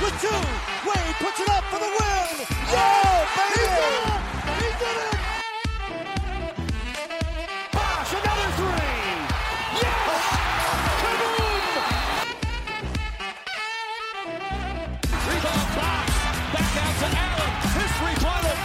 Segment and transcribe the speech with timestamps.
[0.00, 0.28] with two.
[0.88, 2.46] Wade puts it up for the win.
[2.72, 3.60] Yeah, baby!
[3.60, 4.20] He did it!
[4.60, 5.16] He did it!
[7.72, 8.96] Bosh, another three!
[9.82, 10.24] Yes!
[11.00, 11.64] Kaboom!
[15.28, 16.08] Rebound box.
[16.54, 17.50] Back out to Allen.
[17.76, 18.56] His three-pointer.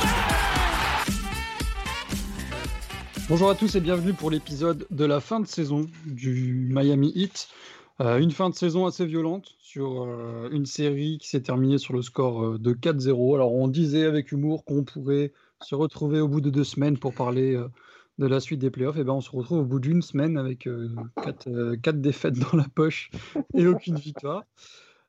[3.29, 7.47] Bonjour à tous et bienvenue pour l'épisode de la fin de saison du Miami Heat.
[8.01, 11.93] Euh, une fin de saison assez violente sur euh, une série qui s'est terminée sur
[11.93, 13.35] le score euh, de 4-0.
[13.35, 17.13] Alors on disait avec humour qu'on pourrait se retrouver au bout de deux semaines pour
[17.13, 17.61] parler
[18.17, 18.95] de la suite des playoffs.
[18.95, 20.89] Et ben on se retrouve au bout d'une semaine avec euh,
[21.21, 23.11] quatre, quatre défaites dans la poche
[23.53, 24.45] et aucune victoire.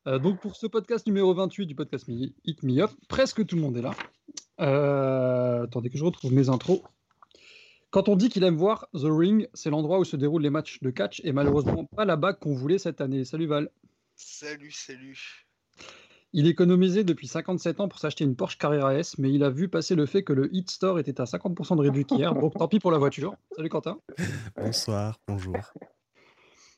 [0.06, 3.76] Donc pour ce podcast numéro 28 du podcast Hit Me Up, presque tout le monde
[3.76, 5.62] est là.
[5.62, 6.82] Attendez que je retrouve mes intros.
[7.90, 10.80] Quand on dit qu'il aime voir The Ring, c'est l'endroit où se déroulent les matchs
[10.80, 13.24] de catch et malheureusement pas la bague qu'on voulait cette année.
[13.24, 13.68] Salut Val.
[14.14, 15.48] Salut, salut.
[16.32, 19.68] Il économisait depuis 57 ans pour s'acheter une Porsche Carrera S, mais il a vu
[19.68, 22.68] passer le fait que le Hit Store était à 50% de réduction hier, donc tant
[22.68, 23.34] pis pour la voiture.
[23.56, 23.98] Salut Quentin.
[24.56, 25.56] Bonsoir, bonjour.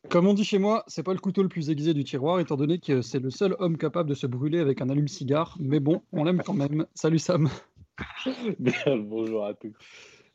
[0.09, 2.57] Comme on dit chez moi, c'est pas le couteau le plus aiguisé du tiroir, étant
[2.57, 6.01] donné que c'est le seul homme capable de se brûler avec un allume-cigare, mais bon,
[6.11, 6.87] on l'aime quand même.
[6.95, 7.51] Salut Sam.
[8.59, 9.75] Bien, bonjour à tous.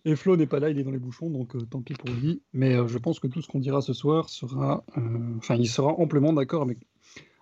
[0.08, 2.10] Et Flo n'est pas là, il est dans les bouchons, donc euh, tant pis pour
[2.10, 2.42] lui.
[2.54, 4.86] Mais euh, je pense que tout ce qu'on dira ce soir sera.
[4.98, 5.02] euh,
[5.36, 6.78] Enfin, il sera amplement d'accord avec.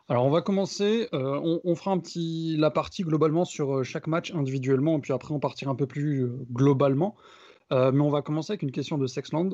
[0.09, 1.07] Alors, on va commencer.
[1.13, 5.31] on, on fera un petit la partie globalement sur chaque match individuellement, et puis après,
[5.31, 7.15] on partira un peu plus globalement.
[7.71, 9.49] Mais on va commencer avec une question de Sexland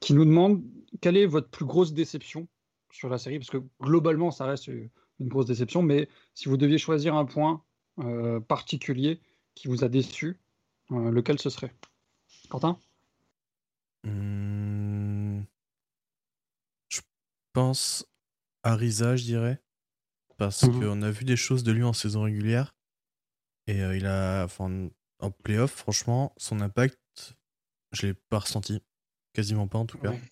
[0.00, 0.62] qui nous demande
[1.00, 2.48] quelle est votre plus grosse déception
[2.90, 3.38] sur la série?
[3.38, 7.62] Parce que globalement, ça reste une grosse déception, mais si vous deviez choisir un point
[8.48, 9.20] particulier
[9.54, 10.40] qui vous a déçu,
[10.92, 11.74] euh, lequel ce serait?
[12.48, 12.78] Quentin?
[14.04, 15.42] Hmm,
[16.88, 17.00] Je
[17.52, 18.06] pense
[18.62, 19.62] Ariza, je dirais.
[20.36, 20.80] Parce Mhm.
[20.80, 22.74] qu'on a vu des choses de lui en saison régulière.
[23.66, 24.44] Et euh, il a.
[24.44, 24.88] Enfin,
[25.18, 27.36] en playoff, franchement, son impact,
[27.92, 28.82] je l'ai pas ressenti.
[29.32, 30.10] Quasiment pas en tout cas.
[30.10, 30.22] Ouais.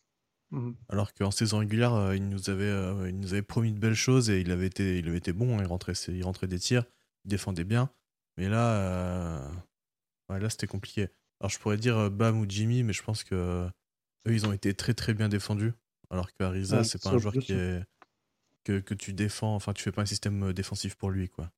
[0.50, 0.76] Mhm.
[0.91, 3.94] Alors qu'en saison régulière, euh, il, nous avait, euh, il nous avait promis de belles
[3.94, 5.59] choses et il avait été, il avait été bon.
[5.59, 6.84] Il rentrait, il rentrait des tirs,
[7.25, 7.91] il défendait bien.
[8.37, 9.50] Mais là,
[10.28, 11.08] ouais, là c'était compliqué.
[11.40, 13.68] Alors je pourrais dire euh, Bam ou Jimmy, mais je pense que euh,
[14.26, 15.72] eux, ils ont été très très bien défendus.
[16.10, 17.82] Alors que Ariza, Ouais, c'est pas un joueur qui est,
[18.64, 19.54] que, que tu défends.
[19.54, 21.50] Enfin, tu fais pas un système euh, défensif pour lui, quoi.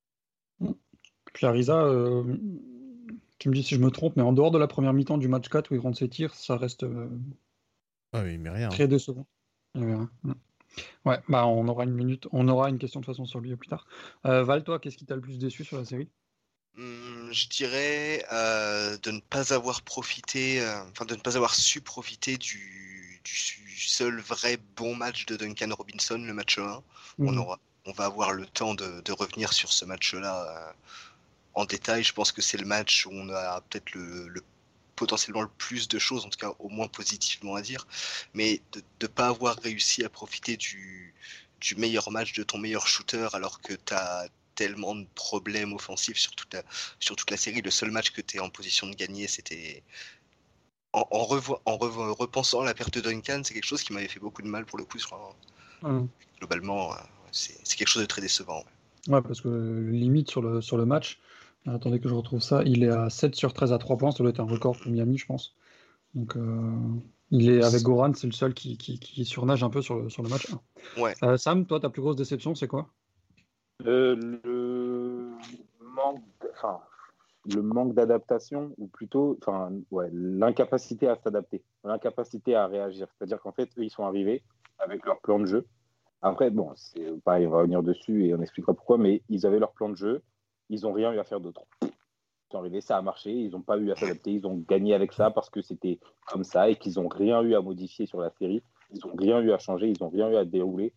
[1.33, 2.23] Puis Ariza, euh,
[3.37, 5.27] tu me dis si je me trompe, mais en dehors de la première mi-temps du
[5.27, 7.09] match 4 où il rentre ses tirs, ça reste euh,
[8.13, 8.69] Ah oui, mais rien.
[8.69, 9.27] très décevant.
[9.75, 10.09] Il rien.
[10.23, 10.35] Mhm.
[11.05, 13.55] Ouais, bah on aura une minute, on aura une question de toute façon sur lui
[13.55, 13.87] plus tard.
[14.23, 16.09] Val, toi, qu'est-ce qui t'a le plus déçu sur la série?
[16.77, 21.81] Je dirais euh, de ne pas avoir profité, euh, enfin de ne pas avoir su
[21.81, 26.83] profiter du, du seul vrai bon match de Duncan Robinson, le match 1.
[27.25, 27.37] On, Mhm.
[27.37, 30.73] aura, on va avoir le temps de, de revenir sur ce match-là euh,
[31.53, 32.03] en détail.
[32.03, 34.45] Je pense que c'est le match où on a peut-être le, le-
[34.95, 37.87] potentiellement le plus de choses, en tout cas au moins positivement à dire,
[38.33, 41.15] mais de ne pas avoir réussi à profiter du,
[41.61, 44.27] du meilleur match de ton meilleur shooter alors que tu as
[44.57, 46.63] tellement de problèmes offensifs sur toute la,
[46.99, 47.61] sur toute la série.
[47.61, 49.83] Le seul match que tu es en position de gagner, c'était...
[50.93, 53.93] En, en, revo- en revo- repensant à la perte de Duncan, c'est quelque chose qui
[53.93, 54.99] m'avait fait beaucoup de mal pour le coup.
[54.99, 56.07] sur un- Mhm.
[56.39, 56.97] globalement, euh,
[57.31, 58.57] c'est c'est quelque chose de très décevant.
[59.07, 59.13] ouais.
[59.13, 59.47] Ouais, parce que
[59.91, 61.19] limite sur le, sur le match,
[61.67, 64.11] euh, attendez que je retrouve ça, il est à 7 sur 13 à 3 points,
[64.11, 65.53] ça doit être un record pour Miami, je pense.
[66.15, 66.71] Donc, euh,
[67.31, 70.09] il est avec Goran, c'est le seul qui, qui, qui surnage un peu sur le,
[70.09, 70.47] sur le match
[70.97, 71.01] 1.
[71.01, 71.13] Ouais.
[71.23, 72.89] Euh, Sam, toi, ta plus grosse déception, c'est quoi?
[73.85, 75.37] Euh, le
[75.79, 76.79] manque, enfin,
[77.53, 83.07] le manque d'adaptation, ou plutôt, enfin, ouais, l'incapacité à s'adapter, l'incapacité à réagir.
[83.17, 84.43] C'est-à-dire qu'en fait, eux, ils sont arrivés
[84.79, 85.65] avec leur plan de jeu.
[86.21, 89.59] Après, bon, c'est pareil, on va revenir dessus et on expliquera pourquoi, mais ils avaient
[89.59, 90.23] leur plan de jeu,
[90.69, 91.61] ils n'ont rien eu à faire d'autre.
[91.83, 94.95] Ils sont arrivés, ça a marché, ils n'ont pas eu à s'adapter, ils ont gagné
[94.95, 98.19] avec ça parce que c'était comme ça et qu'ils n'ont rien eu à modifier sur
[98.19, 100.93] la série, ils n'ont rien eu à changer, ils n'ont rien eu à dérouler.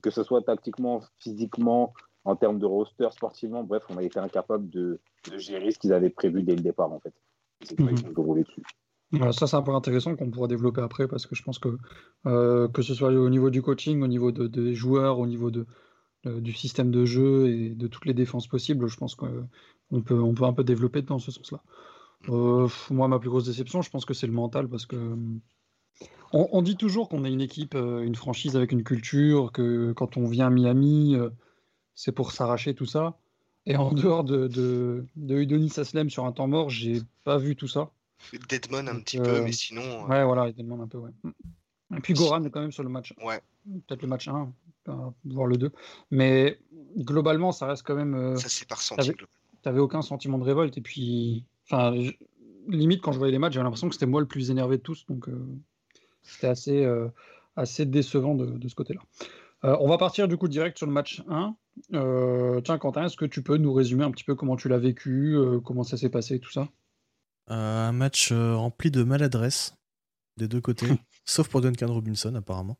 [0.00, 1.92] Que ce soit tactiquement, physiquement,
[2.24, 5.92] en termes de roster, sportivement, bref, on a été incapable de, de gérer ce qu'ils
[5.92, 7.14] avaient prévu dès le départ, en fait.
[7.62, 8.62] C'est ça qu'ils ont roulé dessus.
[9.12, 11.76] Voilà, ça, c'est un point intéressant qu'on pourra développer après parce que je pense que
[12.26, 15.50] euh, que ce soit au niveau du coaching, au niveau de- des joueurs, au niveau
[15.50, 15.66] de,
[16.24, 20.34] du système de jeu et de toutes les défenses possibles, je pense qu'on peut, on
[20.34, 21.62] peut un peu développer dans ce sens-là.
[22.28, 24.96] Euh, moi, ma plus grosse déception, je pense que c'est le mental parce que
[26.32, 29.92] on, on dit toujours qu'on est une équipe, euh, une franchise avec une culture, que
[29.92, 31.16] quand on vient à Miami,
[31.94, 33.16] c'est pour s'arracher tout ça.
[33.66, 37.54] Et en dehors de, de, de Udonis Aslem sur un temps mort, j'ai pas vu
[37.56, 37.90] tout ça.
[38.48, 39.82] Deadmon un Donc, petit euh, peu, mais sinon.
[39.82, 41.10] euh, Ouais, voilà, il demande un peu, ouais.
[41.96, 43.12] Et puis Goran, quand même, sur le match.
[43.22, 43.40] Ouais.
[43.86, 44.52] Peut-être le match 1,
[44.88, 44.92] euh,
[45.24, 45.70] voire le 2.
[46.10, 46.58] Mais
[46.96, 48.14] globalement, ça reste quand même.
[48.14, 49.26] euh, Ça, c'est par globalement.
[49.62, 50.78] t'avais aucun sentiment de révolte.
[50.78, 51.94] Et puis, enfin,
[52.68, 54.82] limite, quand je voyais les matchs, j'avais l'impression que c'était moi le plus énervé de
[54.82, 55.04] tous.
[55.08, 55.44] Donc, euh,
[56.22, 57.08] c'était assez, euh,
[57.56, 59.00] assez décevant de, de ce côté-là.
[59.64, 61.56] Euh, on va partir du coup direct sur le match 1.
[61.94, 64.78] Euh, tiens, Quentin, est-ce que tu peux nous résumer un petit peu comment tu l'as
[64.78, 66.68] vécu, euh, comment ça s'est passé, tout ça?
[67.48, 69.74] Un match rempli de maladresse
[70.36, 70.86] des deux côtés,
[71.24, 72.78] sauf pour Duncan Robinson apparemment.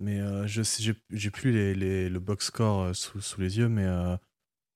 [0.00, 0.62] Mais je
[1.10, 3.84] j'ai plus les, les, le box score sous, sous, les yeux, mais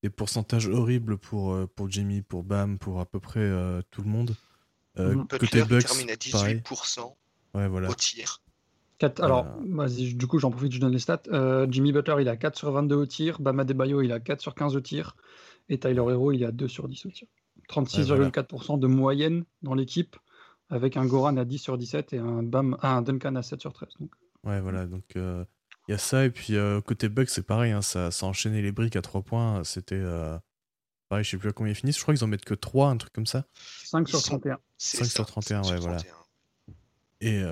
[0.02, 3.48] des pourcentages horribles pour, pour Jimmy, pour Bam, pour à peu près
[3.92, 4.34] tout le monde.
[4.98, 5.26] Mmh.
[5.28, 7.14] Côté Butler Bucks, termine à 18%
[7.54, 7.88] Ouais, voilà.
[7.88, 8.42] au tiers.
[9.02, 9.08] Euh.
[9.20, 11.22] alors, vas-y, du coup, j'en profite, je donne les stats.
[11.32, 13.40] Euh, Jimmy Butler, il a 4 sur 22 au tir.
[13.40, 15.16] Bama Debayo, il a 4 sur 15 au tir.
[15.68, 17.28] Et Tyler Hero, il a 2 sur 10 au tir.
[17.68, 20.16] 36,4% de moyenne dans l'équipe,
[20.68, 23.60] avec un Goran à 10 sur 17 et un, Bam, ah, un Duncan à 7
[23.60, 23.88] sur 13.
[24.44, 25.46] Ouais, voilà, donc il
[25.88, 26.24] y a ça.
[26.24, 29.64] Et puis, côté Bucks, c'est pareil, hein, ça, ça enchaînait les briques à 3 points.
[29.64, 30.02] C'était.
[31.08, 31.98] Pareil, je ne sais plus à combien ils finissent.
[31.98, 33.44] Je crois qu'ils en mettent que 3, un truc comme ça.
[33.84, 34.58] 5 sur 31.
[34.78, 35.98] 5 sur 31, ouais, voilà.
[37.20, 37.42] Et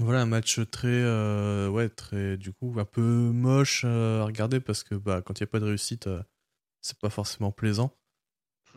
[0.00, 4.60] voilà, un match très, euh, ouais, très, du coup, un peu moche euh, à regarder
[4.60, 6.22] parce que bah, quand il n'y a pas de réussite, euh,
[6.80, 7.92] c'est pas forcément plaisant.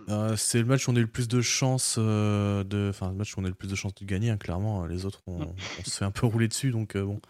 [0.10, 3.10] Euh, c'est le match où on a eu le plus de chances euh, de, enfin,
[3.10, 4.32] le match où on a eu le plus de chances de gagner.
[4.32, 5.42] hein, clairement, les autres, on,
[5.80, 7.22] on se fait un peu rouler dessus, donc euh, bon.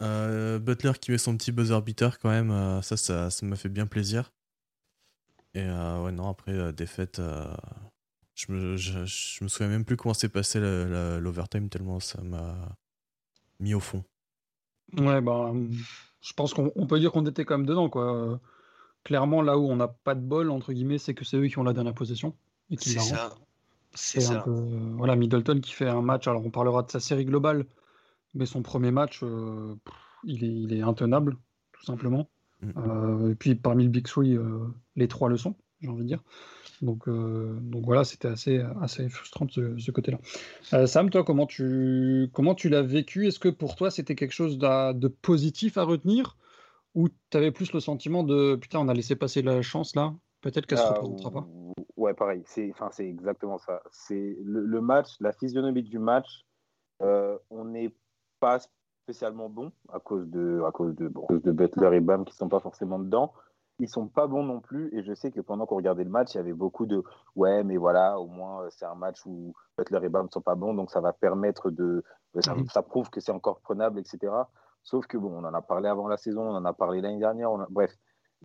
[0.60, 3.86] Butler qui met son petit buzzer beater quand même, ça, ça, ça m'a fait bien
[3.86, 4.32] plaisir.
[5.54, 7.20] Et ouais, non, après, défaite,
[8.38, 12.76] je, me, je, je me souviens même plus comment s'est passé l'overtime tellement ça m'a
[13.58, 14.04] mis au fond.
[14.96, 15.52] Ouais, bah,
[16.20, 17.90] je pense qu'on on peut dire qu'on était quand même dedans.
[17.90, 18.40] Quoi.
[19.04, 21.58] Clairement, là où on n'a pas de bol, entre guillemets, c'est que c'est eux qui
[21.58, 22.36] ont la dernière possession
[22.76, 23.36] C'est ça.
[23.94, 24.42] C'est ça.
[24.42, 26.28] peu, euh, voilà, Middleton qui fait un match.
[26.28, 27.66] Alors, on parlera de sa série globale,
[28.34, 29.94] mais son premier match, euh, pff,
[30.24, 31.36] il, est, il est intenable,
[31.72, 32.28] tout simplement.
[32.60, 32.70] Mm.
[32.76, 36.08] Euh, et puis, parmi le Big Three, euh, les trois le sont, j'ai envie de
[36.08, 36.22] dire.
[36.82, 40.18] Donc, euh, donc voilà, c'était assez, assez frustrant de ce, ce côté-là.
[40.74, 43.26] Euh, Sam, toi, comment tu, comment tu l'as vécu?
[43.26, 46.36] Est-ce que pour toi, c'était quelque chose de positif à retenir?
[46.94, 50.14] Ou tu avais plus le sentiment de putain, on a laissé passer la chance là
[50.40, 51.46] Peut-être qu'elle se Ah, représentera pas?
[51.96, 52.42] Ouais, pareil.
[52.46, 53.82] C'est, exactement ça.
[53.90, 56.44] C'est le, le match, la physionomie du match.
[57.02, 57.94] euh, on n'est
[58.40, 58.60] pas
[59.02, 62.24] spécialement bon à cause de, à cause de, bon, à cause de Butler et Bam
[62.24, 63.32] qui sont pas forcément dedans.
[63.80, 64.88] Ils sont pas bons non plus.
[64.92, 67.02] Et je sais que pendant qu'on regardait le match, il y avait beaucoup de
[67.36, 70.56] ouais, mais voilà, au moins euh, c'est un match où Butler et Bam sont pas
[70.56, 72.02] bons, donc ça va permettre de,
[72.40, 72.66] ça, Mhm.
[72.68, 74.32] ça prouve que c'est encore prenable, etc.
[74.82, 77.18] Sauf que bon, on en a parlé avant la saison, on en a parlé l'année
[77.18, 77.52] dernière.
[77.52, 77.92] on a- bref,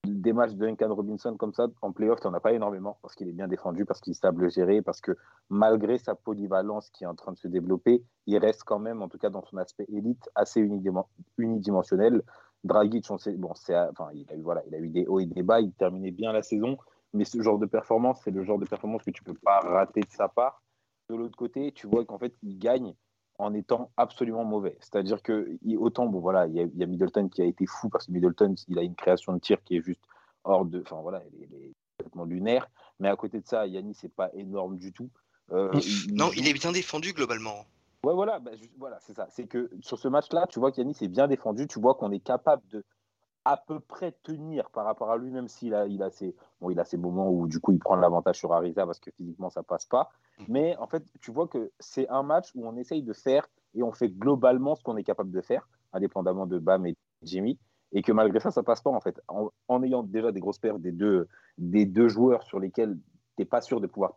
[0.03, 3.13] des matchs de Duncan Robinson comme ça en playoff, tu n'en as pas énormément parce
[3.15, 5.15] qu'il est bien défendu, parce qu'il stable géré, parce que
[5.50, 9.07] malgré sa polyvalence qui est en train de se développer, il reste quand même, en
[9.07, 11.06] tout cas dans son aspect élite, assez unidimen-
[11.38, 12.21] unidimensionnel.
[12.63, 15.19] Dragic, on sait, bon, c'est, enfin, il a eu voilà, il a eu des hauts
[15.19, 16.77] et des bas, il terminait bien la saison,
[17.13, 20.01] mais ce genre de performance, c'est le genre de performance que tu peux pas rater
[20.01, 20.62] de sa part.
[21.10, 22.95] De l'autre côté, tu vois qu'en fait, il gagne
[23.38, 24.77] en étant absolument mauvais.
[24.80, 27.65] C'est-à-dire que autant, bon voilà, il y, a, il y a Middleton qui a été
[27.65, 30.01] fou parce que Middleton, il a une création de tir qui est juste
[30.44, 32.69] hors de, enfin voilà, elle est, elle est complètement lunaire.
[33.00, 35.10] Mais à côté de ça, Yannis, c'est pas énorme du tout.
[35.51, 35.71] Euh,
[36.13, 37.65] Non, il est bien défendu globalement.
[38.03, 39.27] Ouais, voilà, bah, voilà, c'est ça.
[39.29, 41.67] C'est que sur ce match-là, tu vois qu'Yanis est bien défendu.
[41.67, 42.83] Tu vois qu'on est capable de
[43.45, 46.69] à peu près tenir par rapport à lui, même s'il a, il a ses, bon,
[46.69, 49.50] il a ses moments où du coup il prend l'avantage sur Ariza parce que physiquement
[49.50, 50.10] ça passe pas.
[50.48, 53.83] Mais en fait, tu vois que c'est un match où on essaye de faire et
[53.83, 57.60] on fait globalement ce qu'on est capable de faire, indépendamment de Bam et Jimmy,
[57.91, 59.19] et que malgré ça, ça passe pas en fait.
[59.27, 62.98] En, en ayant déjà des grosses pertes des deux, des deux joueurs sur lesquels
[63.36, 64.13] t'es pas sûr de pouvoir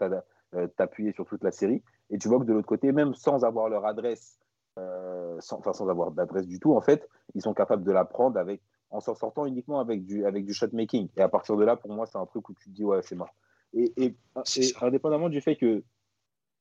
[0.54, 1.82] euh, t'appuyer sur toute la série.
[2.10, 4.38] Et tu vois que de l'autre côté, même sans avoir leur adresse,
[4.78, 8.04] euh, sans, enfin sans avoir d'adresse du tout, en fait, ils sont capables de la
[8.04, 11.08] prendre avec, en s'en sortant uniquement avec du, avec du shot making.
[11.16, 13.02] Et à partir de là, pour moi, c'est un truc où tu te dis, ouais,
[13.02, 13.34] c'est mort.
[13.72, 14.16] Et, et,
[14.56, 15.82] et indépendamment du fait que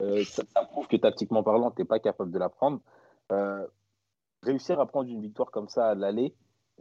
[0.02, 2.80] euh, ça, ça prouve que tactiquement parlant, tu n'es pas capable de la prendre,
[3.32, 3.66] euh,
[4.42, 6.36] réussir à prendre une victoire comme ça à l'aller,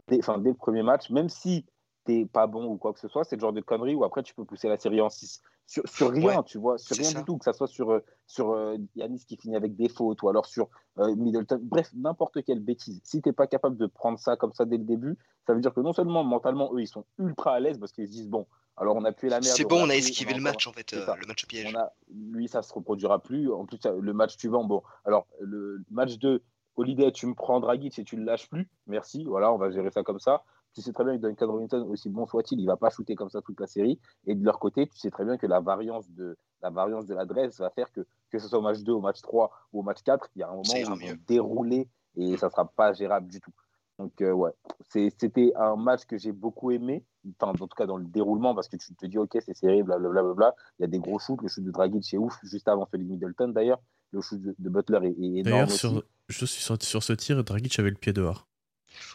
[0.07, 1.65] dès, dès le premier match, même si
[2.05, 4.23] t'es pas bon ou quoi que ce soit, c'est le genre de connerie où après
[4.23, 5.41] tu peux pousser la série en 6.
[5.67, 7.19] Sur, sur rien, Ouais, tu vois, sur rien ça.
[7.19, 10.21] du tout, que ça soit sur, euh, sur euh, Yanis qui finit avec des fautes
[10.21, 10.69] ou alors sur
[10.99, 13.01] euh, Middleton, bref, n'importe quelle bêtise.
[13.03, 15.73] Si t'es pas capable de prendre ça comme ça dès le début, ça veut dire
[15.73, 18.45] que non seulement mentalement, eux, ils sont ultra à l'aise parce qu'ils se disent, bon,
[18.77, 19.55] alors on a pu la merde.
[19.55, 21.73] C'est bon, on a esquivé le match en fait, euh, le match piège.
[21.73, 23.51] on a, lui, ça se reproduira plus.
[23.51, 26.43] En plus, le match suivant, bon, alors le match 2,
[26.75, 28.69] Holiday, tu me prends Dragic et tu le lâches plus.
[28.85, 30.43] Merci, voilà, on va gérer ça comme ça.
[30.75, 33.29] Tu sais très bien que Duncan Robinson, aussi bon soit-il, il va pas shooter comme
[33.29, 33.97] ça toute la série.
[34.27, 37.15] Et de leur côté, tu sais très bien que la variance de la variance de
[37.15, 39.83] l'adresse va faire que que ce soit au match 2, au match 3 ou au
[39.83, 41.17] match 4, il y a un moment où ils vont mieux.
[41.27, 43.51] dérouler et ça sera pas gérable du tout.
[43.97, 44.51] Donc, euh, ouais,
[44.89, 47.05] c'était un match que j'ai beaucoup aimé,
[47.39, 49.83] enfin, en tout cas dans le déroulement, parce que tu te dis, ok, c'est serré,
[49.83, 50.53] blablabla.
[50.79, 53.05] Il y a des gros shoots, le shoot de Dragic c'est ouf, juste avant celui
[53.05, 53.79] de Middleton d'ailleurs.
[54.11, 55.43] Le shoot de, Butler est, énorme.
[55.43, 58.47] D'ailleurs, sur, je suis sur, sur ce tir, Dragic avait le pied dehors.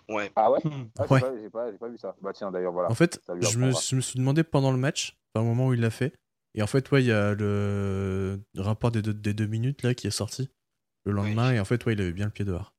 [0.09, 0.31] Ouais.
[0.37, 0.59] Ah ouais,
[0.99, 1.21] ah, ouais.
[1.43, 2.17] J'ai pas, pas, vu ça.
[2.21, 2.91] Bah tiens, d'ailleurs, voilà.
[2.91, 5.81] En fait, je me, je me, suis demandé pendant le match, au moment où il
[5.81, 6.15] l'a fait,
[6.55, 9.95] et en fait, ouais, il y a le rapport des deux, des deux minutes là
[9.95, 10.51] qui est sorti
[11.05, 12.75] le lendemain, et en fait, ouais, il avait bien le pied dehors.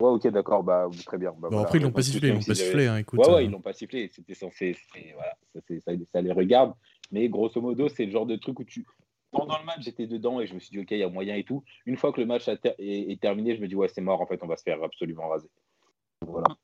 [0.00, 1.32] Ouais, ok, d'accord, bah, très bien.
[1.38, 3.20] Bah, bon, après, ils l'ont pas sifflé, ils l'ont pas sifflé, hein, écoute.
[3.20, 3.42] Ouais, ouais, euh.
[3.42, 4.76] ils l'ont pas sifflé, c'était censé.
[5.14, 6.74] Voilà, ça, ça, les regarde,
[7.12, 8.84] mais grosso modo, c'est le genre de truc où tu.
[9.30, 11.36] Pendant le match, j'étais dedans et je me suis dit, ok, il y a moyen
[11.36, 11.64] et tout.
[11.86, 14.42] Une fois que le match est, terminé, je me dis, ouais, c'est mort, en fait,
[14.42, 15.48] on va se faire absolument raser.
[16.26, 16.56] Voilà.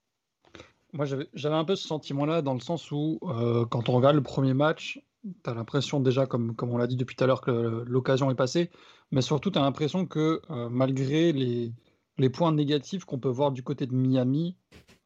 [0.92, 4.22] Moi, j'avais un peu ce sentiment-là, dans le sens où, euh, quand on regarde le
[4.22, 7.42] premier match, tu as l'impression déjà, comme, comme on l'a dit depuis tout à l'heure,
[7.42, 8.70] que l'occasion est passée,
[9.10, 11.72] mais surtout, tu as l'impression que euh, malgré les,
[12.16, 14.56] les points négatifs qu'on peut voir du côté de Miami,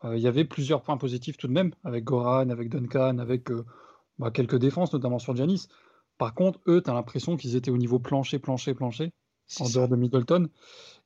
[0.05, 3.51] euh, il y avait plusieurs points positifs tout de même, avec Goran, avec Duncan, avec
[3.51, 3.65] euh,
[4.19, 5.67] bah, quelques défenses, notamment sur Giannis.
[6.19, 9.13] Par contre, eux, tu as l'impression qu'ils étaient au niveau plancher, plancher, plancher,
[9.61, 10.49] en dehors de Middleton,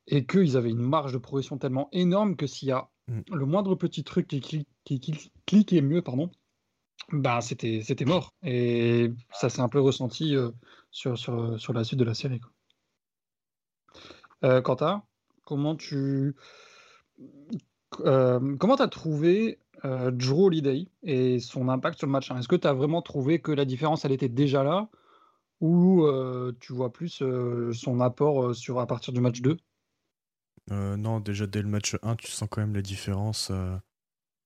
[0.07, 3.21] et qu'ils avaient une marge de progression tellement énorme que s'il y a mm.
[3.33, 4.67] le moindre petit truc qui,
[5.45, 6.31] cliquait mieux, pardon,
[7.11, 8.33] bah, c'était, mort.
[8.43, 10.51] Et ça s'est un peu ressenti euh,
[10.91, 12.39] sur, la suite de la série.
[14.41, 14.61] Quoi.
[14.61, 15.03] Quentin
[15.43, 16.35] Comment tu
[18.01, 22.55] euh, comment as trouvé euh, Drew Holiday et son impact sur le match Est-ce que
[22.55, 24.89] tu vraiment trouvé que la différence elle était déjà là?
[25.61, 29.57] Ou euh, tu vois plus euh, son apport sur à partir du match 2
[30.69, 33.51] Non, déjà dès le match 1, tu sens quand même la différence.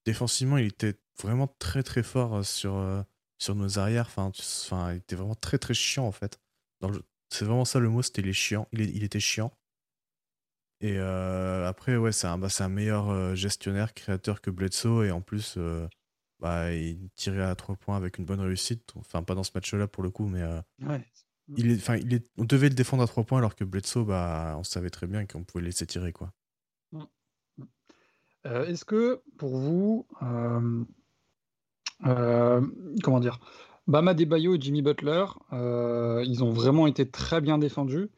[0.06, 3.06] Défensivement, il était vraiment très très fort sur,
[3.40, 4.08] sur nos arrières.
[4.16, 6.40] Enfin, il était vraiment très très chiant en fait.
[7.30, 8.68] C'est vraiment ça le mot, c'était les chiants.
[8.72, 9.52] Il, il était chiant.
[10.82, 15.06] Et euh, après, ouais, c'est un, bah, un meilleur euh, gestionnaire, créateur que Bledsoe.
[15.06, 15.88] Et en plus, euh,
[16.40, 18.92] bah, il tirait à trois points avec une bonne réussite.
[18.96, 20.42] Enfin, pas dans ce match-là pour le coup, mais
[21.58, 24.06] il est, enfin, il est, on devait le défendre à trois points alors que Bledsoe,
[24.06, 26.12] bah, on savait très bien qu'on pouvait le laisser tirer.
[26.12, 26.32] Quoi.
[26.92, 27.04] Mmh.
[28.46, 30.86] Est-ce que pour vous, comment
[33.20, 33.40] dire,
[33.88, 38.10] Bama Debayo et Jimmy Butler, ils ont vraiment été très bien défendus.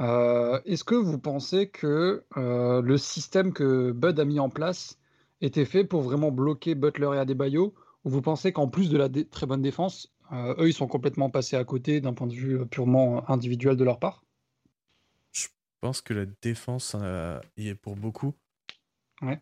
[0.00, 4.98] Euh, est-ce que vous pensez que euh, le système que Bud a mis en place
[5.40, 9.08] était fait pour vraiment bloquer Butler et Adebayo Ou vous pensez qu'en plus de la
[9.08, 12.66] très bonne défense, euh, eux, ils sont complètement passés à côté d'un point de vue
[12.66, 14.24] purement individuel de leur part
[15.32, 15.46] Je
[15.80, 16.96] pense que la défense
[17.56, 18.34] y est pour beaucoup.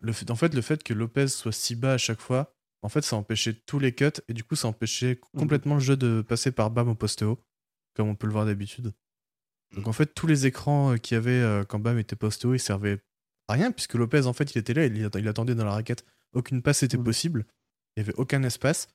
[0.01, 2.89] Le fait, en fait, le fait que Lopez soit si bas à chaque fois, en
[2.89, 5.39] fait, ça empêchait tous les cuts et du coup, ça empêchait mmh.
[5.39, 7.39] complètement le jeu de passer par Bam au poste haut,
[7.95, 8.93] comme on peut le voir d'habitude.
[9.75, 12.47] Donc en fait, tous les écrans euh, qu'il y avait euh, quand Bam était posté
[12.47, 12.99] haut, ils servaient
[13.47, 16.05] à rien, puisque Lopez, en fait, il était là, il, attendait dans la raquette.
[16.33, 17.03] Aucune passe était mmh.
[17.03, 17.45] possible.
[17.95, 18.87] Il n'y avait aucun espace.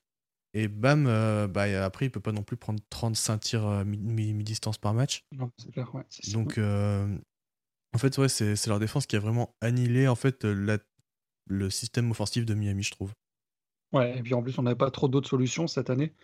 [0.55, 4.95] Et Bam, euh, bah, après, il peut pas non plus prendre 35 tirs mi-distance par
[4.95, 5.25] match.
[5.73, 10.45] clair, ouais, Donc, en fait, ouais, c'est leur défense qui a vraiment annihilé en fait,
[10.45, 13.13] le système offensif de Miami, je trouve.
[13.93, 16.15] Ouais, et puis en plus, on n'avait pas trop d'autres solutions cette année.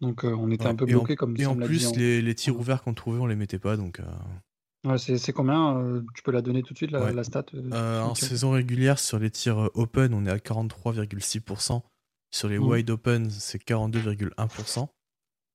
[0.00, 2.94] Donc euh, on était un peu bloqué comme Et en plus, les, tirs ouverts qu'on
[2.94, 3.76] trouvait, on les mettait pas.
[3.76, 4.96] Donc, euh.
[4.98, 8.98] c'est combien euh, Tu peux la donner tout de suite, la, stat En saison régulière,
[8.98, 11.82] sur les tirs open, on est à 43,6%.
[12.30, 12.68] Sur les mmh.
[12.68, 14.88] wide open, c'est 42,1%.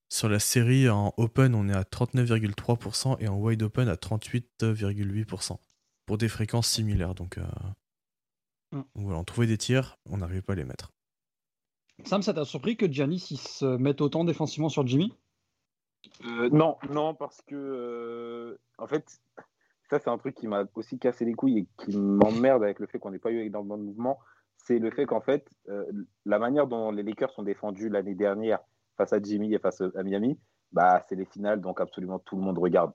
[0.09, 5.57] Sur la série, en open, on est à 39,3% et en wide open à 38,8%.
[6.05, 7.15] Pour des fréquences similaires.
[7.15, 8.77] Donc, mmh.
[8.77, 10.91] donc voilà, on trouvait des tirs, on n'arrivait pas à les mettre.
[12.05, 15.13] Sam, ça t'a surpris que Giannis il se mette autant défensivement sur Jimmy?
[16.25, 19.21] Euh, Non, non, parce que euh, en fait,
[19.89, 22.87] ça c'est un truc qui m'a aussi cassé les couilles et qui m'emmerde avec le
[22.87, 24.19] fait qu'on n'ait pas eu dans le bon mouvement.
[24.63, 25.85] C'est le fait qu'en fait, euh,
[26.25, 28.59] la manière dont les Lakers sont défendus l'année dernière
[28.97, 30.37] face à Jimmy et face à Miami,
[30.71, 32.93] bah, c'est les finales, donc absolument tout le monde regarde.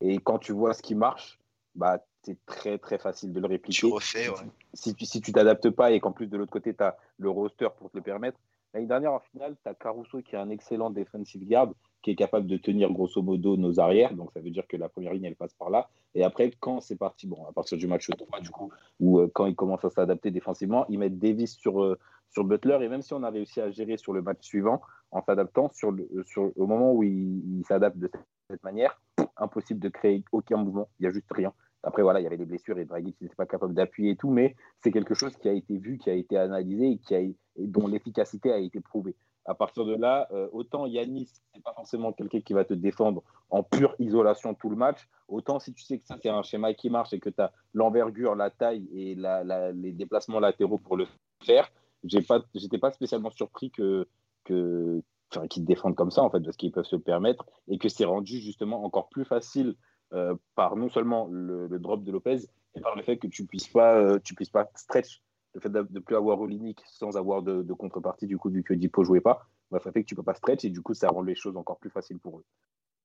[0.00, 1.38] Et quand tu vois ce qui marche,
[1.74, 3.78] bah, c'est très très facile de le répliquer.
[3.78, 4.36] Tu refais, ouais.
[4.72, 7.68] Si, si, tu t'adaptes pas et qu'en plus de l'autre côté, tu as le roster
[7.76, 8.38] pour te le permettre.
[8.72, 11.72] L'année dernière, en finale, tu as Caruso qui est un excellent defensive guard
[12.04, 14.14] qui est capable de tenir grosso modo nos arrières.
[14.14, 15.88] Donc ça veut dire que la première ligne, elle passe par là.
[16.14, 18.70] Et après, quand c'est parti, bon, à partir du match 3, du coup,
[19.00, 22.76] où euh, quand ils commencent à s'adapter défensivement, ils mettent Davis sur, euh, sur Butler.
[22.82, 24.82] Et même si on a réussi à gérer sur le match suivant,
[25.12, 28.10] en s'adaptant, sur le, sur, au moment où ils il s'adaptent de
[28.50, 29.00] cette manière,
[29.38, 30.90] impossible de créer aucun mouvement.
[31.00, 31.54] Il n'y a juste rien.
[31.82, 34.30] Après, voilà, il y avait des blessures et Dragic n'était pas capable d'appuyer et tout,
[34.30, 37.20] mais c'est quelque chose qui a été vu, qui a été analysé et, qui a,
[37.20, 39.16] et dont l'efficacité a été prouvée.
[39.46, 43.22] À partir de là, euh, autant Yanis, n'est pas forcément quelqu'un qui va te défendre
[43.50, 46.72] en pure isolation tout le match, autant si tu sais que ça c'est un schéma
[46.72, 51.06] qui marche et que tu as l'envergure, la taille et les déplacements latéraux pour le
[51.42, 51.70] faire.
[52.04, 54.06] J'ai pas, j'étais pas spécialement surpris que,
[54.44, 58.04] qu'ils défendent comme ça en fait, parce qu'ils peuvent se le permettre et que c'est
[58.04, 59.74] rendu justement encore plus facile
[60.12, 63.70] euh, par non seulement le, drop de Lopez, mais par le fait que tu puisses
[63.76, 65.22] euh, puisses pas stretch,
[65.54, 68.74] le fait de ne plus avoir Olinik sans avoir de, contrepartie du coup vu que
[68.74, 71.08] Dipo jouait pas, bah, ça fait que tu peux pas stretch et du coup ça
[71.08, 72.44] rend les choses encore plus faciles pour eux.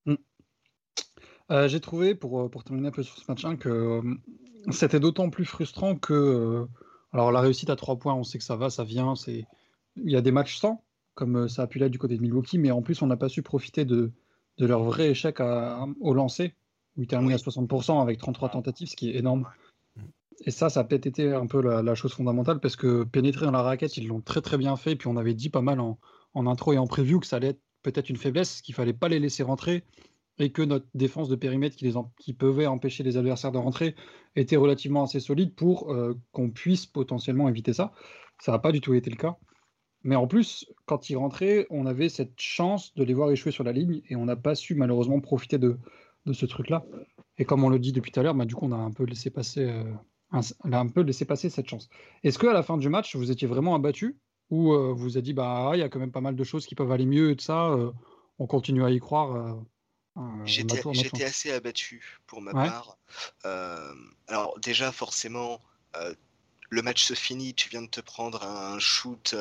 [0.05, 0.15] Mm.
[1.51, 4.01] Euh, j'ai trouvé, pour, pour terminer un peu sur ce match 1, que
[4.71, 6.67] c'était d'autant plus frustrant que.
[7.11, 9.15] alors, la réussite à 3 points, on sait que ça va, ça vient.
[9.15, 9.45] c'est
[9.95, 10.83] Il y a des matchs sans,
[11.15, 13.29] comme ça a pu l'être du côté de Milwaukee, mais en plus, on n'a pas
[13.29, 14.11] su profiter de,
[14.59, 16.53] de leur vrai échec au lancer
[16.97, 19.47] où il termine à 60% avec 33 tentatives, ce qui est énorme.
[20.45, 23.51] Et ça, ça a peut-être été un peu la, chose fondamentale parce que pénétrer dans
[23.51, 24.95] la raquette, ils l'ont très très bien fait.
[24.95, 25.97] Puis on avait dit pas mal en,
[26.33, 29.19] intro et en preview que ça allait être peut-être une faiblesse, qu'il fallait pas les
[29.19, 29.83] laisser rentrer
[30.37, 33.95] et que notre défense de périmètre qui, pouvait empêcher les adversaires de rentrer
[34.37, 37.91] était relativement assez solide pour euh, qu'on puisse potentiellement éviter ça.
[38.39, 39.37] Ça n'a pas du tout été le cas.
[40.03, 43.65] Mais en plus, quand ils rentraient, on avait cette chance de les voir échouer sur
[43.65, 45.77] la ligne et on n'a pas su malheureusement profiter de,
[46.25, 46.85] de ce truc-là.
[47.37, 48.91] Et comme on le dit depuis tout à l'heure, bah, du coup, on a un
[48.91, 49.83] peu laissé passer, euh,
[50.31, 51.89] un, a un peu laissé passer cette chance.
[52.23, 54.17] Est-ce que à la fin du match, vous étiez vraiment abattu
[54.49, 56.65] ou euh, vous avez dit, bah, il y a quand même pas mal de choses
[56.65, 57.91] qui peuvent aller mieux et de ça, euh,
[58.39, 59.57] on continue à y croire
[60.45, 62.97] J'étais assez abattu pour ma part.
[64.27, 65.61] alors déjà, forcément,
[66.69, 69.35] le match se finit, tu viens de te prendre un shoot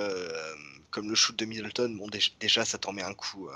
[0.91, 1.97] comme le shoot de Middleton.
[1.99, 2.07] Bon,
[2.39, 3.49] déjà, ça t'en met un coup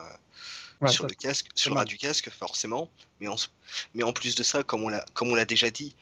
[0.89, 2.91] sur le casque, sur le du casque, forcément.
[3.21, 3.37] Mais en,
[3.95, 5.95] mais en plus de ça, comme on l'a, comme on l'a déjà dit,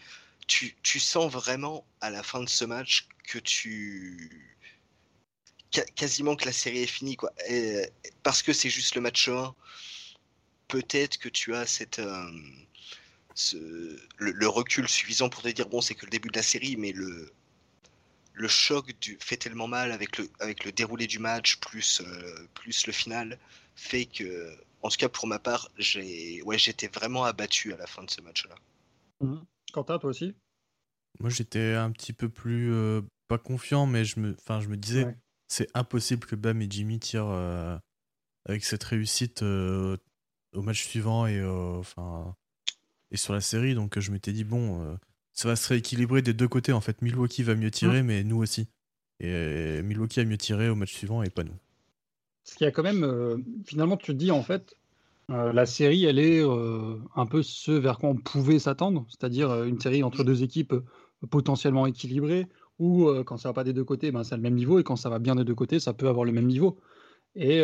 [0.82, 4.56] tu, sens vraiment à la fin de ce match que tu
[5.94, 7.32] quasiment que la série est finie quoi.
[8.24, 9.54] parce que c'est juste le match 1,
[10.66, 16.04] peut-être que tu as cette euh, le, recul suffisant pour te dire bon c'est que
[16.04, 17.32] le début de la série, mais le
[18.32, 22.48] le choc du, fait tellement mal avec le, avec le déroulé du match plus, euh,
[22.54, 23.38] plus le final
[23.76, 27.86] fait que en tout cas pour ma part, j'ai ouais, j'étais vraiment abattu à la
[27.86, 28.54] fin de ce match-là.
[29.20, 29.36] Mmh.
[29.72, 30.34] Quentin, toi aussi?
[31.18, 34.76] Moi, j'étais un petit peu plus euh, pas confiant, mais je me, enfin, je me
[34.76, 35.06] disais,
[35.48, 37.76] c'est impossible que Bam et Jimmy tirent euh,
[38.46, 39.96] avec cette réussite euh,
[40.52, 42.34] au match suivant et enfin
[43.10, 43.74] et sur la série.
[43.74, 44.96] Donc, je m'étais dit bon,
[45.32, 46.72] ça va se rééquilibrer des deux côtés.
[46.72, 48.06] En fait, Milwaukee va mieux tirer, mmh.
[48.06, 48.68] mais nous aussi.
[49.18, 51.56] Et Milwaukee a mieux tiré au match suivant et pas nous.
[52.44, 54.76] Ce qui a quand même, finalement, tu te dis en fait,
[55.30, 59.64] euh, la série, elle est euh, un peu ce vers quoi on pouvait s'attendre, c'est-à-dire
[59.64, 60.74] une série entre deux équipes
[61.30, 62.46] potentiellement équilibrées,
[62.78, 64.96] où quand ça va pas des deux côtés, ben, c'est le même niveau, et quand
[64.96, 66.80] ça va bien des deux côtés, ça peut avoir le même niveau.
[67.34, 67.62] Et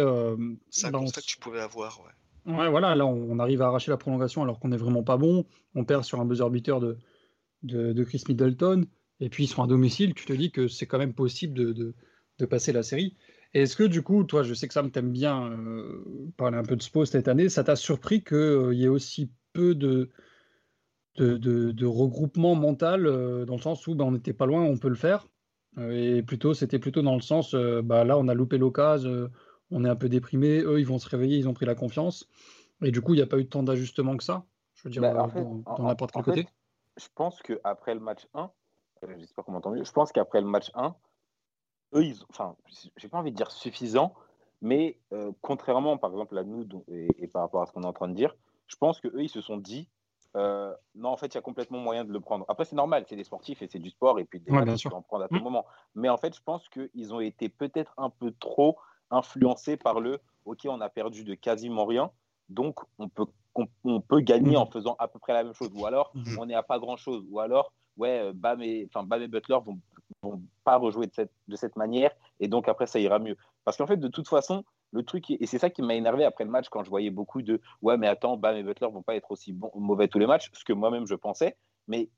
[0.70, 2.12] c'est un ben, constat que tu pouvais avoir, ouais.
[2.46, 5.44] Ouais, voilà, là on, arrive à arracher la prolongation alors qu'on est vraiment pas bon.
[5.74, 6.96] On perd sur un buzzer beater de,
[7.62, 8.86] de, Chris Middleton,
[9.18, 10.14] et puis ils sont à domicile.
[10.14, 11.94] Tu te dis que c'est quand même possible de,
[12.38, 13.16] de passer la série.
[13.62, 16.04] Est-ce que du coup, toi, je sais que Sam t'aime bien euh,
[16.36, 19.32] parler un peu de Spo cette année, ça t'a surpris qu'il euh, y ait aussi
[19.54, 20.10] peu de,
[21.16, 24.90] de, regroupement mental euh, dans le sens où bah, on n'était pas loin, on peut
[24.90, 25.26] le faire
[25.78, 29.30] Et plutôt, c'était plutôt dans le sens, bah, là, on a loupé l'occasion,
[29.70, 32.28] on est un peu déprimé, eux, ils vont se réveiller, ils ont pris la confiance.
[32.82, 35.00] Et du coup, il n'y a pas eu tant d'ajustement que ça, je veux dire,
[35.00, 36.48] bah, dans n'importe quel côté.
[36.98, 38.50] je pense qu'après le match 1,
[39.16, 40.94] j'espère qu'on m'entend mieux, je pense qu'après le match 1,
[41.94, 42.56] eux, ils, enfin,
[42.96, 44.14] j'ai pas envie de dire suffisant,
[44.62, 47.92] mais euh, contrairement, par exemple, à nous et, par rapport à ce qu'on est en
[47.92, 48.34] train de dire,
[48.66, 49.88] je pense que eux, ils se sont dit,
[50.36, 52.44] euh, non, en fait, il y a complètement moyen de le prendre.
[52.48, 55.02] Après, c'est normal, c'est des sportifs et c'est du sport, et puis des peux en
[55.02, 55.42] prendre à tout mmh.
[55.42, 55.66] moment.
[55.94, 58.76] Mais en fait, je pense qu'ils ont été peut-être un peu trop
[59.10, 62.10] influencés par le, ok, on a perdu de quasiment rien,
[62.48, 63.26] donc on peut,
[63.84, 64.60] on, peut gagner mmh.
[64.60, 66.38] en faisant à peu près la même chose, ou alors mmh.
[66.38, 69.58] on n'est à pas grand-chose, ou alors, ouais, euh, Bam et, enfin, Bam et Butler
[69.64, 69.78] vont
[70.22, 73.36] vont pas rejouer de cette, de cette manière et donc après ça ira mieux.
[73.64, 76.44] Parce qu'en fait, de toute façon, le truc, et c'est ça qui m'a énervé après
[76.44, 79.16] le match quand je voyais beaucoup de ouais, mais attends, Bam et Butler vont pas
[79.16, 81.56] être aussi bon, mauvais tous les matchs, ce que moi-même je pensais,
[81.88, 82.08] mais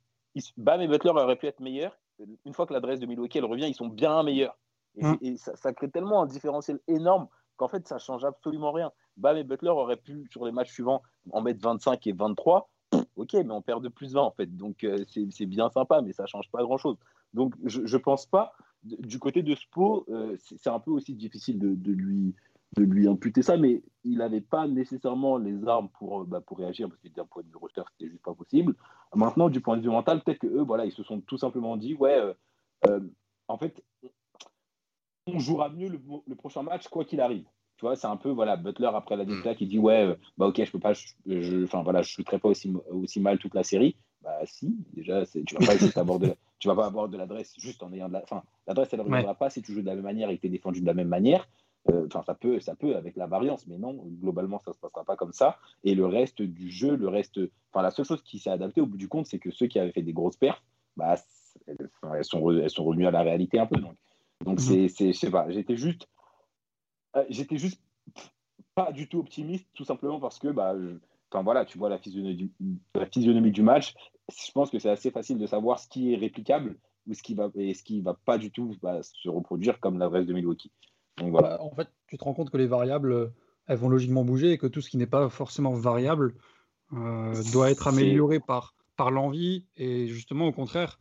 [0.56, 1.96] Bam et Butler auraient pu être meilleurs.
[2.44, 4.58] Une fois que l'adresse de Milwaukee elle revient, ils sont bien meilleurs.
[4.96, 5.37] Et, mmh.
[5.37, 8.90] ça, crée tellement un différentiel énorme qu'en fait, ça change absolument rien.
[9.16, 12.68] Bam et Butler auraient pu, sur les matchs suivants, en mettre 25 et 23.
[13.16, 14.56] ok, mais on perd de plus 20 en fait.
[14.56, 16.96] Donc euh, c'est bien sympa, mais ça change pas grand chose.
[17.34, 18.52] Donc, je ne pense pas.
[18.84, 22.34] Du côté de Spo, euh, c'est un peu aussi difficile de, lui,
[22.76, 26.58] de lui imputer ça, mais il n'avait pas nécessairement les armes pour, euh, bah, pour
[26.58, 28.74] réagir, parce que d'un point de vue roster, c'était juste pas possible.
[29.14, 31.94] Maintenant, du point de vue mental, peut-être qu'eux, voilà, ils se sont tout simplement dit,
[31.94, 32.34] ouais,
[32.86, 33.00] euh,
[33.48, 33.82] en fait,
[35.26, 37.44] on jouera mieux le, prochain match, quoi qu'il arrive.
[37.76, 40.64] Tu vois, c'est un peu, voilà, Butler, après la déclaration, qui dit, ouais, bah ok,
[40.64, 43.96] je peux pas, je, enfin voilà, je ne pas aussi, aussi mal toute la série.
[44.22, 47.83] Bah si, déjà, tu vas pas essayer d'aborder tu vas pas avoir de l'adresse juste
[47.83, 48.22] en ayant de la.
[48.22, 50.42] Enfin, l'adresse, elle ne reviendra pas si tu joues de la même manière et que
[50.42, 51.48] tu es défendu de la même manière.
[51.90, 54.81] Euh, enfin, ça peut, ça peut avec la variance, mais non, globalement, ça ne se
[54.81, 55.59] passera pas comme ça.
[55.85, 57.40] Et le reste du jeu, le reste.
[57.72, 59.78] Enfin, la seule chose qui s'est adaptée au bout du compte, c'est que ceux qui
[59.78, 60.62] avaient fait des grosses perfs,
[60.96, 61.14] bah,
[61.66, 63.81] elles, sont, elles sont revenues à la réalité un peu.
[63.81, 63.94] Donc,
[64.44, 64.88] donc mhm.
[64.88, 66.09] c'est, je sais pas, j'étais juste.
[67.16, 67.81] Euh, j'étais juste
[68.74, 70.74] pas du tout optimiste, tout simplement parce que bah,
[71.30, 72.50] enfin, voilà, tu vois la physionomie,
[72.94, 73.94] la physionomie du match.
[74.30, 77.34] Je pense que c'est assez facile de savoir ce qui est réplicable ou ce qui
[77.34, 80.70] va et ce qui va pas du tout bah, se reproduire comme l'adresse de Milwaukee.
[81.20, 83.28] En fait, tu te rends compte que les variables, euh,
[83.66, 86.34] elles vont logiquement bouger et que tout ce qui n'est pas forcément variable
[86.92, 89.64] euh, doit être amélioré par, par l'envie.
[89.76, 90.98] Et justement, au contraire,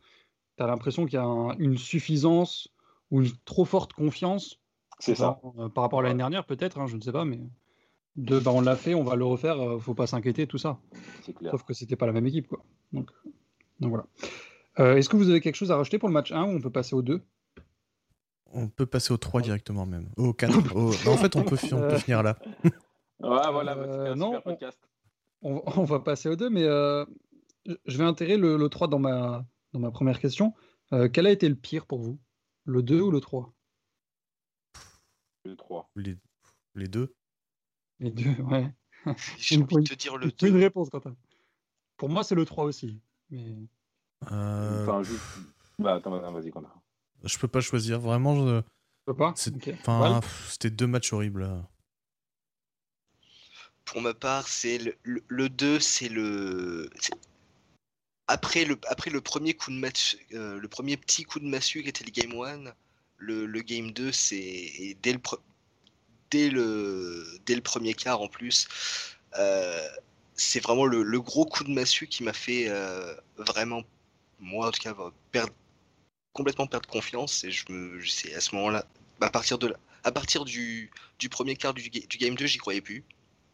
[0.56, 2.68] tu as l'impression qu'il y a une suffisance
[3.10, 4.58] ou une trop forte confiance.
[4.98, 5.40] C'est ça.
[5.58, 7.38] Euh, par rapport à l'année dernière, peut-être, hein, je ne sais pas, mais
[8.18, 10.78] de bah, on l'a fait, on va le refaire, ne faut pas s'inquiéter, tout ça.
[11.50, 12.48] Sauf que c'était pas la même équipe.
[12.48, 12.62] Quoi.
[12.92, 13.10] Donc,
[13.80, 14.06] donc voilà.
[14.96, 16.70] Est-ce que vous avez quelque chose à rajouter pour le match 1 ou on peut
[16.70, 17.20] passer au 2
[18.52, 20.08] on peut passer au 3 directement même.
[20.16, 20.76] Au 4.
[20.76, 22.38] en fait, on peut, finir là.
[22.64, 22.70] ouais,
[23.20, 24.40] voilà, euh, non,
[25.42, 27.04] on, va passer au 2, mais euh,
[27.86, 30.54] je vais intégrer le, 3 dans ma, dans ma première question.
[30.92, 32.18] Euh, quel a été le pire pour vous?
[32.64, 33.52] Le 2 ou le 3
[35.44, 35.90] Le 3.
[35.96, 36.16] Les,
[36.74, 37.14] les deux
[38.00, 38.72] Les deux, ouais.
[39.38, 40.48] J'ai envie de te dire le 2.
[40.48, 41.16] une réponse, Quentin.
[41.96, 43.00] Pour moi, c'est le 3 aussi.
[43.30, 43.56] Mais...
[44.22, 45.02] Enfin,
[45.78, 46.72] Bah, attends, vas-y, Quentin.
[47.24, 48.00] Je peux pas choisir.
[48.00, 48.62] Vraiment, je...
[49.04, 49.34] peux pas
[49.80, 51.48] Enfin, c'était deux matchs horribles.
[53.84, 56.90] Pour ma part, c'est le, 2, c'est le.
[58.26, 61.82] Après le, après le premier coup de match, euh, le premier petit coup de massue
[61.82, 62.74] qui était le game 1,
[63.16, 65.20] le, le game 2, c'est dès le,
[66.30, 68.68] dès, le, dès le premier quart en plus,
[69.38, 69.88] euh,
[70.34, 73.82] c'est vraiment le, gros coup de massue qui m'a fait euh, vraiment,
[74.40, 74.94] moi en tout cas,
[75.32, 75.52] perdre
[76.32, 78.86] complètement perdre confiance et je me, c'est à ce moment-là,
[79.20, 82.80] à partir de à partir du, du premier quart du, du game 2, j'y croyais
[82.80, 83.04] plus.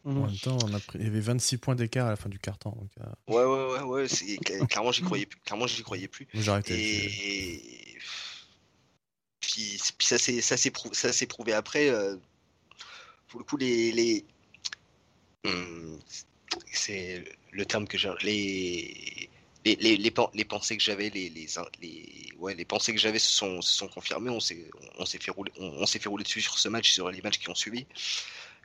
[0.04, 2.38] En même temps, on a il y avait 26 points d'écart à la fin du
[2.38, 2.76] carton.
[3.00, 3.04] Euh.
[3.26, 4.08] Ouais, ouais, ouais, ouais.
[4.08, 4.36] C'est...
[4.68, 5.40] clairement, j'y croyais plus.
[5.40, 6.28] Clairement, j'y croyais plus.
[6.68, 7.96] Et...
[9.40, 11.88] Puis, puis, ça, s'est, prouvé, prouvé après.
[11.88, 12.16] Euh...
[13.34, 14.24] Pour le coup, les.
[15.44, 15.98] Hum,
[16.70, 18.12] c'est le terme que j'ai.
[18.22, 19.28] Les
[19.64, 21.48] les, les, pensées que j'avais, les, les,
[22.38, 24.30] ouais, les pensées que j'avais se sont, confirmées.
[24.30, 27.10] On s'est, on s'est fait rouler, on, s'est fait rouler dessus sur ce match, sur
[27.10, 27.86] les matchs qui ont suivi.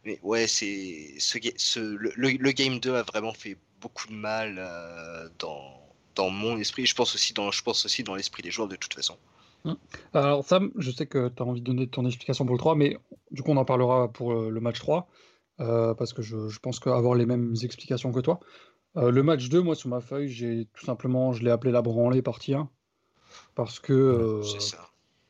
[0.06, 5.82] Mais ouais, c'est ce, le, game 2 a vraiment fait beaucoup de mal euh, dans,
[6.14, 6.86] dans mon esprit.
[6.86, 9.18] Je pense aussi dans, je pense aussi dans l'esprit des joueurs de toute façon.
[9.66, 9.78] Hum.
[10.14, 12.76] Alors Sam, je sais que tu as envie de donner ton explication pour le 3,
[12.76, 12.98] mais
[13.32, 15.08] du coup on en parlera pour le match 3,
[15.60, 18.40] euh, parce que je, je pense qu'avoir les mêmes explications que toi.
[18.98, 21.82] Euh, le match 2, moi, sur ma feuille, j'ai tout simplement, je l'ai appelé la
[21.82, 22.70] branlée partie 1.
[23.56, 23.94] Parce que.
[23.94, 24.42] Euh,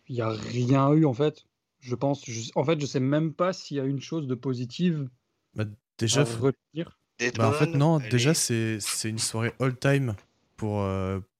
[0.07, 1.45] il n'y a rien eu, en fait.
[1.79, 2.23] Je pense.
[2.55, 5.07] en fait, je sais même pas s'il y a une chose de positive.
[5.55, 5.65] Bah,
[5.97, 10.15] déjà, bah, en fait, non, déjà, c'est une soirée all-time
[10.55, 10.85] pour,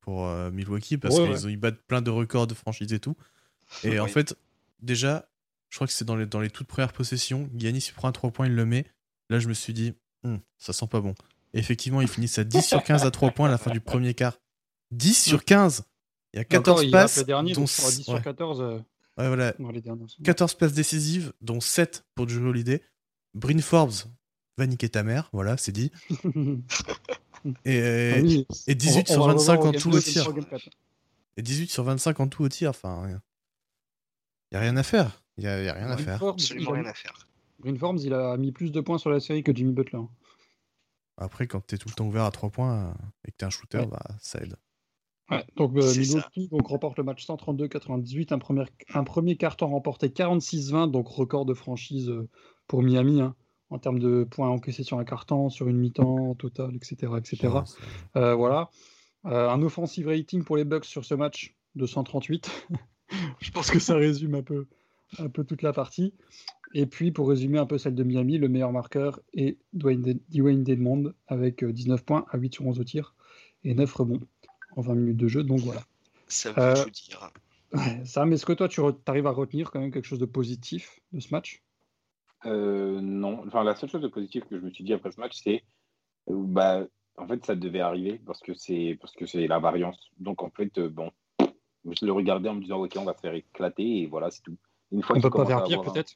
[0.08, 3.16] euh, pour Milwaukee parce qu'ils battent plein de records de franchise et tout.
[3.84, 4.36] Et en fait,
[4.82, 5.30] déjà,
[5.70, 7.50] je crois que c'est dans les, dans les toutes premières possessions.
[7.56, 8.86] Giannis, il prend un 3 points, il le met.
[9.30, 11.14] Là, je me suis dit, hum, ça sent pas bon
[11.54, 14.14] effectivement, ils finissent à 10 sur 15 à 3 points à la fin du premier
[14.14, 14.40] quart.
[14.92, 15.84] 10 sur 15
[16.34, 17.26] Il y a 14 passes.
[17.26, 18.62] dont 10 sur 14.
[18.62, 18.80] Euh,
[19.18, 19.54] ouais, voilà.
[20.24, 22.82] 14 passes décisives, dont 7 pour Drew Holiday.
[23.34, 23.94] Bryn Forbes
[24.58, 25.92] va niquer ta mère, voilà, c'est dit.
[27.66, 30.32] et, ah et 18 sur 25 en tout au tir.
[31.38, 33.08] Et 18 sur 25 en tout au tir, enfin.
[34.52, 35.22] Il n'y a rien à faire.
[35.38, 36.24] Il n'y a, y a, rien à faire.
[36.24, 37.14] Absolument rien à faire.
[37.60, 40.00] Bryn Forbes, il a mis plus de points sur la série que Jimmy Butler.
[41.18, 42.94] Après, quand tu es tout le temps ouvert à 3 points euh,
[43.28, 44.56] et que tu es un shooter, bah, ça aide.
[45.58, 50.90] donc euh, Milwaukee donc, remporte le match 132-98, un premier, un premier carton remporté 46-20,
[50.92, 52.30] donc record de franchise euh,
[52.68, 53.36] pour Miami hein,
[53.70, 57.14] en termes de points encaissés sur un carton, sur une mi-temps total, etc.
[57.18, 57.50] etc.
[58.14, 58.70] voilà.
[59.24, 62.68] un offensive rating pour les Bucks sur ce match de 138.
[63.40, 64.68] Je pense que ça résume un peu,
[65.18, 66.14] un peu toute la partie.
[66.74, 70.64] Et puis, pour résumer un peu celle de Miami, le meilleur marqueur est Dwayne, Dwayne
[70.64, 73.16] Dedmond avec 19 euh, points à 8 sur 11 au tir
[73.64, 74.22] et 9 rebonds
[74.76, 75.44] en 20 minutes de jeu.
[75.44, 75.82] Donc voilà.
[76.28, 77.32] Ça veut euh, tout dire.
[78.06, 81.20] Sam, est-ce que toi, tu arrives à retenir quand même quelque chose de positif de
[81.20, 81.64] ce match?
[82.46, 83.44] Euh, Non.
[83.48, 85.64] Enfin, la seule chose de positif que je me suis dit après ce match, c'est
[86.28, 86.86] bah,
[87.18, 89.98] en fait, ça devait arriver parce que c'est parce que c'est la variance.
[90.20, 91.12] Donc en fait, bon,
[91.86, 94.42] je le regardais en me disant ok, on va se faire éclater et voilà, c'est
[94.42, 94.58] tout.
[94.92, 96.14] Une fois on peut pas faire pire peut-être?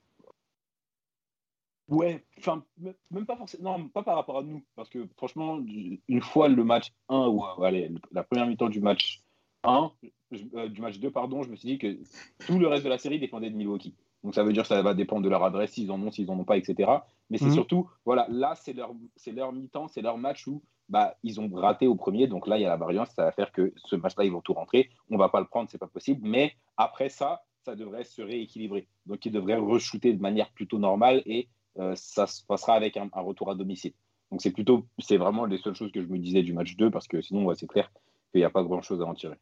[1.89, 2.63] Ouais, enfin,
[3.11, 5.59] même pas forcément, non, pas par rapport à nous, parce que franchement,
[6.07, 9.21] une fois le match 1, ou allez, la première mi-temps du match
[9.63, 9.91] 1,
[10.31, 11.99] je- euh, du match 2, pardon, je me suis dit que
[12.45, 13.93] tout le reste de la série dépendait de Milwaukee.
[14.23, 16.29] Donc ça veut dire que ça va dépendre de leur adresse, s'ils en ont, s'ils
[16.31, 16.89] en ont pas, etc.
[17.29, 17.51] Mais c'est Mhm.
[17.51, 18.91] surtout, voilà, là, c'est leur,
[19.33, 22.27] leur mi-temps, c'est leur match où bah, ils ont raté au premier.
[22.27, 24.41] Donc là, il y a la variance, ça va faire que ce match-là, ils vont
[24.41, 24.89] tout rentrer.
[25.09, 26.21] On va pas le prendre, c'est pas possible.
[26.27, 28.87] Mais après ça, ça devrait se rééquilibrer.
[29.05, 33.09] Donc ils devraient re-shooter de manière plutôt normale et euh, ça se passera avec un,
[33.13, 33.93] un retour à domicile.
[34.31, 36.91] Donc c'est plutôt, c'est vraiment les seules choses que je me disais du match 2
[36.91, 37.91] parce que sinon, ouais, c'est clair
[38.31, 39.37] qu'il n'y a pas grand-chose à en tirer.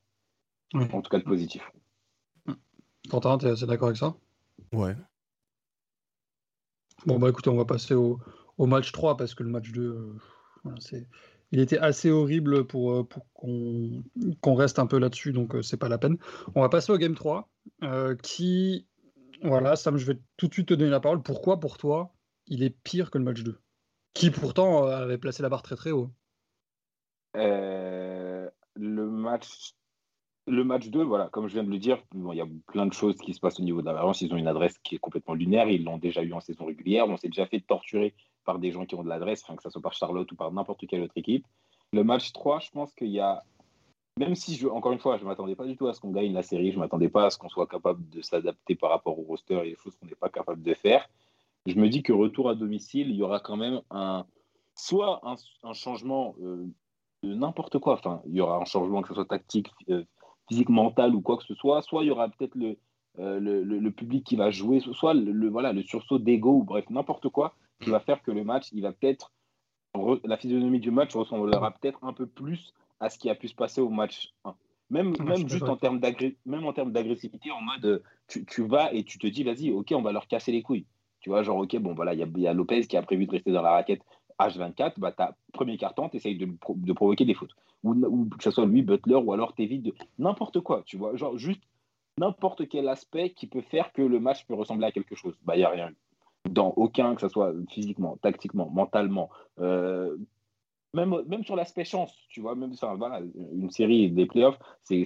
[0.73, 1.69] En tout cas, de positif.
[3.09, 4.15] Quentin, t'es assez d'accord avec ça?
[4.73, 4.95] Ouais.
[7.05, 8.19] Bon, bah écoutez, on va passer au,
[8.57, 10.17] au match 3 parce que le match 2, euh,
[10.63, 11.07] voilà, c'est...
[11.51, 14.03] il était assez horrible pour, euh, pour qu'on,
[14.39, 16.17] qu'on reste un peu là-dessus, donc euh, c'est pas la peine.
[16.55, 17.49] On va passer au game 3
[17.84, 18.88] euh, qui,
[19.43, 21.23] voilà, Sam, je vais tout de suite te donner la parole.
[21.23, 22.13] Pourquoi, pour toi,
[22.47, 23.60] il est pire que le match 2
[24.13, 26.12] Qui pourtant euh, avait placé la barre très très haut.
[27.36, 29.73] Euh, le match
[30.51, 32.91] le match 2, voilà, comme je viens de le dire, il y a plein de
[32.91, 34.21] choses qui se passent au niveau de la variance.
[34.21, 35.69] Ils ont une adresse qui est complètement lunaire.
[35.69, 37.07] Ils l'ont déjà eu en saison régulière.
[37.07, 39.81] On s'est déjà fait torturer par des gens qui ont de l'adresse, que ce soit
[39.81, 41.47] par Charlotte ou par n'importe quelle autre équipe.
[41.93, 43.43] Le match 3, je pense qu'il y a.
[44.19, 46.11] Même si, je, encore une fois, je ne m'attendais pas du tout à ce qu'on
[46.11, 48.89] gagne la série, je ne m'attendais pas à ce qu'on soit capable de s'adapter par
[48.89, 51.07] rapport au roster et des choses qu'on n'est pas capable de faire.
[51.65, 54.25] Je me dis que retour à domicile, il y aura quand même un.
[54.75, 56.65] Soit un, un changement euh,
[57.23, 57.93] de n'importe quoi.
[57.93, 60.03] Enfin, il y aura un changement, que ce soit tactique, euh,
[60.47, 61.82] physique, mental ou quoi que ce soit.
[61.82, 62.77] Soit il y aura peut-être le,
[63.19, 66.60] euh, le, le, le, public qui va jouer, soit le, le voilà, le sursaut d'ego
[66.60, 69.32] ou bref, n'importe quoi qui va faire que le match, il va peut-être.
[70.23, 73.56] La physionomie du match ressemblera peut-être un peu plus à ce qui a pu se
[73.56, 74.56] passer au match 1.
[74.91, 79.43] Même, même juste en termes d'agressivité, en mode tu, tu, vas et tu te dis,
[79.43, 80.86] vas-y, ok, on va leur casser les couilles.
[81.21, 83.32] Tu vois, genre, ok, bon, voilà, il y, y, a Lopez qui a prévu de
[83.32, 84.01] rester dans la raquette
[84.39, 87.56] H24, bah, ta premier carton, tu essayes de, de, provoquer des fautes.
[87.83, 89.93] Ou, que ce soit lui, Butler, ou alors t'évites de.
[90.19, 91.63] N'importe quoi, tu vois, genre juste
[92.17, 95.35] n'importe quel aspect qui peut faire que le match peut ressembler à quelque chose.
[95.43, 95.95] Bah, il n'y a rien eu.
[96.49, 100.17] Dans aucun, que ce soit physiquement, tactiquement, mentalement, euh,
[100.93, 103.21] même, même sur l'aspect chance, tu vois, même enfin, voilà,
[103.53, 105.05] une série des playoffs, c'est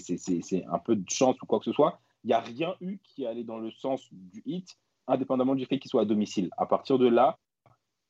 [0.71, 1.99] un peu de chance ou quoi que ce soit.
[2.23, 5.77] Il n'y a rien eu qui allait dans le sens du hit, indépendamment du fait
[5.77, 6.49] qu'il soit à domicile.
[6.57, 7.37] À partir de là,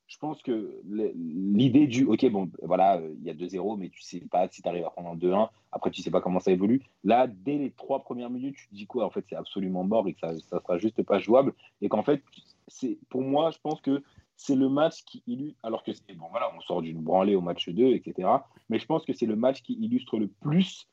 [0.08, 4.20] je pense que l'idée du OK, bon, voilà, il y a 2-0, mais tu sais
[4.30, 5.50] pas si tu arrives à prendre un 2-1.
[5.72, 6.84] Après, tu sais pas comment ça évolue.
[7.04, 9.06] Là, dès les trois premières minutes, tu te dis quoi?
[9.06, 11.54] En fait, c'est absolument mort et que ça, ça sera juste pas jouable.
[11.82, 12.24] Et qu'en fait,
[12.68, 14.04] c'est pour moi, je pense que
[14.38, 17.42] c'est le match qui illustre, alors que c'est bon, voilà, on sort d'une branlée au
[17.42, 18.30] match 2, etc.
[18.70, 20.88] Mais je pense que c'est le match qui illustre le plus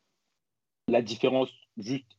[0.88, 2.18] la différence juste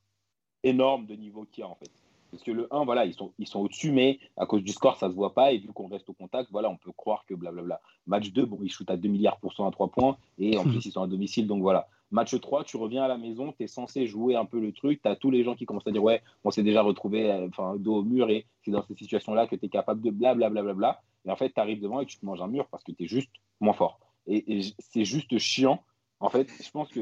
[0.64, 1.92] énorme de niveau qu'il y a en fait.
[2.34, 4.98] Parce que le 1, voilà, ils sont, ils sont au-dessus, mais à cause du score,
[4.98, 5.52] ça ne se voit pas.
[5.52, 7.80] Et vu qu'on reste au contact, voilà, on peut croire que blablabla.
[8.08, 10.18] Match 2, bon, ils shootent à 2 milliards pour cent à 3 points.
[10.40, 11.46] Et en plus, ils sont à domicile.
[11.46, 11.88] Donc voilà.
[12.10, 15.00] Match 3, tu reviens à la maison, tu es censé jouer un peu le truc.
[15.04, 17.76] Tu as tous les gens qui commencent à dire, ouais, on s'est déjà retrouvé enfin,
[17.78, 18.32] dos au mur.
[18.32, 20.50] Et c'est dans ces situations-là que tu es capable de blablabla.
[20.50, 22.68] Bla, bla, bla, et en fait, tu arrives devant et tu te manges un mur
[22.68, 24.00] parce que tu es juste moins fort.
[24.26, 25.84] Et, et c'est juste chiant.
[26.20, 27.02] En fait, je pense que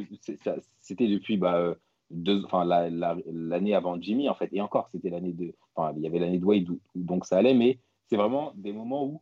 [0.82, 1.38] c'était depuis.
[1.38, 1.76] Bah,
[2.12, 5.94] deux, enfin, l'année la, la, avant Jimmy, en fait, et encore, c'était l'année de, enfin,
[5.96, 9.22] il y avait l'année de Wade, donc ça allait, mais c'est vraiment des moments où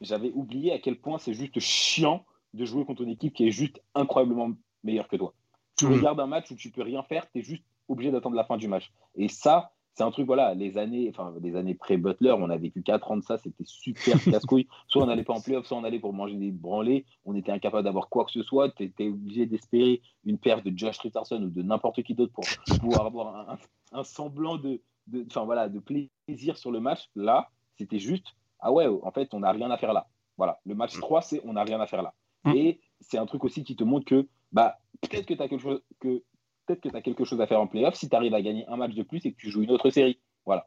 [0.00, 3.52] j'avais oublié à quel point c'est juste chiant de jouer contre une équipe qui est
[3.52, 4.50] juste incroyablement
[4.82, 5.34] meilleure que toi.
[5.76, 5.92] Tu mmh.
[5.92, 8.56] regardes un match où tu peux rien faire, tu es juste obligé d'attendre la fin
[8.56, 8.92] du match.
[9.14, 12.82] Et ça, c'est un truc, voilà, les années, enfin, les années pré-Butler, on a vécu
[12.82, 14.68] 4 ans de ça, c'était super casse-couille.
[14.88, 17.50] soit on n'allait pas en playoff, soit on allait pour manger des branlés, on était
[17.50, 21.42] incapable d'avoir quoi que ce soit, tu étais obligé d'espérer une paire de Josh Richardson
[21.42, 22.44] ou de n'importe qui d'autre pour
[22.80, 27.08] pouvoir avoir un, un, un semblant de, de, voilà, de plaisir sur le match.
[27.14, 28.26] Là, c'était juste,
[28.60, 30.08] ah ouais, en fait, on n'a rien à faire là.
[30.36, 32.12] Voilà, le match 3, c'est on n'a rien à faire là.
[32.54, 35.62] Et c'est un truc aussi qui te montre que, bah, peut-être que tu as quelque
[35.62, 36.22] chose, que
[36.66, 38.66] peut-être que tu as quelque chose à faire en playoff si tu arrives à gagner
[38.68, 40.18] un match de plus et que tu joues une autre série.
[40.44, 40.66] Voilà.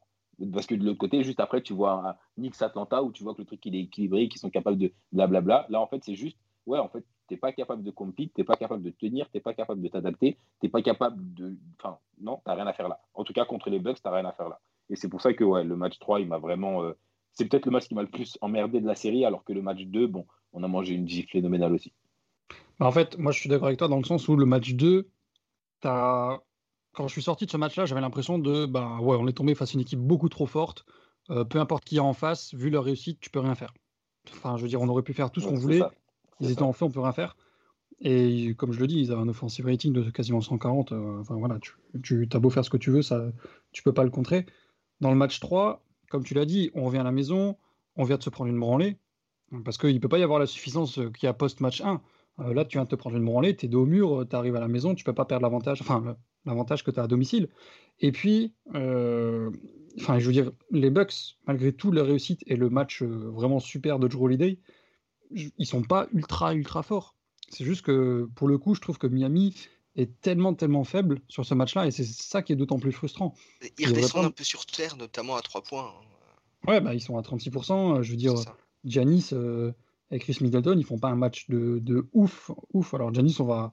[0.54, 3.34] Parce que de l'autre côté, juste après, tu vois un Knicks Atlanta où tu vois
[3.34, 5.66] que le truc il est équilibré, qu'ils sont capables de blablabla.
[5.70, 8.42] Là, en fait, c'est juste, ouais, en fait, tu n'es pas capable de compete, tu
[8.42, 11.34] n'es pas capable de tenir, tu n'es pas capable de t'adapter, tu n'es pas capable
[11.34, 11.58] de.
[11.78, 13.02] Enfin, non, tu n'as rien à faire là.
[13.14, 14.62] En tout cas, contre les Bucks, tu n'as rien à faire là.
[14.90, 16.84] Et c'est pour ça que ouais, le match 3, il m'a vraiment.
[16.84, 16.94] Euh...
[17.34, 19.62] C'est peut-être le match qui m'a le plus emmerdé de la série, alors que le
[19.62, 21.94] match 2, bon, on a mangé une gifle phénoménale aussi.
[22.80, 25.10] En fait, moi, je suis d'accord avec toi dans le sens où le match 2,
[25.84, 26.40] As...
[26.94, 29.56] Quand je suis sorti de ce match-là, j'avais l'impression de, bah ouais, on est tombé
[29.56, 30.86] face à une équipe beaucoup trop forte.
[31.30, 33.74] Euh, peu importe qui est en face, vu leur réussite, tu peux rien faire.
[34.32, 35.82] Enfin, je veux dire, on aurait pu faire tout ce qu'on voulait.
[36.40, 37.38] Ils étaient en fait, on peut rien faire.
[38.02, 40.92] Et comme je le dis, ils ont un offensive rating de quasiment 140.
[40.92, 43.26] Euh, enfin voilà, tu, tu as beau faire ce que tu veux, ça,
[43.72, 44.46] tu peux pas le contrer.
[45.02, 47.58] Dans le match 3, comme tu l'as dit, on revient à la maison,
[47.96, 48.98] on vient de se prendre une branlée.
[49.66, 52.02] Parce qu'il ne peut pas y avoir la suffisance qu'il y a post-match 1.
[52.42, 54.36] Euh, là, tu viens de te prendre une branlée, tu es dos au mur, tu
[54.36, 55.82] arrives à la maison, tu peux pas perdre l'avantage.
[55.82, 57.50] Enfin, l'avantage que tu as à domicile.
[58.00, 59.52] Et puis, euh,
[60.00, 63.60] enfin, je veux dire, les Bucks, malgré tout leur réussite et le match euh, vraiment
[63.60, 64.60] super de Joe Holiday,
[65.32, 67.16] ils sont pas ultra, ultra forts.
[67.50, 69.56] C'est juste que, pour le coup, je trouve que Miami
[69.96, 73.34] est tellement, tellement faible sur ce match-là, et c'est ça qui est d'autant plus frustrant.
[73.78, 75.86] Ils redescendent un peu sur terre, notamment à 3 points.
[75.88, 76.68] Hein.
[76.68, 78.02] Ouais, bah, ils sont à 36%.
[78.02, 78.34] Je veux dire,
[78.86, 79.72] Giannis euh,
[80.12, 82.94] et Chris Middleton, ils font pas un match de, ouf, ouf.
[82.94, 83.72] Alors, Giannis, on va,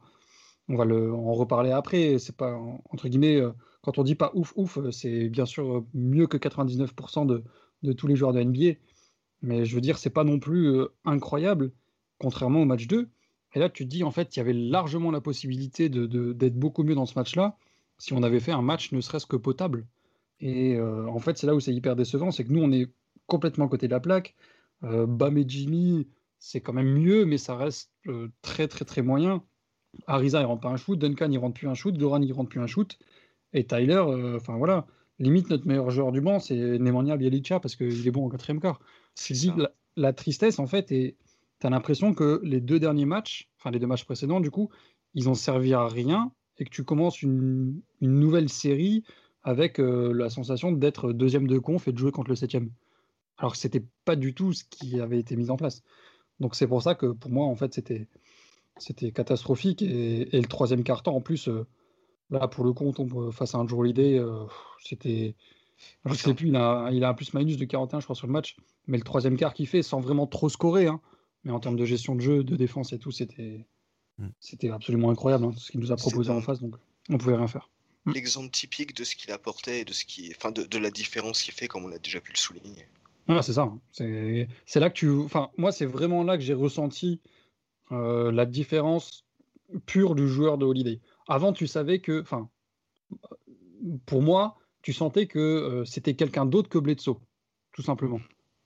[0.68, 2.18] on va le, en reparler après.
[2.18, 2.54] C'est pas,
[2.90, 6.36] entre guillemets, euh, quand on dit pas ouf, ouf, euh, c'est bien sûr mieux que
[6.36, 8.78] 99% de, tous les joueurs de NBA.
[9.42, 11.72] Mais je veux dire, c'est pas non plus incroyable,
[12.18, 13.08] contrairement au match 2.
[13.54, 16.48] Et là, tu te dis, en fait, il y avait largement la possibilité d'être de,
[16.48, 17.56] beaucoup mieux dans ce match-là
[17.98, 19.86] si on avait fait un match ne serait-ce que potable.
[20.40, 22.90] Et euh, en fait, c'est là où c'est hyper décevant, c'est que nous, on est
[23.26, 24.34] complètement à côté de la plaque.
[24.84, 26.06] Euh, Bam et Jimmy,
[26.38, 29.42] c'est quand même mieux, mais ça reste euh, très, très, très moyen.
[30.06, 30.98] Ariza, il rentre pas un shoot.
[30.98, 31.96] Duncan, il rentre plus un shoot.
[31.96, 32.98] Goran, il rentre plus un shoot.
[33.52, 34.86] Et Tyler, euh, enfin voilà,
[35.18, 38.60] limite, notre meilleur joueur du banc, c'est Nemanja Bielica parce qu'il est bon au quatrième
[38.60, 38.80] quart.
[39.14, 41.16] C'est la, la, tristesse, en fait, et
[41.60, 44.70] tu as l'impression que les deux derniers matchs, enfin les deux matchs précédents, du coup,
[45.14, 49.04] ils ont servi à rien et que tu commences une, nouvelle série
[49.42, 52.70] avec euh, la sensation d'être deuxième de conf et de jouer contre le septième.
[53.38, 55.82] Alors que c'était pas du tout ce qui avait été mis en place.
[56.40, 58.06] Donc c'est pour ça que pour moi, en fait, c'était
[58.78, 59.82] c'était catastrophique.
[59.82, 61.66] Et, le troisième carton, en plus, euh,
[62.30, 64.18] là, pour le coup, on tombe face à un Joe Holiday.
[64.18, 64.44] Euh,
[64.82, 65.34] c'était.
[66.06, 68.32] Je sais plus, il a, il a un plus-minus de 41, je crois, sur le
[68.32, 68.56] match.
[68.86, 71.02] Mais le troisième quart qu'il fait, sans vraiment trop scorer, hein,
[71.44, 73.66] mais en termes de gestion de jeu, de défense et tout, c'était
[74.18, 74.28] mm.
[74.40, 76.60] c'était absolument incroyable hein, ce qu'il nous a proposé en face.
[76.60, 76.76] Donc
[77.10, 77.68] on pouvait rien faire.
[78.06, 81.42] L'exemple typique de ce qu'il apportait et de ce qui, enfin, de, de la différence
[81.42, 82.86] qu'il fait, comme on a déjà pu le souligner.
[83.28, 83.62] Ah, c'est ça.
[83.62, 83.80] Hein.
[83.90, 85.10] C'est là que tu.
[85.10, 87.20] Enfin, moi, c'est vraiment là que j'ai ressenti
[87.92, 89.24] euh, la différence
[89.86, 91.00] pure du joueur de Holiday.
[91.28, 92.20] Avant, tu savais que.
[92.20, 92.48] Enfin,
[94.06, 97.18] pour moi, tu sentais que euh, c'était quelqu'un d'autre que Bledsoe,
[97.72, 98.20] tout simplement.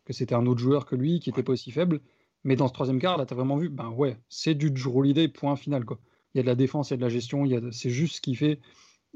[0.04, 2.00] Que c'était un autre joueur que lui qui n'était pas aussi faible.
[2.44, 4.98] Mais dans ce troisième quart, là, tu as vraiment vu, ben ouais, c'est du Drew
[4.98, 5.84] Holiday, point final.
[5.84, 5.98] Quoi.
[6.34, 8.20] Il y a de la défense, il y a de la gestion, c'est juste ce
[8.20, 8.60] qu'il fait.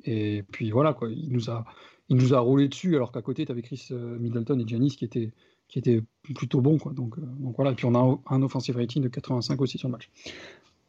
[0.03, 1.65] Et puis voilà, quoi, il, nous a,
[2.09, 4.97] il nous a roulé dessus, alors qu'à côté, tu avais Chris euh, Middleton et Giannis
[4.97, 5.33] qui étaient,
[5.69, 6.03] qui étaient
[6.35, 6.79] plutôt bons.
[6.79, 6.93] Quoi.
[6.93, 9.89] Donc, euh, donc voilà, et puis on a un, offensive rating de 85 aussi sur
[9.89, 10.11] le match.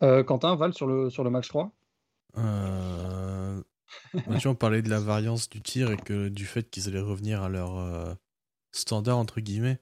[0.03, 1.71] Euh, Quentin, Val, sur le, sur le match 3
[2.37, 3.61] euh...
[4.45, 7.49] on parlait de la variance du tir et que, du fait qu'ils allaient revenir à
[7.49, 8.17] leur
[8.71, 9.79] standard, entre guillemets.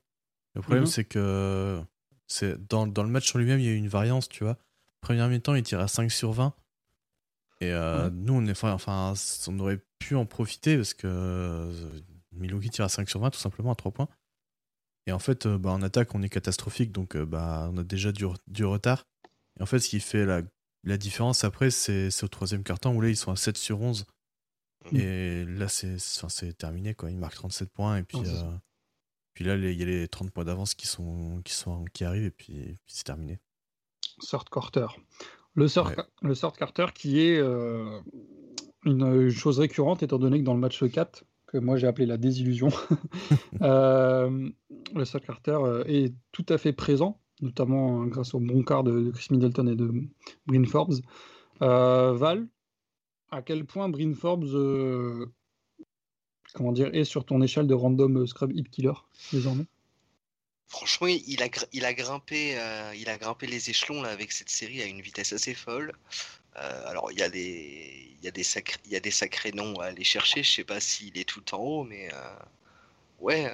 [0.54, 0.90] Le problème, mhm.
[0.90, 1.82] c'est que
[2.28, 4.58] c'est dans, dans, le match en lui-même, il y a eu une variance, tu vois.
[5.02, 6.54] Première mi-temps, il tire à 5 sur 20.
[7.64, 9.14] Et euh, nous, on, est, enfin,
[9.48, 11.72] on aurait pu en profiter parce que euh,
[12.34, 14.10] Milwaukee tire à 5 sur 20, tout simplement à 3 points.
[15.08, 18.12] Et en fait, euh, bah, en attaque, on est catastrophique, donc bah, on a déjà
[18.12, 19.06] du, du, retard.
[19.58, 20.42] Et en fait, ce qui fait la,
[20.84, 24.06] la différence après, c'est au troisième quart-temps où là, ils sont à 7 sur 11.
[24.92, 24.98] Mm.
[24.98, 27.12] Et là, c'est terminé, quoi.
[27.12, 28.20] Ils marquent 37 points et puis.
[29.34, 32.26] Puis là, il y a les 30 points d'avance qui, sont, qui, sont, qui arrivent
[32.26, 33.40] et puis, c'est terminé.
[34.20, 34.86] Sort Carter.
[35.56, 38.00] Le sort, le sort Carter qui est euh,
[38.86, 42.18] une chose récurrente étant donné que dans le match 4, que moi j'ai appelé la
[42.18, 42.70] désillusion,
[43.62, 44.50] euh,
[44.96, 49.12] le sort Carter euh, est tout à fait présent, notamment grâce au bon quart de,
[49.12, 49.92] Chris Middleton et de
[50.48, 51.02] Bryn Forbes.
[51.60, 52.48] Val,
[53.32, 55.30] à quel point Bryn Forbes
[56.54, 58.94] comment dire, est sur ton échelle de random euh, scrub hip killer
[59.32, 59.66] désormais?
[60.68, 64.50] Franchement, il a, il a, grimpé, euh, il a grimpé les échelons là, avec cette
[64.50, 65.94] série à une vitesse assez folle.
[66.58, 69.12] Euh, alors, il y, a des, il, y a des sacrés, il y a des
[69.12, 70.42] sacrés noms à aller chercher.
[70.42, 72.10] Je sais pas s'il est tout en haut, mais
[73.20, 73.52] ouais,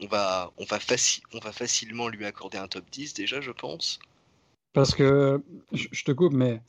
[0.00, 0.78] on, va, on, va
[1.32, 3.98] on va facilement lui accorder un top 10 déjà, je pense.
[4.72, 6.60] Parce que, je te coupe, mais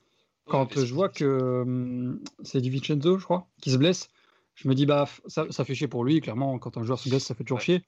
[0.45, 4.09] quand je vois que hum, c'est Di Vincenzo, je crois, qui se blesse,
[4.55, 7.09] je me dis, bah, ça, ça, fait chier pour lui, clairement, quand un joueur se
[7.09, 7.83] blesse, ça fait toujours chier.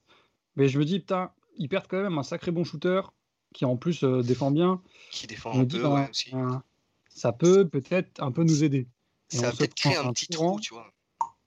[0.55, 3.01] Mais je me dis, putain, ils perdent quand même un sacré bon shooter
[3.53, 4.81] qui en plus euh, défend bien.
[5.11, 6.31] Qui défend un peu, bah, aussi.
[7.09, 8.87] ça peut peut-être un peu nous aider.
[9.29, 10.91] ça va peut-être créer un, petit trou, tu vois.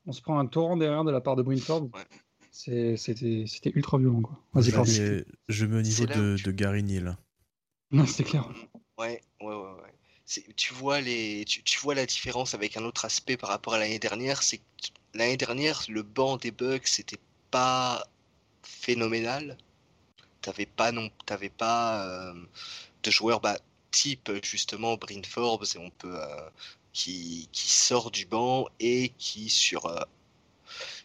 [0.06, 1.90] On se prend un torrent derrière de la part de Brinford.
[2.52, 4.40] C'était ultra violent, quoi.
[4.54, 7.16] Vas-y, je, je mets au niveau de, de Gary Neal.
[7.90, 8.48] Non, c'est clair.
[8.98, 9.54] Ouais, ouais, ouais.
[9.54, 9.96] ouais.
[10.56, 13.78] Tu vois, les, tu, tu, vois la différence avec un autre aspect par rapport à
[13.78, 14.62] l'année dernière, c'est que
[15.14, 17.18] l'année dernière, le banc des Bucks c'était
[17.50, 18.04] pas
[18.62, 19.56] phénoménal.
[20.42, 22.34] T'avais pas non, t'avais pas euh,
[23.02, 23.58] de joueurs bah,
[23.90, 26.50] type justement Bryn Forbes et on peut euh,
[26.92, 30.00] qui, qui, sort du banc et qui sur euh,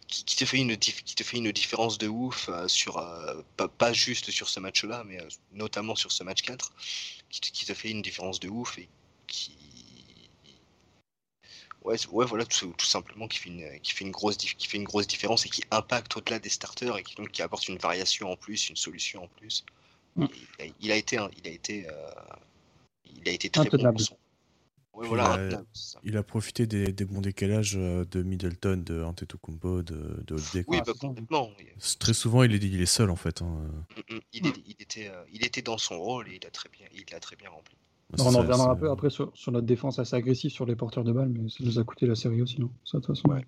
[0.07, 2.95] qui, te fait une qui te fait une différence de ouf sur
[3.57, 5.19] pas, pas, juste sur ce match-là, mais
[5.53, 6.73] notamment sur ce match 4,
[7.29, 8.89] qui te, qui te fait une différence de ouf et
[9.27, 9.60] qui
[11.83, 14.77] Ouais, ouais, voilà, tout, tout, simplement qui fait, une, qui, fait une grosse, qui fait
[14.77, 17.79] une grosse différence et qui impacte au-delà des starters et qui, donc, qui apporte une
[17.79, 19.65] variation en plus, une solution en plus.
[20.15, 20.25] Mm.
[20.79, 21.91] Il, a, été, il, a été, euh,
[23.05, 23.93] il a été très bon.
[24.93, 25.63] Ouais, voilà, il, a,
[26.03, 30.65] il, a, profité des, des, bons décalages euh, de Middleton, de Antetokounmpo, de, de Holiday.
[30.67, 31.49] Oui, bah, complètement.
[31.97, 33.41] Très souvent, il est, il est seul en fait.
[33.41, 33.63] Hein.
[34.09, 36.51] Mm, mm, il, est, il, était, euh, il était dans son rôle et il a
[36.51, 37.77] très bien, il l'a très bien rempli.
[38.19, 41.03] On en reviendra un peu après sur, sur, notre défense assez agressive sur les porteurs
[41.03, 42.71] de balles, mais ça nous a coûté la série aussi, non?
[42.83, 43.29] Ça, de toute façon.
[43.29, 43.45] Ouais.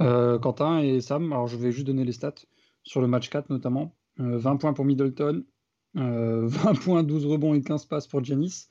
[0.00, 2.34] Euh, Quentin et Sam, alors je vais juste donner les stats
[2.82, 3.94] sur le match 4 notamment.
[4.18, 5.44] 20 points pour Middleton,
[5.94, 6.48] 20
[6.80, 8.68] points, 12 rebonds et 15 passes pour Giannis.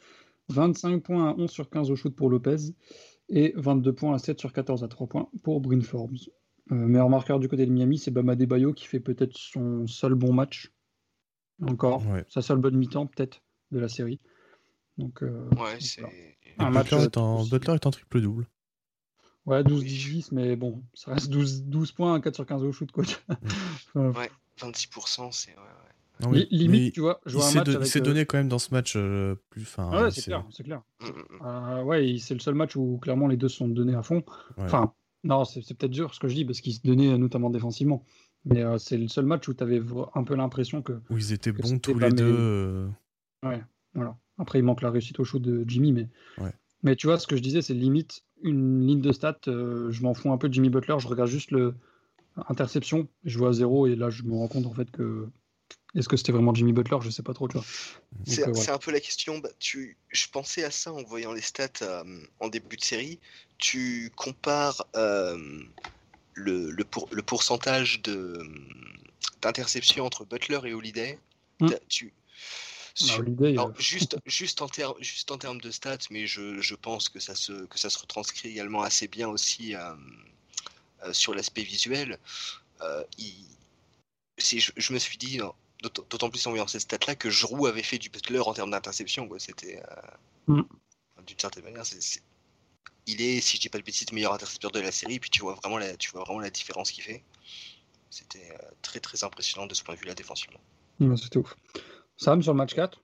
[0.49, 2.73] 25 points à 11 sur 15 au shoot pour Lopez
[3.29, 6.17] et 22 points à 7 sur 14 à 3 points pour Bryn Forbes.
[6.71, 10.15] Euh, meilleur marqueur du côté de Miami, c'est Bama Bayo qui fait peut-être son seul
[10.15, 10.71] bon match.
[11.61, 14.19] Encore, sa seule bonne mi-temps peut-être de la série.
[14.97, 16.03] Donc, euh, ouais, c'est.
[16.57, 18.47] Un match est en, Butler est en triple-double.
[19.45, 23.19] Ouais, 12-10, mais bon, ça reste 12, 12 points, 4 sur 15 au shoot, coach.
[23.95, 25.55] ouais, 26%, c'est.
[26.27, 27.49] Ouais, limite, tu vois, je vois
[27.79, 29.65] il s'est donné quand même dans ce match euh, plus.
[29.65, 30.81] Fin, ouais, c'est clair, c'est clair.
[30.99, 31.45] Mm, mm, mm.
[31.45, 34.23] Euh, ouais, c'est le seul match où clairement les deux se sont donnés à fond.
[34.57, 34.93] Enfin,
[35.23, 38.05] non, c'est peut-être dur ce que je dis parce qu'ils se donnaient notamment défensivement.
[38.45, 39.81] Mais euh, c'est le seul match où tu avais
[40.15, 40.93] un peu l'impression que.
[41.09, 42.89] Où ils étaient bons tous les deux.
[43.43, 43.61] Ouais,
[43.93, 44.17] voilà.
[44.37, 46.07] Après, il manque la réussite au shoot de Jimmy, mais.
[46.83, 49.37] Mais tu vois, ce que je disais, c'est limite une ligne de stats.
[49.45, 51.75] je m'en fous un peu de Jimmy Butler, je regarde juste le
[52.47, 55.27] interception, je vois à zéro et là je me rends compte en fait que
[55.95, 57.65] est-ce que c'était vraiment Jimmy Butler Je sais pas trop, tu vois.
[58.47, 59.39] Euh, c'est un peu la question.
[59.39, 62.03] Bah, tu, je pensais à ça en voyant les stats euh,
[62.39, 63.19] en début de série.
[63.57, 65.37] Tu compares euh,
[66.33, 68.01] le, le, pour, le, pourcentage
[69.41, 71.19] d'interception entre Butler et Holiday.
[71.59, 71.71] Hmm.
[71.89, 72.13] Tu,
[72.99, 74.67] ah, juste, juste, en
[74.99, 77.99] juste en termes de stats, mais je, je, pense que ça, se, que ça se
[77.99, 79.73] retranscrit également assez bien aussi
[81.11, 82.19] sur l'aspect visuel.
[84.37, 85.39] si je, je, me suis dit,
[85.81, 89.27] D'autant plus en voyant cette stat-là que Giroud avait fait du Butler en termes d'interception.
[89.39, 89.81] C'était.
[90.47, 90.63] Euh, mm.
[91.25, 91.83] D'une certaine manière,
[93.07, 95.19] il est, si je dis pas de bêtises, le meilleur intercepteur de la série.
[95.19, 97.23] Puis tu vois vraiment la, tu vois vraiment la différence qu'il fait.
[98.11, 100.59] C'était euh, très très impressionnant de ce point de vue-là défensivement.
[101.17, 101.55] C'était ouf.
[102.21, 103.03] Sam, sur le match 4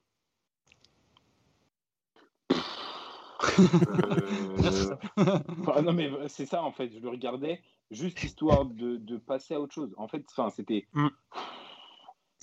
[3.59, 4.95] euh,
[5.82, 7.59] non mais c'est ça en fait, je le regardais
[7.89, 9.91] juste histoire de, de passer à autre chose.
[9.97, 11.07] En fait, enfin c'était, mm.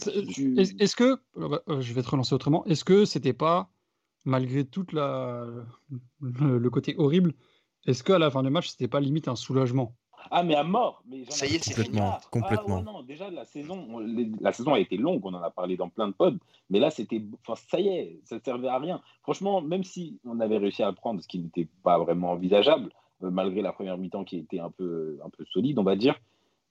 [0.04, 3.70] Est-ce que, euh, je vais te relancer autrement, est-ce que c'était pas,
[4.24, 5.46] malgré tout la,
[6.20, 7.34] le, côté horrible,
[7.86, 9.94] est-ce qu'à la fin du match, c'était pas limite un soulagement?
[10.30, 11.02] Ah mais à mort.
[11.06, 12.12] Mais ça y est c'est complètement.
[12.14, 14.00] Ah, complètement non, déjà la saison
[14.40, 16.38] la saison a été longue on en a parlé dans plein de pods
[16.70, 19.00] mais là c'était enfin ça y est ça servait à rien.
[19.22, 22.90] Franchement même si on avait réussi à prendre ce qui n'était pas vraiment envisageable
[23.22, 26.18] euh, malgré la première mi-temps qui était un peu un peu solide on va dire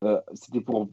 [0.04, 0.90] euh, c'était pour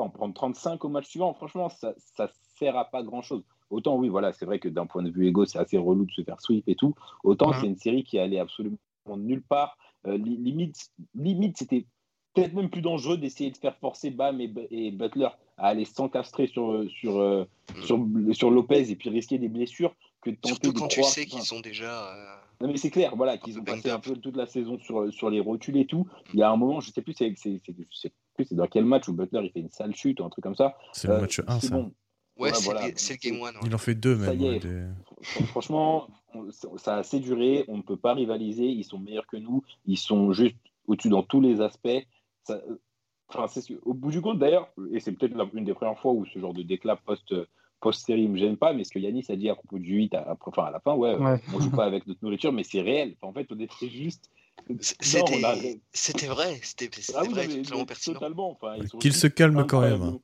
[0.00, 2.26] en prendre 35 au match suivant, franchement, ça ne
[2.58, 3.42] sert à pas grand-chose.
[3.70, 6.12] Autant, oui, voilà, c'est vrai que d'un point de vue égo, c'est assez relou de
[6.12, 6.94] se faire sweep et tout.
[7.24, 8.76] Autant, c'est une série qui allait absolument
[9.16, 9.76] nulle part.
[10.06, 11.86] Euh, limite, limite c'était
[12.36, 16.84] peut-être même plus dangereux d'essayer de faire forcer Bam et, Butler à aller s'encastrer sur,
[16.90, 17.48] sur, euh,
[17.82, 21.24] sur, sur, Lopez et puis risquer des blessures que de tenter Surtout quand tu sais
[21.24, 22.12] qu'ils sont déjà.
[22.12, 25.10] Euh, non, mais c'est clair, voilà, qu'ils ont passé un peu toute la saison sur,
[25.12, 26.06] sur les rotules et tout.
[26.34, 29.40] Il y a un moment, je sais plus, c'est c'est dans quel match où Butler
[29.44, 30.76] il fait une sale chute ou un truc comme ça.
[30.92, 31.86] C'est le euh, match 1, ça.
[32.36, 33.66] Ouais, c'est le game 1.
[33.66, 34.94] Il en fait deux même.
[35.48, 36.08] Franchement,
[36.76, 37.64] ça a assez duré.
[37.68, 38.66] On ne peut pas rivaliser.
[38.66, 39.62] Ils sont meilleurs que nous.
[39.86, 40.56] Ils sont juste
[40.86, 42.04] au-dessus dans tous les aspects.
[43.28, 46.38] Enfin, au bout du compte, d'ailleurs, et c'est peut-être une des premières fois où ce
[46.38, 47.34] genre de déclat post
[47.80, 50.14] post-série ne me gêne pas, mais ce que Yanis a dit à propos du 8
[50.14, 51.40] à, enfin, à la fin, ouais, ouais.
[51.54, 53.16] on joue pas avec notre nourriture, mais c'est réel.
[53.20, 54.30] en fait, on était juste
[55.00, 57.46] c'était vrai, c'était ah vrai,
[58.04, 58.58] totalement
[58.98, 60.02] Qu'il se calme quand même.
[60.02, 60.18] Hein.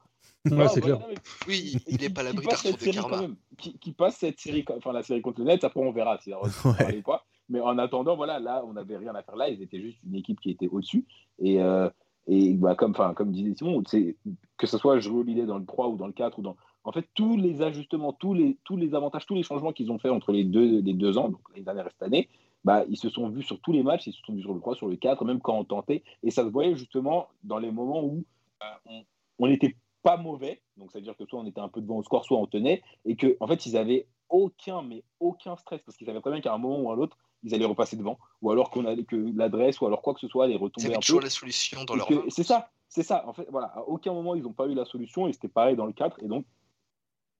[0.50, 0.98] Ouais, c'est clair.
[1.46, 3.28] Oui, il n'est pas l'abri d'Arthur de Karma.
[3.56, 6.32] Qui, qui, passe cette série, enfin la série contre le Nets, après on verra si
[6.32, 7.02] ouais.
[7.48, 9.48] Mais en attendant, voilà, là, on n'avait rien à faire là.
[9.48, 11.04] Ils étaient juste une équipe qui était au-dessus.
[11.38, 11.88] Et, euh,
[12.26, 15.96] et bah, comme, comme disait Simon, que ce soit jouer l'idée dans le 3 ou
[15.96, 16.56] dans le 4 ou dans.
[16.84, 19.98] En fait, tous les ajustements, tous les, tous les avantages, tous les changements qu'ils ont
[19.98, 22.28] fait entre les deux, les deux ans, donc l'année dernière et cette année,
[22.64, 24.60] bah, ils se sont vus sur tous les matchs, ils se sont vus sur le
[24.60, 26.02] 3, sur le 4, même quand on tentait.
[26.22, 28.24] Et ça se voyait justement dans les moments où
[28.62, 29.00] euh,
[29.38, 32.24] on n'était pas mauvais, donc c'est-à-dire que soit on était un peu devant au score,
[32.24, 36.06] soit on tenait, et qu'en en fait, ils avaient aucun, mais aucun stress, parce qu'ils
[36.06, 38.70] savaient très bien qu'à un moment ou à l'autre, ils allaient repasser devant, ou alors
[38.70, 41.30] qu'on allait que l'adresse, ou alors quoi que ce soit allait retomber un toujours la
[41.30, 43.26] solution dans leur C'est ça, c'est ça.
[43.28, 45.76] En fait, voilà, à aucun moment ils n'ont pas eu la solution, et c'était pareil
[45.76, 46.44] dans le 4, et donc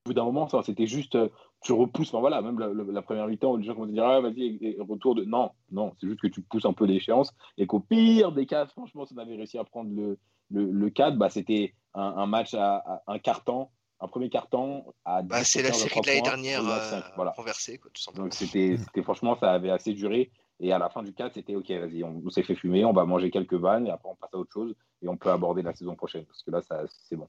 [0.05, 1.29] bout d'un moment, c'était juste, euh,
[1.61, 4.75] tu repousses, enfin voilà, même la, première mi-temps, les gens commencent à dire, ah, vas-y,
[4.79, 5.23] retour de.
[5.23, 8.65] Non, non, c'est juste que tu pousses un peu l'échéance et qu'au pire des cas,
[8.67, 10.19] franchement, si on avait réussi à prendre le,
[10.51, 13.72] le, le 4, bah, c'était un, match à, un quart-temps, un
[14.13, 18.25] premier quart-temps à bah, C'est la série de l'année dernière euh, renversée, quoi, tout simplement.
[18.25, 20.29] Donc c'était franchement, ça avait assez duré.
[20.59, 23.05] Et à la fin du 4, c'était OK, vas-y, on, s'est fait fumer, on va
[23.05, 25.73] manger quelques vannes et après on passe à autre chose et on peut aborder la
[25.73, 27.27] saison prochaine parce que là, c'est bon.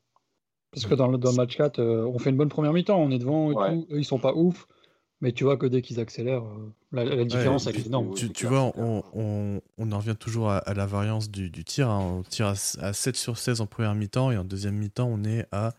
[0.71, 3.19] Parce que dans le, match 4, euh, on fait une bonne première mi-temps, on est
[3.19, 3.87] devant et tout.
[3.91, 4.67] Eux, ils sont pas ouf.
[5.21, 8.13] Mais tu vois que dès qu'ils accélèrent, euh, la, différence elle est énorme.
[8.15, 11.89] Tu, vois, on, en revient toujours à, la variance du, tir.
[11.89, 12.19] Hein.
[12.19, 15.47] On tire à, 7 sur 16 en première mi-temps et en deuxième mi-temps, on est
[15.51, 15.73] à.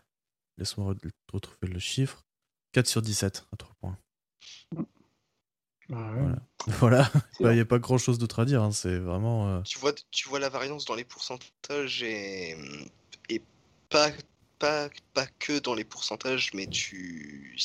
[0.58, 0.94] Laisse-moi
[1.32, 2.24] retrouver le chiffre.
[2.72, 3.98] 4 sur 17 à 3 points.
[5.92, 6.12] Ah
[6.66, 7.10] voilà.
[7.40, 8.62] Il n'y a pas grand chose d'autre à dire.
[8.62, 8.72] Hein.
[8.72, 9.48] C'est vraiment.
[9.48, 12.56] Euh, tu, vois, tu vois la variance dans les pourcentages et,
[13.28, 13.42] et
[13.88, 14.10] pas
[14.58, 17.56] pas, pas que dans les pourcentages, mais tu,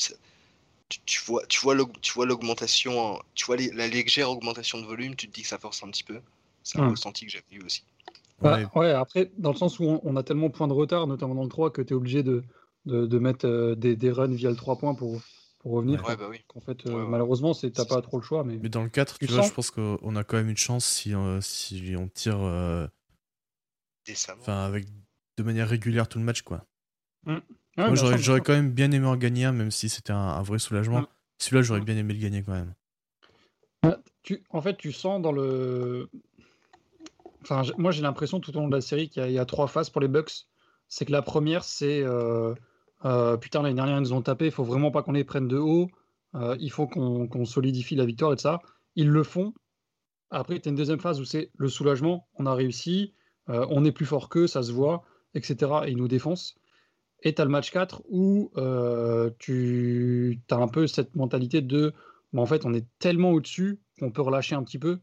[0.88, 5.42] tu, vois, tu vois l'augmentation, tu vois la légère augmentation de volume, tu te dis
[5.42, 6.20] que ça force un petit peu.
[6.62, 7.82] C'est un ressenti que j'ai eu aussi.
[8.40, 8.90] Bah, ouais.
[8.90, 11.48] après, dans le sens où on, a tellement de points de retard, notamment dans le
[11.48, 12.44] 3, que tu es obligé de,
[12.86, 15.20] de, mettre euh, des, des, runs via le 3 points pour,
[15.60, 16.04] pour revenir.
[16.06, 16.44] Ouais, bah oui.
[16.54, 18.44] En fait, euh, malheureusement, tu n'as pas trop le choix.
[18.44, 20.84] Mais, mais dans le 4, tu, vois, je pense qu'on a quand même une chance
[20.84, 22.38] si, euh, si on tire
[24.38, 24.86] enfin, avec,
[25.36, 26.42] de manière régulière tout le match.
[26.42, 26.66] quoi.
[27.24, 27.38] Mm.
[27.78, 31.06] Moi, j'aurais, quand même bien aimé en gagner un, même si c'était un, vrai soulagement.
[31.38, 32.74] Celui-là, j'aurais bien aimé le gagner quand même.
[34.22, 36.08] Tu, en fait, tu sens dans le.
[37.42, 39.90] Enfin, moi, j'ai l'impression tout au long de la série qu'il y, a trois phases
[39.90, 40.46] pour les Bucks.
[40.86, 42.54] C'est que la première, c'est euh,
[43.04, 45.48] euh, putain, l'année dernière, ils nous ont tapé, il faut vraiment pas qu'on les prenne
[45.48, 45.88] de haut.
[46.34, 48.60] Euh, il faut qu'on, solidifie la victoire et tout ça.
[48.96, 49.52] Ils le font.
[50.30, 52.26] Après, tu as une deuxième phase où c'est le soulagement.
[52.38, 53.12] On a réussi,
[53.48, 55.02] on est plus fort qu'eux, ça se voit,
[55.34, 55.70] etc.
[55.84, 56.54] Et ils nous défoncent.
[57.22, 61.92] Et tu as le match 4 où euh, tu as un peu cette mentalité de
[62.34, 65.00] en fait, on est tellement au-dessus qu'on peut relâcher un petit peu,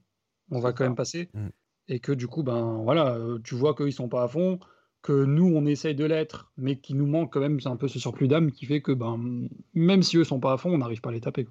[0.50, 1.30] on va quand même passer.
[1.34, 1.48] Mm.
[1.88, 4.60] Et que du coup, ben voilà, euh, tu vois qu'ils sont pas à fond,
[5.02, 8.00] que nous, on essaye de l'être, mais qu'il nous manque quand même un peu ce
[8.00, 11.02] surplus d'âme qui fait que ben, même si eux sont pas à fond, on n'arrive
[11.02, 11.48] pas à les taper.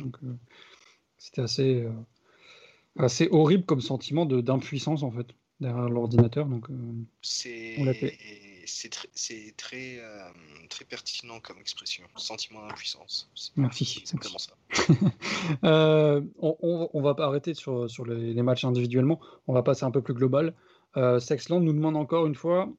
[0.00, 0.34] Donc, euh,
[1.18, 1.86] c'était assez,
[2.98, 5.26] assez horrible comme sentiment d'impuissance en fait
[5.60, 6.46] derrière l'ordinateur.
[6.46, 6.66] Donc,
[7.22, 7.76] c'est
[8.66, 10.28] c'est très, euh,
[10.68, 13.30] très, pertinent comme expression, sentiment d'impuissance.
[13.56, 14.02] Merci.
[14.04, 14.52] C'est vraiment ça.
[15.62, 20.00] Euh, on, on, va arrêter sur, sur les, matchs individuellement, on va passer un peu
[20.00, 20.54] plus global.
[20.96, 22.72] Euh, Sexland nous demande encore une fois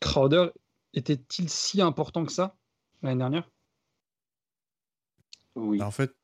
[0.00, 0.48] Crowder
[0.94, 2.56] était-il si important que ça
[3.02, 3.50] l'année dernière?
[5.56, 5.82] Oui.
[5.82, 6.14] En fait,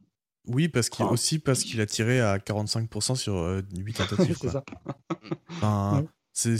[0.46, 4.36] oui, parce qu'il aussi parce qu'il a tiré à 45% sur 8 tentatives.
[4.40, 4.64] c'est ça.
[5.50, 6.58] Enfin, c'est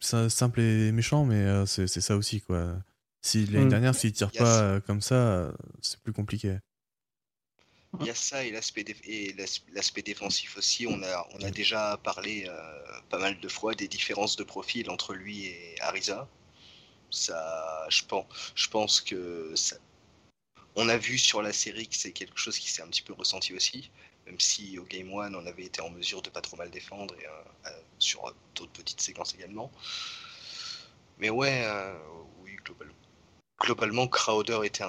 [0.00, 2.76] simple et méchant, mais euh, c'est ça aussi, quoi.
[3.22, 3.70] Si l'année mm.
[3.70, 6.58] dernière, s'il tire pas euh, comme ça, euh, c'est plus compliqué.
[7.98, 10.86] Il y a ça et l'aspect défensif aussi.
[10.86, 12.48] On a, on a déjà parlé
[13.08, 16.28] pas mal de fois des différences de profil entre lui et Ariza.
[17.10, 19.76] Ça, je pense, je pense que ça,
[20.76, 23.12] on a vu sur la série que c'est quelque chose qui s'est un petit peu
[23.12, 23.90] ressenti aussi
[24.30, 27.14] même si au Game 1 on avait été en mesure de pas trop mal défendre
[27.20, 27.30] et euh,
[27.66, 29.70] euh, sur d'autres petites séquences également.
[31.18, 31.92] Mais ouais, euh,
[32.38, 32.56] oui,
[33.60, 34.84] globalement, Crowder était,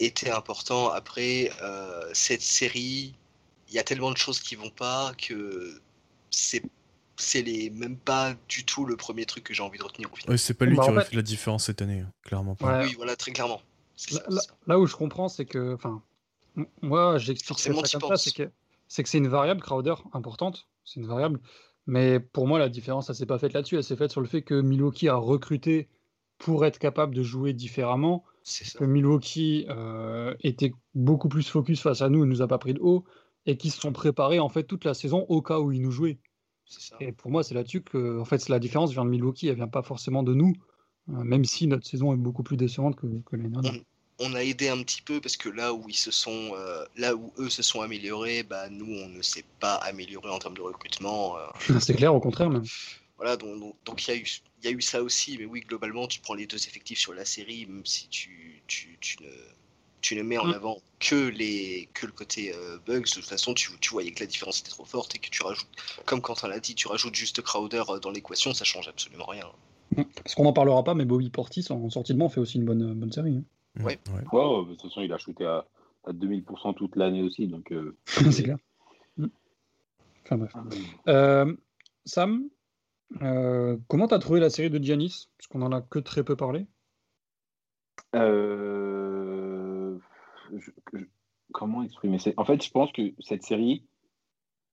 [0.00, 0.90] était important.
[0.90, 1.50] Après,
[2.12, 3.14] cette série,
[3.68, 5.80] il y a tellement de choses qui vont pas que
[6.30, 6.62] c'est
[7.20, 10.16] c'est les même pas du tout le premier truc que j'ai envie de retenir au
[10.16, 10.38] final.
[10.38, 11.16] c'est pas lui bah, qui aurait fait...
[11.16, 12.82] la différence cette année, hein, clairement pas.
[12.82, 13.60] Oui, voilà, très clairement.
[14.66, 16.02] là, où je comprends, c'est que, enfin,
[16.82, 18.50] moi, j'explique ça comme ça, c'est que
[18.88, 21.40] c'est que c'est une variable Crowder importante, c'est une variable.
[21.86, 23.76] Mais pour moi, la différence, ça s'est pas faite là-dessus.
[23.76, 25.88] Elle s'est faite sur le fait que Milwaukee a recruté
[26.38, 28.24] pour être capable de jouer différemment.
[28.78, 32.74] Que Milwaukee euh, était beaucoup plus focus face à nous, ne nous a pas pris
[32.74, 33.04] de haut,
[33.46, 35.90] et qui se sont préparés en fait toute la saison au cas où ils nous
[35.90, 36.18] jouaient.
[37.00, 39.68] Et pour moi, c'est là-dessus que en fait, la différence vient de Milwaukee, elle vient
[39.68, 40.54] pas forcément de nous,
[41.10, 43.82] euh, même si notre saison est beaucoup plus décevante que, que l'année dernière
[44.22, 47.14] on a aidé un petit peu parce que là où ils se sont, euh, là
[47.14, 50.60] où eux se sont améliorés, bah nous on ne s'est pas amélioré en termes de
[50.60, 51.36] recrutement.
[51.80, 52.64] C'est clair, au contraire même.
[53.20, 54.26] Voilà, donc donc il y a eu
[54.62, 57.12] il y a eu ça aussi, mais oui globalement tu prends les deux effectifs sur
[57.12, 59.28] la série, même si tu, tu, tu ne
[60.00, 60.54] tu ne mets en mm.
[60.54, 63.00] avant que les que le côté euh, bugs.
[63.00, 65.42] De toute façon, tu, tu, voyais que la différence était trop forte et que tu
[65.42, 65.68] rajoutes,
[66.06, 69.44] comme quand on l'a dit, tu rajoutes juste Crowder dans l'équation, ça change absolument rien.
[69.96, 70.04] Mm.
[70.22, 72.64] Parce qu'on n'en parlera pas, mais Bobby Portis en sortie de banc fait aussi une
[72.64, 73.36] bonne bonne série.
[73.36, 73.84] Hein.
[73.84, 73.98] Ouais.
[74.14, 74.22] ouais.
[74.22, 75.66] de toute façon, il a shooté à,
[76.04, 77.46] à 2000% toute l'année aussi.
[77.46, 78.56] Donc, euh, c'est clair.
[79.18, 79.26] Mm.
[80.24, 80.52] Enfin bref.
[81.08, 81.54] Euh,
[82.04, 82.48] Sam,
[83.22, 85.28] euh, comment t'as trouvé la série de Giannis?
[85.36, 86.66] Parce qu'on en a que très peu parlé.
[88.14, 89.98] Euh,
[91.52, 92.18] comment exprimer?
[92.18, 93.84] Ça En fait, je pense que cette série,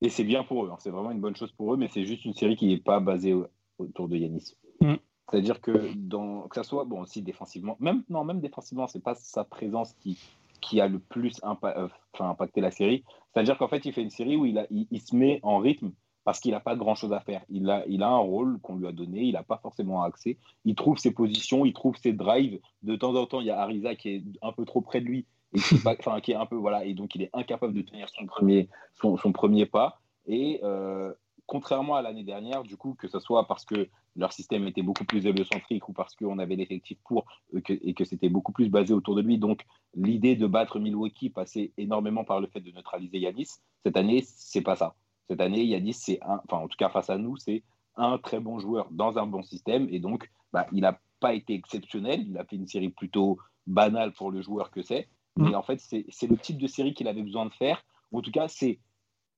[0.01, 2.05] et c'est bien pour eux, hein, c'est vraiment une bonne chose pour eux, mais c'est
[2.05, 3.35] juste une série qui n'est pas basée
[3.77, 4.55] autour de Yanis.
[4.81, 4.95] Mm.
[5.29, 9.15] C'est-à-dire que, dans, que ça soit, bon, aussi défensivement, même, non, même défensivement, c'est pas
[9.15, 10.17] sa présence qui,
[10.61, 11.88] qui a le plus euh,
[12.19, 13.03] impacté la série.
[13.33, 15.91] C'est-à-dire qu'en fait, il fait une série où il, a, il, se met en rythme
[16.28, 17.41] parce qu'il n'a pas grand-chose à faire.
[17.47, 20.38] Il a, il a un rôle qu'on lui a donné, il n'a pas forcément accès.
[20.65, 22.59] Il trouve ses positions, il trouve ses drives.
[22.84, 25.05] De temps en temps, il y a Ariza qui est un peu trop près de
[25.05, 27.82] lui et qui, enfin, qui est un peu voilà, et donc il est incapable de
[27.82, 30.01] tenir son premier, son, son premier pas.
[30.25, 31.13] Et euh,
[31.45, 35.05] contrairement à l'année dernière, du coup, que ce soit parce que leur système était beaucoup
[35.05, 37.23] plus héliocentrique ou parce qu'on avait l'effectif pour
[37.53, 39.38] euh, et que c'était beaucoup plus basé autour de lui.
[39.38, 39.65] Donc,
[39.95, 43.61] l'idée de battre Milwaukee passait énormément par le fait de neutraliser Yanis.
[43.86, 44.93] Cette année, c'est pas ça.
[45.30, 47.63] Cette année, Yanis, c'est un, enfin, en tout cas, face à nous, c'est
[47.95, 49.88] un très bon joueur dans un bon système.
[49.91, 52.25] Et donc, bah, il n'a pas été exceptionnel.
[52.28, 55.07] Il a fait une série plutôt banale pour le joueur que c'est.
[55.36, 55.55] Mais mm.
[55.55, 57.84] en fait, c'est le type de série qu'il avait besoin de faire.
[58.11, 58.80] En tout cas, c'est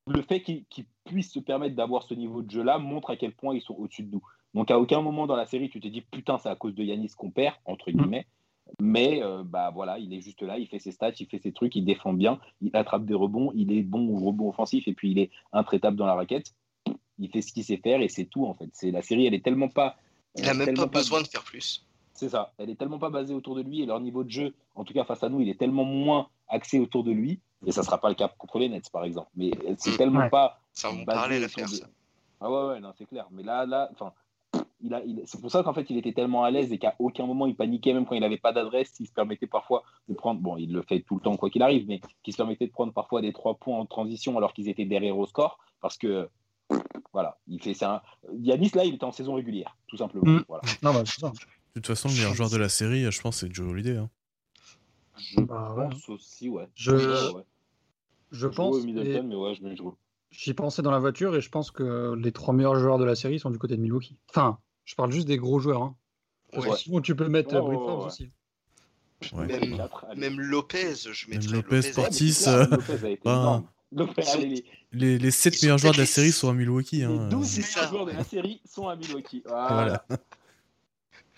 [0.08, 0.66] le fait qu'ils
[1.06, 4.04] puissent se permettre d'avoir ce niveau de jeu-là montre à quel point ils sont au-dessus
[4.04, 4.24] de nous.
[4.54, 6.84] Donc, à aucun moment dans la série, tu t'es dit putain, c'est à cause de
[6.84, 7.94] Yanis qu'on perd, entre mm.
[7.94, 8.28] guillemets.
[8.80, 11.52] Mais euh, bah voilà, il est juste là, il fait ses stats, il fait ses
[11.52, 14.94] trucs, il défend bien, il attrape des rebonds, il est bon au rebond offensif et
[14.94, 16.54] puis il est intraitable dans la raquette.
[17.18, 18.70] Il fait ce qu'il sait faire et c'est tout en fait.
[18.74, 19.98] C'est la série, elle est tellement pas.
[20.36, 21.86] Il a même pas besoin de faire plus.
[22.14, 22.54] C'est ça.
[22.58, 24.94] Elle est tellement pas basée autour de lui et leur niveau de jeu, en tout
[24.94, 27.86] cas face à nous, il est tellement moins axé autour de lui et ça ne
[27.86, 29.30] sera pas le cas contre les Nets, par exemple.
[29.36, 30.62] Mais c'est tellement pas.
[30.74, 31.76] Ça va parler l'affaire, de...
[31.76, 31.88] ça.
[32.42, 33.28] Ah ouais, ouais, non, c'est clair.
[33.32, 34.14] Mais là, là, enfin.
[34.82, 35.22] Il a, il...
[35.26, 37.56] C'est pour ça qu'en fait, il était tellement à l'aise et qu'à aucun moment il
[37.56, 40.72] paniquait, même quand il n'avait pas d'adresse, il se permettait parfois de prendre, bon, il
[40.72, 43.22] le fait tout le temps quoi qu'il arrive, mais qu'il se permettait de prendre parfois
[43.22, 46.30] des trois points en transition alors qu'ils étaient derrière au score, parce que
[47.14, 48.04] voilà, il fait ça.
[48.38, 50.32] Yanis là, il était en saison régulière, tout simplement.
[50.32, 50.46] Mm.
[50.48, 50.64] Voilà.
[50.84, 51.30] Non, bah, ça.
[51.30, 53.98] De toute façon, le meilleur joueur de la série, je pense, c'est Joe Holiday.
[53.98, 54.10] Hein.
[55.18, 56.68] Je bah, pense aussi, ouais.
[56.76, 57.44] Je, ouais.
[58.32, 58.78] Je pense.
[60.32, 63.16] J'y pensais dans la voiture et je pense que les trois meilleurs joueurs de la
[63.16, 64.18] série sont du côté de Milwaukee.
[64.30, 64.60] Enfin,
[64.90, 65.84] je parle juste des gros joueurs.
[65.84, 65.96] Hein.
[66.76, 68.32] Sinon, tu peux mettre oh, Forbes aussi.
[70.16, 72.46] Même, Lopez, je mettrais Lopez, Lopez Portis.
[74.92, 77.04] les, les 7 meilleurs joueurs de la série sont à Milwaukee.
[77.04, 77.26] Hein.
[77.26, 79.44] Les 12 meilleurs joueurs de la série sont à Milwaukee.
[79.46, 80.04] Voilà.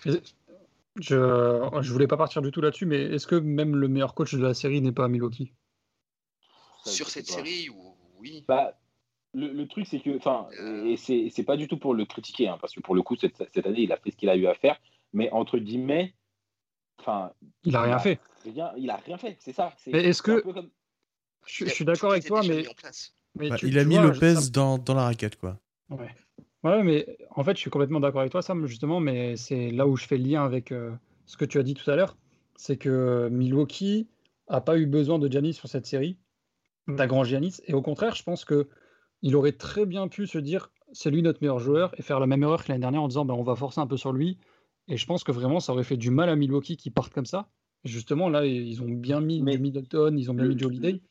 [0.05, 4.33] Je, je voulais pas partir du tout là-dessus, mais est-ce que même le meilleur coach
[4.33, 5.51] de la série n'est pas à Milwaukee?
[6.85, 8.80] Sur cette série ou oui bah,
[9.33, 10.85] le, truc, c'est que, enfin, euh.
[10.85, 13.37] et c'est pas du tout pour le critiquer, hein, parce que pour le coup, cette,
[13.53, 14.79] cette, année, il a fait ce qu'il a eu à faire,
[15.13, 16.13] mais entre guillemets,
[16.99, 17.31] enfin.
[17.63, 18.19] Il a rien fait.
[18.45, 18.59] il
[18.89, 19.73] a rien fait, c'est ça.
[19.87, 20.43] est-ce que.
[21.47, 22.63] Je, suis d'accord avec toi, mais.
[23.35, 25.57] Bah, il a mis Lopez dans, dans, la raquette, quoi.
[25.89, 26.13] Ouais.
[26.63, 29.87] ouais, mais en fait, je suis complètement d'accord avec toi, Sam, justement, mais c'est là
[29.87, 30.91] où je fais le lien avec euh,
[31.25, 32.17] ce que tu as dit tout à l'heure.
[32.57, 34.07] C'est que Milwaukee
[34.47, 36.17] a pas eu besoin de Giannis sur cette série
[36.87, 37.61] grand Giannis.
[37.67, 38.67] Et au contraire, je pense que
[39.21, 42.27] il aurait très bien pu se dire c'est lui notre meilleur joueur et faire la
[42.27, 44.37] même erreur que l'année dernière en disant ben, on va forcer un peu sur lui.
[44.87, 47.25] Et je pense que vraiment ça aurait fait du mal à Milwaukee qui partent comme
[47.25, 47.49] ça.
[47.83, 49.57] justement, là, ils ont bien mis Mais...
[49.57, 51.01] Middleton, ils ont bien mis Joe Holiday.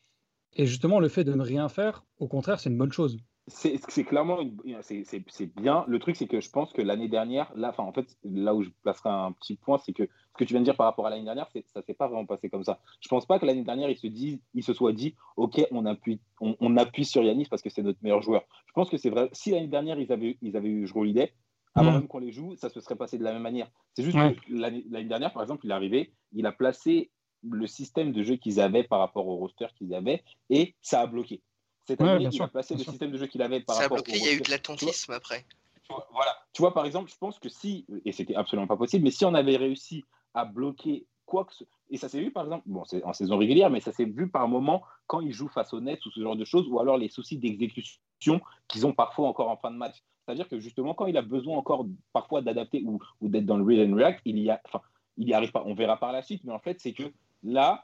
[0.53, 3.17] Et justement, le fait de ne rien faire, au contraire, c'est une bonne chose
[3.51, 4.39] c'est clairement
[4.81, 5.85] c'est bien.
[5.87, 8.69] Le truc, c'est que je pense que l'année dernière, là, en fait, là où je
[8.83, 11.09] placerai un petit point, c'est que ce que tu viens de dire par rapport à
[11.09, 12.79] l'année dernière, ça s'est pas vraiment passé comme ça.
[13.01, 15.85] Je pense pas que l'année dernière, ils se disent, ils se soient dit, ok, on
[15.85, 18.43] appuie, on, appuie sur Yanis parce que c'est notre meilleur joueur.
[18.67, 19.29] Je pense que c'est vrai.
[19.33, 21.33] Si l'année dernière ils avaient, ils avaient eu Jrue Holiday,
[21.75, 21.95] avant mm.
[21.95, 23.69] même qu'on les joue, ça se serait passé de la même manière.
[23.93, 27.11] C'est juste que l'année dernière, par exemple, il est arrivé, il a placé
[27.43, 31.07] le système de jeu qu'ils avaient par rapport au roster qu'ils avaient et ça a
[31.07, 31.41] bloqué.
[31.87, 34.01] Cette année, il a passé le système de jeu qu'il avait par ça rapport a
[34.01, 35.45] bloqué, il y a eu de l'attentisme après.
[35.89, 36.37] voilà.
[36.53, 39.25] Tu vois, par exemple, je pense que si, et c'était absolument pas possible, mais si
[39.25, 42.85] on avait réussi à bloquer quoi que ce et ça s'est vu par exemple, bon,
[42.85, 45.81] c'est en saison régulière, mais ça s'est vu par moment quand ils jouent face aux
[45.81, 49.49] Nets ou ce genre de choses, ou alors les soucis d'exécution qu'ils ont parfois encore
[49.49, 49.97] en fin de match.
[50.25, 53.65] C'est-à-dire que justement, quand il a besoin encore parfois d'adapter ou, ou d'être dans le
[53.65, 54.81] read and react, il y a, enfin,
[55.17, 55.63] il y arrive pas.
[55.65, 57.11] On verra par la suite, mais en fait, c'est que
[57.43, 57.83] là,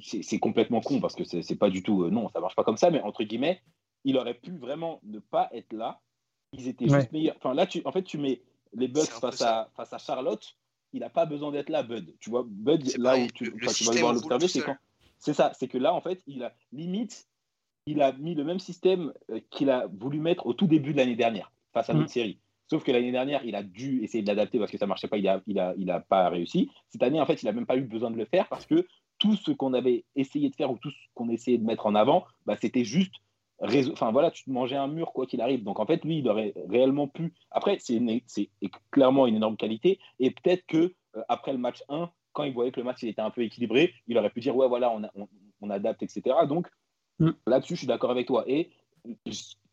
[0.00, 2.04] c'est complètement con parce que c'est pas du tout.
[2.04, 3.62] Euh, non, ça marche pas comme ça, mais entre guillemets,
[4.04, 6.00] il aurait pu vraiment ne pas être là.
[6.52, 7.36] Ils étaient juste meilleurs.
[7.36, 8.42] Enfin, là, tu, en fait, tu mets
[8.74, 10.56] les Bucks face à, face à Charlotte.
[10.92, 12.14] Il n'a pas besoin d'être là, Bud.
[12.20, 14.76] Tu vois, Bud, là où tu, tu vas l'observer, c'est quand.
[15.18, 17.26] C'est ça, c'est que là, en fait, il a limite,
[17.86, 20.98] il a mis le même système euh, qu'il a voulu mettre au tout début de
[20.98, 22.08] l'année dernière, face à notre mm.
[22.08, 22.38] série.
[22.70, 25.16] Sauf que l'année dernière, il a dû essayer de l'adapter parce que ça marchait pas,
[25.16, 26.70] il a, il a, il a pas réussi.
[26.90, 28.86] Cette année, en fait, il a même pas eu besoin de le faire parce que
[29.24, 31.94] tout ce qu'on avait essayé de faire ou tout ce qu'on essayait de mettre en
[31.94, 33.14] avant, bah, c'était juste
[33.92, 35.62] Enfin voilà, tu te mangeais un mur quoi qu'il arrive.
[35.62, 37.32] Donc en fait, lui, il aurait réellement pu.
[37.50, 38.50] Après, c'est
[38.90, 40.00] clairement une énorme qualité.
[40.18, 43.08] Et peut-être que euh, après le match 1, quand il voyait que le match il
[43.08, 45.28] était un peu équilibré, il aurait pu dire ouais voilà, on,
[45.60, 46.36] on, adapte, etc.
[46.48, 46.68] Donc
[47.20, 47.30] mm.
[47.46, 48.44] là-dessus, je suis d'accord avec toi.
[48.48, 48.70] Et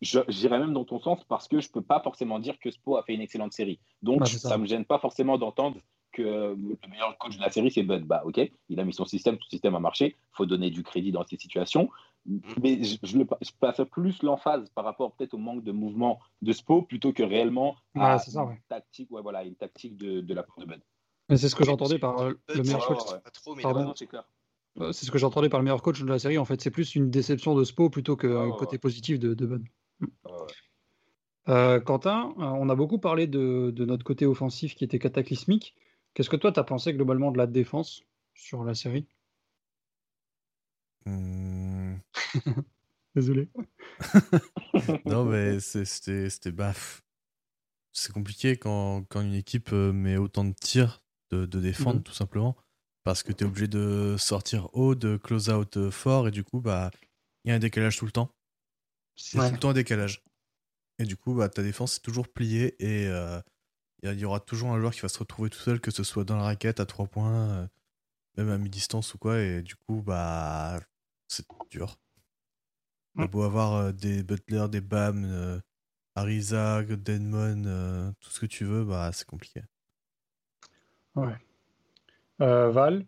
[0.02, 3.04] j'irais même dans ton sens parce que je peux pas forcément dire que Spo a
[3.04, 3.80] fait une excellente série.
[4.04, 4.49] Donc ça.
[4.49, 5.78] ça me gêne pas forcément d'entendre
[6.12, 8.05] que le meilleur coach de la série, c'est Bud.
[8.05, 8.39] Bah, ok,
[8.70, 10.16] il a mis son système, son système a marché.
[10.18, 11.89] Il faut donner du crédit dans ces situations.
[12.26, 12.39] Mm.
[12.62, 16.82] Mais je, je, passe plus l'emphase par rapport peut-être au manque de mouvement de Spo
[16.84, 20.57] plutôt que réellement à ça, une, tactique, ouais, voilà, une tactique de, de la part
[20.59, 20.82] de Bud.
[21.30, 22.99] C'est ce que j'entendais par euh, le meilleur coach.
[24.80, 26.38] Euh, c'est ce que j'entendais par le meilleur coach de la série.
[26.38, 29.64] En fait, c'est plus une déception de Spo plutôt qu'un côté positif de, de Bud.
[31.49, 35.76] Euh, Quentin, on a beaucoup parlé de, de, notre côté offensif qui était cataclysmique.
[36.14, 38.03] Qu'est-ce que toi, tu as pensé globalement de la défense
[38.34, 39.07] sur la série?
[41.05, 41.95] Mmh.
[43.16, 43.49] Désolé.
[45.05, 47.03] non, mais c'était baf.
[47.93, 52.03] C'est compliqué quand, quand, une équipe euh, met autant de tirs de, de défendre, mmh.
[52.03, 52.55] tout simplement.
[53.03, 56.43] Parce que tu es obligé de sortir haut, de close out euh, fort, et du
[56.43, 56.91] coup, bah,
[57.43, 58.32] il y a un décalage tout le temps.
[59.16, 60.24] C'est tout le temps un décalage.
[60.99, 63.41] Et du coup, bah, ta défense est toujours pliée et euh,
[64.04, 66.24] il y aura toujours un joueur qui va se retrouver tout seul, que ce soit
[66.24, 67.68] dans la raquette, à 3 points, euh,
[68.38, 70.80] même à mi-distance ou quoi, et du coup, bah,
[71.28, 71.97] c'est dur.
[73.16, 75.60] On beau avoir euh, des Butler, des Bam, euh,
[76.16, 79.62] Denmon, tout ce que tu veux, bah, c'est compliqué.
[81.16, 81.36] Ouais.
[82.39, 83.06] Val,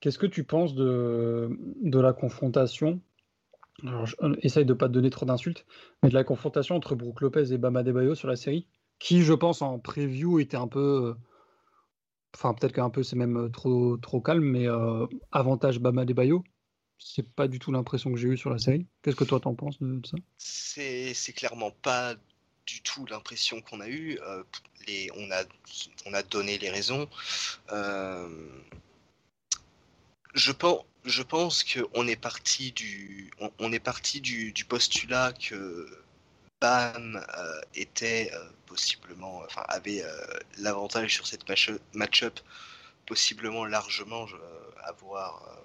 [0.00, 3.00] qu'est-ce que tu penses de, de la confrontation?
[3.82, 4.08] Alors,
[4.42, 5.66] essaye de pas te donner trop d'insultes,
[6.02, 8.66] mais de la confrontation entre Brook Lopez et Bama Debayo sur la série?
[8.98, 10.80] Qui, je pense, en preview était un peu.
[10.80, 11.14] Euh,
[12.34, 16.14] enfin, peut-être qu'un peu c'est même euh, trop, trop calme, mais euh, avantage Bama des
[16.14, 16.44] Bayo.
[16.98, 18.86] C'est pas du tout l'impression que j'ai eue sur la série.
[19.02, 20.16] Qu'est-ce que toi t'en penses de, ça?
[20.38, 22.14] C'est clairement pas
[22.66, 24.18] du tout l'impression qu'on a eue.
[25.14, 25.44] on, a,
[26.06, 27.06] on a donné les raisons.
[30.34, 35.86] je pense, je pense qu'on est parti du, on, est parti du, du postulat que
[36.60, 40.10] Bam euh, était euh, possiblement, enfin avait euh,
[40.58, 41.44] l'avantage sur cette
[41.92, 42.40] match-up,
[43.04, 44.26] possiblement largement
[44.82, 45.62] à voir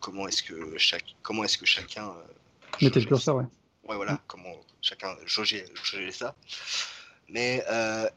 [0.00, 2.14] comment est-ce que chaque, comment est-ce que chacun
[2.80, 3.44] mettait le curseur, ouais.
[3.84, 5.66] Ouais, voilà, comment chacun jaugeait,
[6.10, 6.34] ça.
[7.28, 7.64] Mais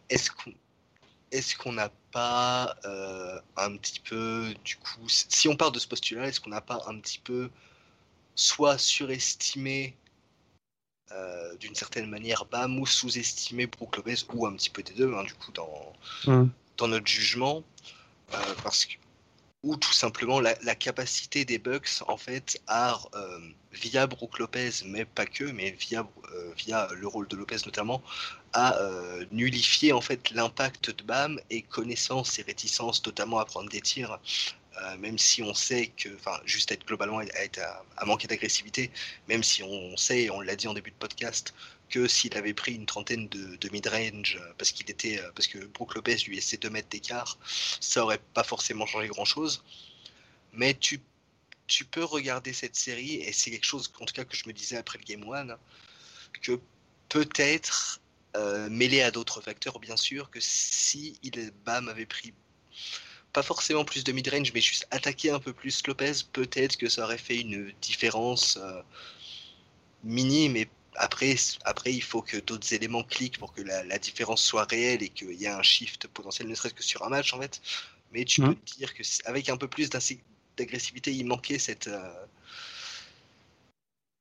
[0.10, 0.54] est-ce qu'on
[1.32, 2.76] est-ce qu'on n'a pas
[3.58, 6.82] un petit peu, du coup, si on part de ce postulat, est-ce qu'on n'a pas
[6.88, 7.50] un petit peu
[8.36, 9.96] soit surestimé
[11.14, 15.14] euh, d'une certaine manière Bam ou sous-estimer Brook Lopez ou un petit peu des deux
[15.14, 15.94] hein, du coup dans,
[16.26, 16.50] mm.
[16.76, 17.64] dans notre jugement
[18.34, 18.94] euh, parce que
[19.64, 23.40] ou tout simplement la, capacité des Bucks en fait à euh,
[23.72, 26.06] via Brook Lopez mais pas que mais via
[26.58, 28.04] via le rôle de Lopez notamment
[28.54, 28.78] à
[29.32, 34.20] nullifier en fait l'impact de Bam et connaissance et réticence notamment à prendre des tirs
[34.82, 37.20] euh, même si on sait que, enfin, juste être globalement
[37.98, 38.92] à, manquer d'agressivité,
[39.28, 41.54] même si on sait, on l'a dit en début de podcast,
[41.90, 45.60] que s'il avait pris une trentaine de, mid-range euh, parce qu'il était, euh, parce que
[45.66, 47.38] Brook Lopez lui laissait 2 mètres d'écart,
[47.80, 49.64] ça aurait pas forcément changé grand-chose.
[50.54, 51.00] Mais tu,
[51.92, 54.78] peux regarder cette série et c'est quelque chose, en tout cas, que je me disais
[54.78, 55.58] après le game 1,
[56.42, 56.60] que
[57.10, 58.00] peut-être
[58.70, 62.34] mêlé à d'autres facteurs, bien sûr, que si il, Bam avait pris
[63.38, 67.04] pas forcément plus de mid-range, mais juste attaquer un peu plus Lopez, peut-être que ça
[67.04, 68.82] aurait fait une différence euh,
[70.04, 70.56] minime.
[70.56, 75.04] Et après, après, il faut que d'autres éléments cliquent pour que la, différence soit réelle
[75.04, 77.62] et qu'il y ait un shift potentiel, ne serait-ce que sur un match en fait.
[78.12, 79.92] Mais tu peux te dire que avec un peu plus
[80.58, 82.26] d'agressivité, il manquait cette, euh,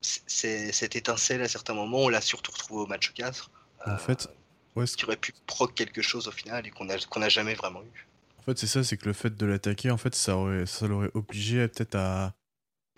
[0.03, 2.01] cette étincelle à certains moments.
[2.01, 3.51] On l'a surtout retrouvé au match 4.
[3.87, 4.29] En fait,
[4.75, 7.83] ouais, qui aurait pu proc quelque chose au final et qu'on n'a a jamais vraiment
[7.83, 8.07] eu.
[8.47, 10.87] En fait, c'est ça, c'est que le fait de l'attaquer, en fait, ça aurait, ça
[10.87, 12.37] l'aurait obligé peut-être à,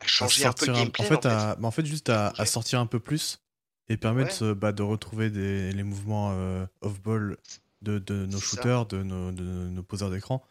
[0.05, 1.05] changer un peu le gameplay.
[1.05, 3.41] En fait, à, en fait juste à, sortir un peu plus
[3.89, 7.39] et permettre bah, de retrouver des, les mouvements euh, off-ball
[7.81, 10.45] de, de, nos shooters, de nos, de nos, poseurs d'écran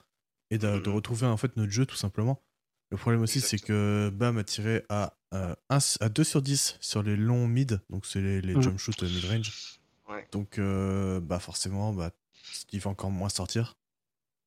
[0.49, 2.41] et de, retrouver en fait notre jeu tout simplement.
[2.89, 7.03] Le problème aussi, c'est que Bam a tiré à, euh, à 2 sur 10 sur
[7.03, 8.61] les longs mid, donc c'est les, les mm.
[8.63, 9.79] jump shoot mid-range.
[10.31, 12.11] Donc, euh, bah forcément, bah,
[12.71, 13.75] il va encore moins sortir.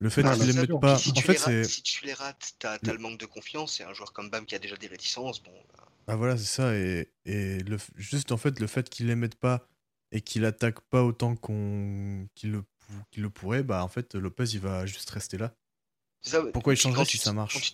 [0.01, 0.99] Le fait qu'ils les mettent pas.
[0.99, 3.77] Si, en fait, si tu les rates, t'as as le manque de confiance.
[3.77, 5.43] C'est un joueur comme Bam qui a déjà des réticences.
[5.43, 5.53] Bon.
[5.77, 5.87] Bah.
[6.07, 6.75] Ah voilà, c'est ça.
[6.75, 9.69] Et, et le, juste en fait, le fait qu'ils les mettent pas
[10.11, 12.65] et qu'il attaque pas autant qu'on qu'il le,
[13.11, 15.55] qu'il le pourrait, bah en fait, Lopez il va juste rester là.
[16.23, 17.73] Ça, Pourquoi il changerait si ça marche?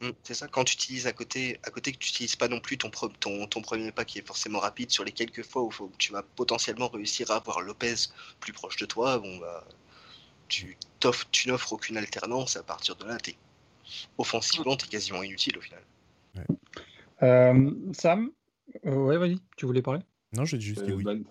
[0.00, 2.58] mmh, C'est ça, quand tu utilises à côté, à côté que tu n'utilises pas non
[2.58, 2.90] plus ton,
[3.20, 6.22] ton, ton, premier pas qui est forcément rapide, sur les quelques fois où tu vas
[6.22, 7.94] potentiellement réussir à avoir Lopez
[8.40, 9.66] plus proche de toi, bon bah
[10.48, 10.76] tu
[11.30, 13.36] tu n'offres aucune alternance, à partir de là, tu es
[14.18, 15.82] offensivement, t'es quasiment inutile au final.
[17.22, 18.30] Euh, Sam,
[18.86, 20.00] euh, ouais, vas-y, tu voulais parler?
[20.32, 21.24] Non, j'ai juste dit Euh, oui.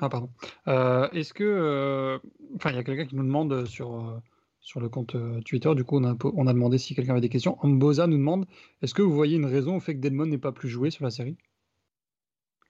[0.00, 0.30] Ah, pardon.
[0.68, 1.44] Euh, Est-ce que.
[1.44, 2.18] euh,
[2.56, 4.18] Enfin, il y a quelqu'un qui nous demande sur, euh,
[4.60, 7.20] sur le compte Twitter, du coup, on a, po- on a demandé si quelqu'un avait
[7.20, 7.58] des questions.
[7.60, 8.46] Amboza nous demande
[8.82, 11.04] est-ce que vous voyez une raison au fait que Deadmon n'ait pas plus joué sur
[11.04, 11.36] la série?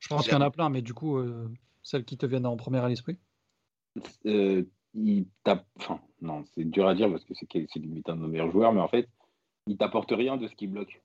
[0.00, 1.48] Je pense qu'il y en a plein, mais du coup, euh,
[1.82, 3.18] celles qui te viennent en première à l'esprit?
[4.26, 4.64] Euh,
[4.94, 5.64] il tape.
[5.78, 8.72] Enfin, non, c'est dur à dire parce que c'est limite un de nos meilleurs joueurs,
[8.72, 9.08] mais en fait,
[9.66, 11.00] il t'apporte rien de ce qui bloque.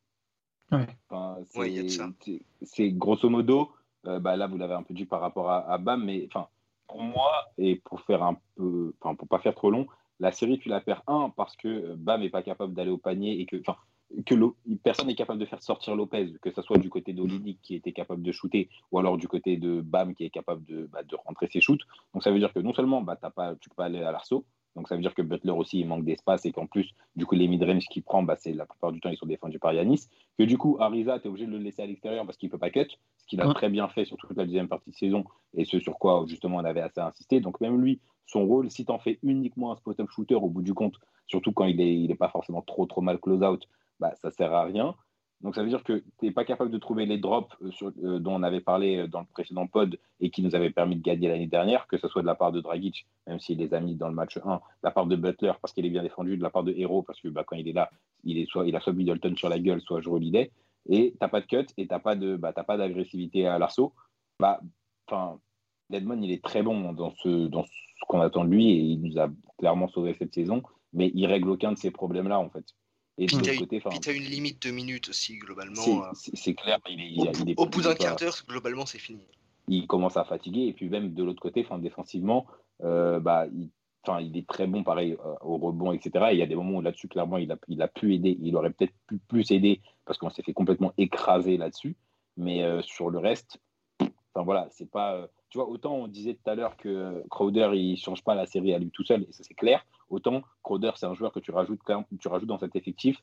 [0.72, 0.86] Ouais.
[1.10, 2.10] Enfin, c'est Ouais, il y a de ça.
[2.22, 3.72] c'est- c'est grosso modo,
[4.06, 6.48] euh, bah là vous l'avez un peu dit par rapport à, à Bam, mais enfin
[6.88, 9.88] pour moi et pour faire un peu, enfin pour pas faire trop long,
[10.20, 12.98] la série tu la perds un parce que euh, Bam est pas capable d'aller au
[12.98, 13.78] panier et que, enfin
[14.26, 14.36] que
[14.84, 17.92] personne n'est capable de faire sortir Lopez, que ce soit du côté d'Olidic qui était
[17.92, 21.16] capable de shooter ou alors du côté de Bam qui est capable de, bah, de
[21.26, 21.82] rentrer ses shoots.
[22.14, 24.12] Donc ça veut dire que non seulement bah, t'as pas, tu peux pas aller à
[24.12, 24.46] l'arceau,
[24.76, 27.36] donc ça veut dire que Butler aussi il manque d'espace et qu'en plus du coup
[27.36, 30.08] les mid-range qu'il prend, bah, c'est la plupart du temps ils sont défendus par Yanis
[30.38, 32.60] que du coup, Ariza, tu es obligé de le laisser à l'extérieur parce qu'il peut
[32.60, 32.88] pas cut,
[33.18, 33.54] ce qu'il a Ouais.
[33.56, 36.58] très bien fait sur toute la deuxième partie de saison et ce sur quoi justement
[36.58, 37.42] on avait assez insisté.
[37.42, 40.62] Donc même lui, son rôle, si tu en fais uniquement un spot-up shooter au bout
[40.62, 40.96] du compte,
[41.28, 43.68] surtout quand il est, il est pas forcément trop trop mal close-out,
[44.00, 44.96] bah, ça sert à rien.
[45.42, 48.20] Donc ça veut dire que tu n'es pas capable de trouver les drops euh, euh,
[48.20, 51.04] dont on avait parlé euh, dans le précédent pod et qui nous avaient permis de
[51.04, 53.80] gagner l'année dernière, que ce soit de la part de Dragic, même s'il les a
[53.80, 56.38] mis dans le match 1, de la part de Butler parce qu'il est bien défendu,
[56.38, 57.92] de la part de Hero parce que bah, quand il est là,
[58.24, 60.20] il, est soit, il a soit Middleton sur la gueule, soit Joe
[60.90, 63.94] et t'as pas de cut et pas de bah, pas d'agressivité à l'arceau.
[64.40, 64.60] Bah,
[65.08, 65.40] enfin,
[65.90, 67.72] Deadmon il est très bon dans ce dans ce
[68.08, 69.30] qu'on attend de lui et il nous a
[69.60, 72.66] clairement sauvé cette saison, mais il règle aucun de ces problèmes là en fait.
[73.18, 76.14] Et Puis t'as t'as une limite de minutes aussi, globalement.
[76.14, 78.36] c'est- c'est clair, il est, il Au, est- il est- au bout d'un quart d'heure,
[78.48, 79.22] globalement, c'est fini.
[79.68, 80.68] il commence à fatiguer.
[80.68, 82.46] Et puis même de l'autre côté, enfin, défensivement,
[82.84, 86.28] euh, bah, il, est très bon pareil euh, au rebond, etc.
[86.30, 88.38] Et il y a des moments où là-dessus, clairement, il a, il a pu aider.
[88.42, 91.98] Il aurait peut-être pu plus aider parce qu'on s'est fait complètement écraser là-dessus.
[92.38, 93.58] Mais euh, sur le reste,
[94.00, 95.28] enfin voilà, c'est pas.
[95.50, 98.74] Tu vois, autant on disait tout à l'heure que Crowder, il change pas la série
[98.74, 99.86] à lui tout seul, et ça c'est clair.
[100.10, 101.82] Autant Crowder, c'est un joueur que tu rajoutes,
[102.20, 103.22] tu rajoutes dans cet effectif,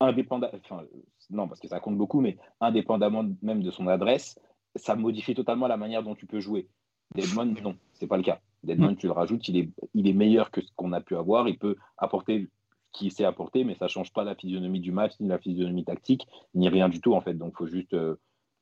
[0.00, 0.50] indépendant.
[0.54, 0.84] Enfin,
[1.30, 4.38] non, parce que ça compte beaucoup, mais indépendamment même de son adresse,
[4.74, 6.68] ça modifie totalement la manière dont tu peux jouer.
[7.14, 8.40] Deadmon, non, c'est pas le cas.
[8.62, 11.48] Deadmon, tu le rajoutes, il est, il est meilleur que ce qu'on a pu avoir.
[11.48, 12.48] Il peut apporter
[12.92, 15.84] ce qu'il sait apporter, mais ça change pas la physionomie du match, ni la physionomie
[15.84, 17.34] tactique, ni rien du tout, en fait.
[17.34, 17.94] Donc, faut juste.
[17.94, 18.16] euh,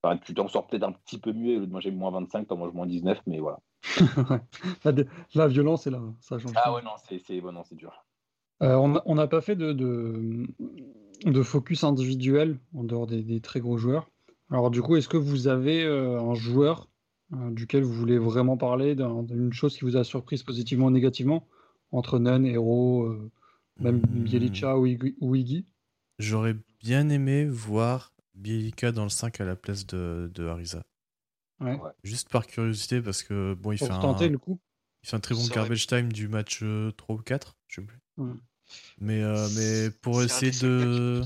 [0.05, 1.57] enfin, tu t'en sors peut-être un petit peu mieux.
[1.57, 3.61] Au lieu de manger moins 25, t'en manges moins 19, mais voilà.
[5.35, 6.53] la, violence est là, ça change.
[6.57, 8.05] Ah ouais, non, c'est bon, non, c'est dur.
[8.63, 10.47] Euh, on n'a pas fait de, de,
[11.25, 14.09] de focus individuel en dehors des, des très gros joueurs.
[14.51, 16.89] Alors du coup, est-ce que vous avez euh, un joueur
[17.33, 20.91] euh, duquel vous voulez vraiment parler, d'un- d'une chose qui vous a surprise positivement ou
[20.91, 21.47] négativement?
[21.93, 23.31] Entre Nunn, Hero, euh,
[23.81, 24.01] même
[24.87, 25.67] Iggy- ou Iggy
[26.19, 30.45] J'aurais bien aimé voir Bielika dans le 5 à la place de, de.
[31.61, 31.75] Ouais.
[31.75, 31.91] Ouais.
[32.03, 34.61] Juste par curiosité, parce que bon, il fait, Pour un, tenter le coup
[35.03, 37.87] il fait un très bon garbage time du match euh, 3 ou 4, je sais
[37.87, 37.99] plus.
[38.17, 38.33] Ouais.
[38.99, 41.23] Mais, euh, mais pour essayer de.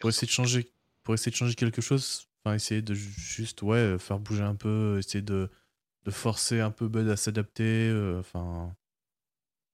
[0.00, 0.70] pour essayer de changer
[1.02, 4.54] pour essayer de changer quelque chose enfin essayer de ju- juste ouais faire bouger un
[4.54, 5.50] peu essayer de,
[6.04, 8.74] de forcer un peu Bud à s'adapter euh, enfin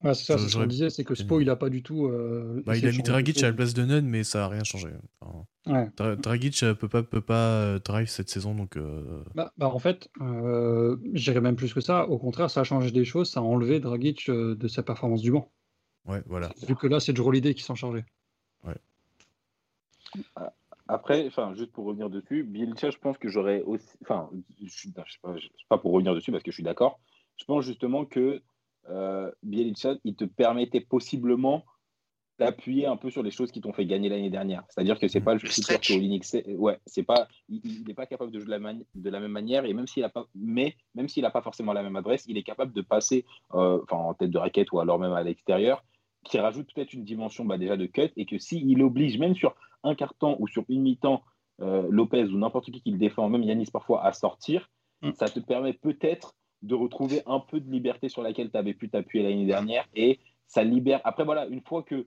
[0.03, 2.07] Ouais, c'est ça, c'est ce qu'on disait, c'est que Spo, il a pas du tout.
[2.07, 4.65] euh, bah, il a mis Dragic à la place de Nunn mais ça a rien
[4.65, 4.89] changé
[5.21, 5.91] Enfin, Ouais.
[5.97, 9.69] Dra- Dragic euh, peut pas peut pas euh, drive cette saison donc euh, Bah, bah,
[9.69, 12.09] en fait, euh, j'irais même plus que ça.
[12.09, 15.21] Au contraire, ça a changé des choses, ça a enlevé Dragic euh, de sa performance
[15.21, 15.51] du banc.
[16.07, 18.05] ouais voilà Vu que là, c'est Joe Holiday qui s'en chargeait.
[20.89, 23.87] Après, enfin, juste pour revenir dessus, Bielitsa, je pense que j'aurais aussi.
[24.03, 24.29] Enfin,
[24.61, 25.35] je suis, je sais pas,
[25.69, 26.99] pas pour revenir dessus parce que je suis d'accord.
[27.37, 28.43] Je pense justement que
[28.89, 31.65] euh, Bielitsa, il te permettait possiblement
[32.39, 34.65] d'appuyer un peu sur les choses qui t'ont fait gagner l'année dernière.
[34.71, 35.89] C'est-à-dire que c'est pas le stretch.
[35.89, 37.29] que Olynyk sait- Ouais, c'est pas.
[37.51, 39.87] Il n'est pas capable de jouer de la, mani- de la même manière et même
[39.87, 42.73] s'il a pas, mais même s'il n'a pas forcément la même adresse, il est capable
[42.73, 45.85] de passer, euh, enfin, en tête de raquette ou alors même à l'extérieur,
[46.25, 49.55] qui rajoute peut-être une dimension bah, déjà de cut et que s'il oblige même sur
[49.85, 51.23] un quart-temps ou sur une mi-temps
[51.61, 54.71] euh, Lopez ou n'importe qui qui le défend, même Yanis parfois, à sortir,
[55.03, 55.13] Mm.
[55.15, 58.89] ça te permet peut-être de retrouver un peu de liberté sur laquelle tu avais pu
[58.89, 61.01] t'appuyer l'année dernière et ça libère.
[61.05, 62.07] Après, voilà, une fois que.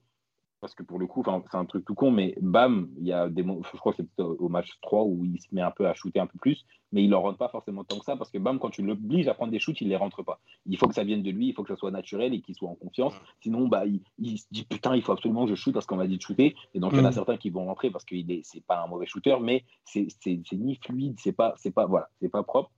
[0.61, 3.27] Parce que pour le coup, c'est un truc tout con, mais bam, il y a
[3.27, 5.93] des je crois que c'est au match 3 où il se met un peu à
[5.93, 8.37] shooter un peu plus, mais il ne rentre pas forcément tant que ça parce que
[8.37, 10.39] bam, quand tu l'obliges à prendre des shoots, il ne les rentre pas.
[10.65, 12.55] Il faut que ça vienne de lui, il faut que ça soit naturel et qu'il
[12.55, 13.13] soit en confiance.
[13.41, 15.97] Sinon, bah, il, il se dit putain, il faut absolument que je shoot parce qu'on
[15.97, 16.55] m'a dit de shooter.
[16.73, 17.11] Et donc, il y en a Mm.
[17.11, 20.39] certains qui vont rentrer parce qu'il est, c'est pas un mauvais shooter, mais c'est, c'est,
[20.49, 22.71] c'est ni fluide, c'est pas, c'est pas, voilà, c'est pas propre.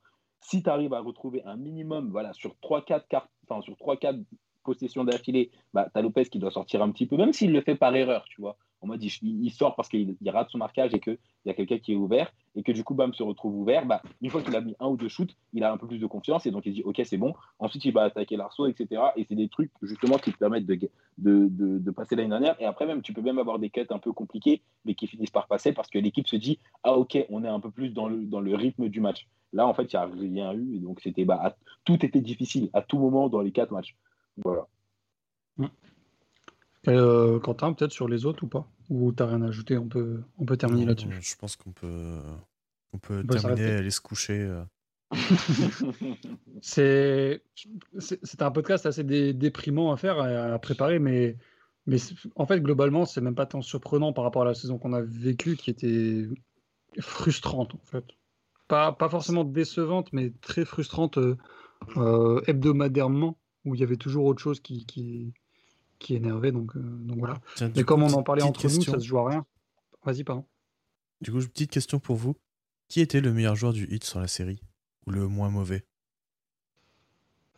[0.47, 4.23] Si tu arrives à retrouver un minimum, voilà, sur 3-4 cartes, enfin, sur 3-4
[4.63, 7.61] possessions d'affilée, bah, tu as Lopez qui doit sortir un petit peu, même s'il le
[7.61, 8.55] fait par erreur, tu vois.
[8.85, 11.93] En mode il, sort parce qu'il rate son marquage et qu'il y a quelqu'un qui
[11.93, 14.61] est ouvert et que du coup Bam se retrouve ouvert, bah, une fois qu'il a
[14.61, 16.73] mis un ou deux shoots, il a un peu plus de confiance et donc il
[16.73, 17.33] dit ok c'est bon.
[17.57, 19.01] Ensuite il va attaquer l'arceau, etc.
[19.15, 20.77] Et c'est des trucs justement qui te permettent de,
[21.17, 22.55] de, de, passer l'année dernière.
[22.61, 25.31] Et après même tu peux même avoir des quêtes un peu compliquées mais qui finissent
[25.31, 28.07] par passer parce que l'équipe se dit ah ok on est un peu plus dans
[28.07, 29.27] le, dans le rythme du match.
[29.51, 31.55] Là en fait il n'y a rien eu et donc c'était bah,
[31.85, 33.95] tout était difficile à tout moment dans les quatre matchs.
[34.43, 34.67] Voilà.
[36.87, 38.67] Euh, Quentin, peut-être sur les autres ou pas?
[38.89, 41.07] Ou t'as rien à ajouter On peut, on peut terminer là-dessus.
[41.19, 42.19] Je pense qu'on peut,
[42.93, 44.39] on peut, terminer et aller se coucher.
[44.39, 44.63] Euh.
[46.61, 47.41] c'est
[48.39, 51.37] un podcast assez déprimant à faire, à préparer, mais,
[51.85, 51.97] mais
[52.35, 55.01] en fait, globalement, c'est même pas tant surprenant par rapport à la saison qu'on a
[55.01, 56.27] vécue, qui était
[56.99, 58.05] frustrante, en fait.
[58.67, 61.19] Pas, pas forcément décevante, mais très frustrante
[61.97, 65.33] euh, hebdomadairement, où il y avait toujours autre chose qui, qui,
[65.99, 66.51] qui énervait.
[66.51, 67.39] Donc, euh, donc voilà.
[67.75, 69.45] Mais comme on en parlait entre nous, ça se joue à rien.
[70.03, 70.45] Vas-y, pardon.
[71.21, 72.35] Du coup, petite question pour vous.
[72.87, 74.61] Qui était le meilleur joueur du hit sur la série?
[75.07, 75.83] Ou le moins mauvais?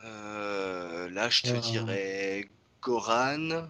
[0.03, 1.59] Euh, Là, je te euh.
[1.59, 2.49] dirais
[2.81, 3.67] Goran.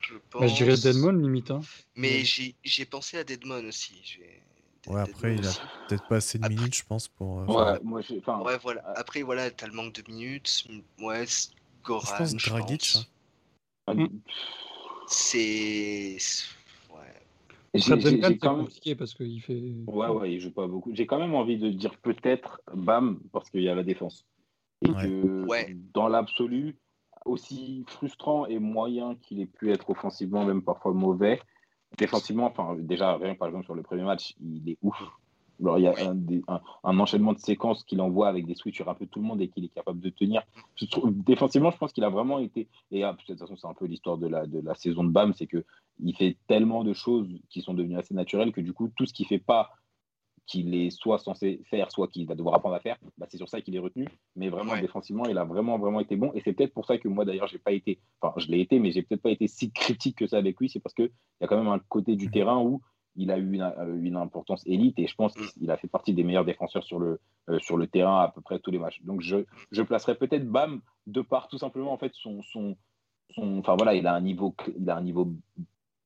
[0.00, 0.40] Je, pense...
[0.40, 1.50] Bah, je dirais Deadmon, limite.
[1.50, 1.60] Hein.
[1.96, 4.18] Mais j'ai pensé à Deadmon aussi.
[4.86, 5.50] Ouais, après, il a
[5.88, 7.38] peut-être pas assez de minutes, je pense, pour.
[7.48, 8.82] ouais, moi, ouais, voilà.
[8.96, 10.66] Après, voilà, t'as le manque de minutes.
[11.00, 11.24] Ouais,
[11.88, 12.04] Goran.
[12.04, 12.96] Je pense Dragic.
[12.96, 13.02] Hein.
[13.86, 14.08] Ah, mm.
[15.06, 16.18] C'est.
[16.90, 17.00] Ouais.
[17.74, 19.74] J'ai quand même compliqué parce qu'il fait.
[19.86, 20.94] Ouais, ouais, il joue pas beaucoup.
[20.94, 24.26] J'ai quand même envie de dire peut-être Bam parce qu'il y a la défense.
[24.82, 25.44] Et que
[25.92, 26.78] dans l'absolu,
[27.24, 31.40] aussi frustrant et moyen qu'il ait pu être offensivement, même parfois mauvais,
[31.96, 35.02] défensivement, enfin déjà rien par exemple sur le premier match, il est ouf.
[35.60, 35.94] Alors, il y a
[36.84, 39.40] un, enchaînement de séquences qu'il envoie avec des switches sur un peu tout le monde
[39.40, 40.42] et qu'il est capable de tenir.
[41.26, 42.68] défensivement, je pense qu'il a vraiment été.
[42.90, 45.10] Et ah, de toute façon, c'est un peu l'histoire de la, de la saison de
[45.10, 48.88] BAM c'est qu'il fait tellement de choses qui sont devenues assez naturelles que du coup,
[48.96, 49.70] tout ce qu'il fait pas,
[50.48, 53.48] qu'il est soit censé faire, soit qu'il va devoir apprendre à faire, bah, c'est sur
[53.48, 54.08] ça qu'il est retenu.
[54.34, 56.32] Mais vraiment, défensivement, il a vraiment, vraiment été bon.
[56.34, 57.98] Et c'est peut-être pour ça que moi, d'ailleurs, j'ai pas été.
[58.20, 60.70] Enfin, je l'ai été, mais j'ai peut-être pas été si critique que ça avec lui.
[60.70, 62.30] C'est parce qu'il y a quand même un côté du mmh.
[62.30, 62.80] terrain où
[63.18, 65.46] il a eu euh, une, importance élite et je pense mm.
[65.48, 68.40] qu'il a fait partie des meilleurs défenseurs sur le, euh, sur le terrain à peu
[68.40, 69.02] près tous les matchs.
[69.02, 69.38] Donc je,
[69.70, 72.76] je placerai peut-être Bam de par tout simplement en fait son, son,
[73.36, 75.32] enfin voilà, il a un niveau, il a un niveau,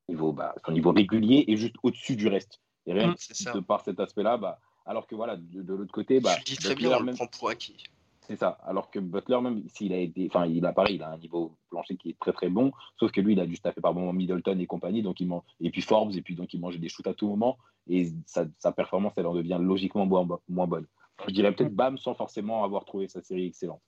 [0.09, 2.61] niveau bah, son niveau régulier et juste au-dessus du reste.
[2.87, 6.35] Et rien mm, de par cet aspect-là, bah, alors que voilà, de, l'autre côté, bah,
[6.45, 7.85] dis très bien, on le prend pour acquis.
[8.29, 8.59] C'est ça.
[8.65, 10.29] Alors que Butler, même s'il a été.
[10.29, 12.73] Enfin, il a pareil, il a un niveau plancher qui est très très bon.
[12.99, 15.03] Sauf que lui, il a dû taper par moment Middleton et compagnie.
[15.03, 15.29] Donc il
[15.61, 17.59] Et puis Forbes, et puis donc il mangeait des shoots à tout moment.
[17.89, 20.87] Et sa, performance, elle en devient logiquement moins, moins bonne.
[21.27, 23.81] Je dirais peut-être Bam sans forcément avoir trouvé sa série excellente.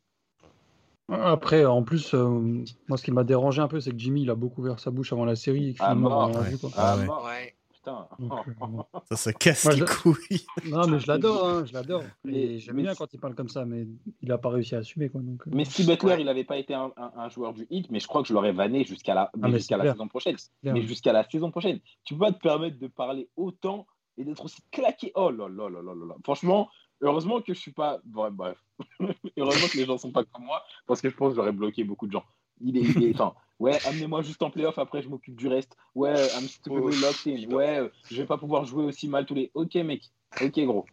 [1.08, 4.30] Après, en plus, euh, moi, ce qui m'a dérangé un peu, c'est que Jimmy, il
[4.30, 5.70] a beaucoup ouvert sa bouche avant la série.
[5.70, 6.32] Et ah, mort,
[6.76, 7.54] ah, ouais.
[7.88, 10.44] Euh, ça, ça casse les couilles.
[10.70, 12.02] Non, mais je l'adore, hein, je l'adore.
[12.28, 13.86] Et j'aime bien quand il parle comme ça, mais
[14.22, 15.08] il n'a pas réussi à assumer.
[15.08, 15.50] Quoi, donc, euh.
[15.52, 16.92] Mais si Butler, il n'avait pas été un,
[17.28, 19.92] joueur du hit, mais je crois que je l'aurais vanné jusqu'à la, ah, jusqu'à la
[19.92, 20.36] saison prochaine.
[20.62, 21.80] Mais jusqu'à la saison prochaine.
[22.04, 25.12] Tu peux pas te permettre de parler autant et d'être aussi claqué.
[25.14, 26.68] Oh là là là là là Franchement,
[27.00, 28.00] heureusement que je suis pas.
[28.04, 28.58] Bref, bref.
[29.36, 31.84] heureusement que les gens sont pas comme moi, parce que je pense que j'aurais bloqué
[31.84, 32.24] beaucoup de gens.
[32.60, 35.76] Il est, il est, enfin, Ouais, amenez-moi juste en playoff, après je m'occupe du reste.
[35.94, 37.54] Ouais, I'm stupidly locked in.
[37.54, 39.50] Ouais, euh, je vais pas pouvoir jouer aussi mal tous les.
[39.54, 40.02] Ok, mec.
[40.42, 40.86] Ok, gros.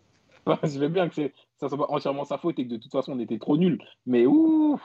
[0.64, 3.14] je vais bien que ça soit pas entièrement sa faute et que de toute façon
[3.14, 3.80] on était trop nuls.
[4.05, 4.82] Mais ouf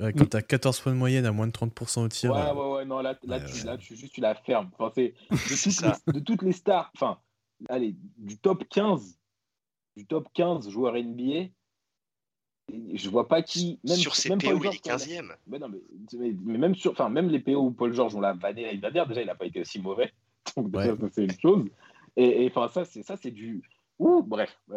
[0.00, 2.30] Ouais, quand t'as 14 points de moyenne à moins de 30% au tir.
[2.30, 4.70] Ouais, euh, ouais, ouais, non, là, là, tu, là tu, juste tu la fermes.
[4.78, 7.18] Enfin, de, toutes les, de toutes les stars, enfin,
[7.68, 9.18] allez, du top 15,
[9.96, 11.48] du top 15 joueurs NBA,
[12.94, 13.78] je vois pas qui.
[13.84, 15.32] Même, sur ces PO, il est 15e.
[15.46, 18.34] Mais, non, mais, mais, même, sur, enfin, même les PO où Paul George, on l'a
[18.34, 20.12] vanné l'année dernière, déjà, il n'a pas été aussi mauvais.
[20.56, 21.66] Donc, déjà, c'est une chose.
[22.16, 23.62] Et enfin, ça, c'est ça, c'est du.
[23.98, 24.58] Ouh, bref.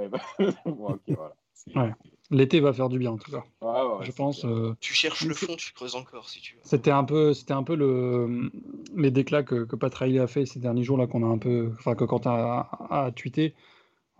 [0.66, 1.96] bon, okay, voilà.
[2.30, 3.44] L'été va faire du bien en tout cas.
[3.62, 4.46] Ouais, je pense.
[4.46, 4.74] Euh...
[4.80, 6.62] Tu cherches le fond, tu creuses encore si tu veux.
[6.64, 8.50] C'était un peu, c'était un peu le
[8.96, 11.38] les déclats que, que Pat Riley a fait ces derniers jours là qu'on a un
[11.38, 13.54] peu, enfin que Quentin a, a tweeté,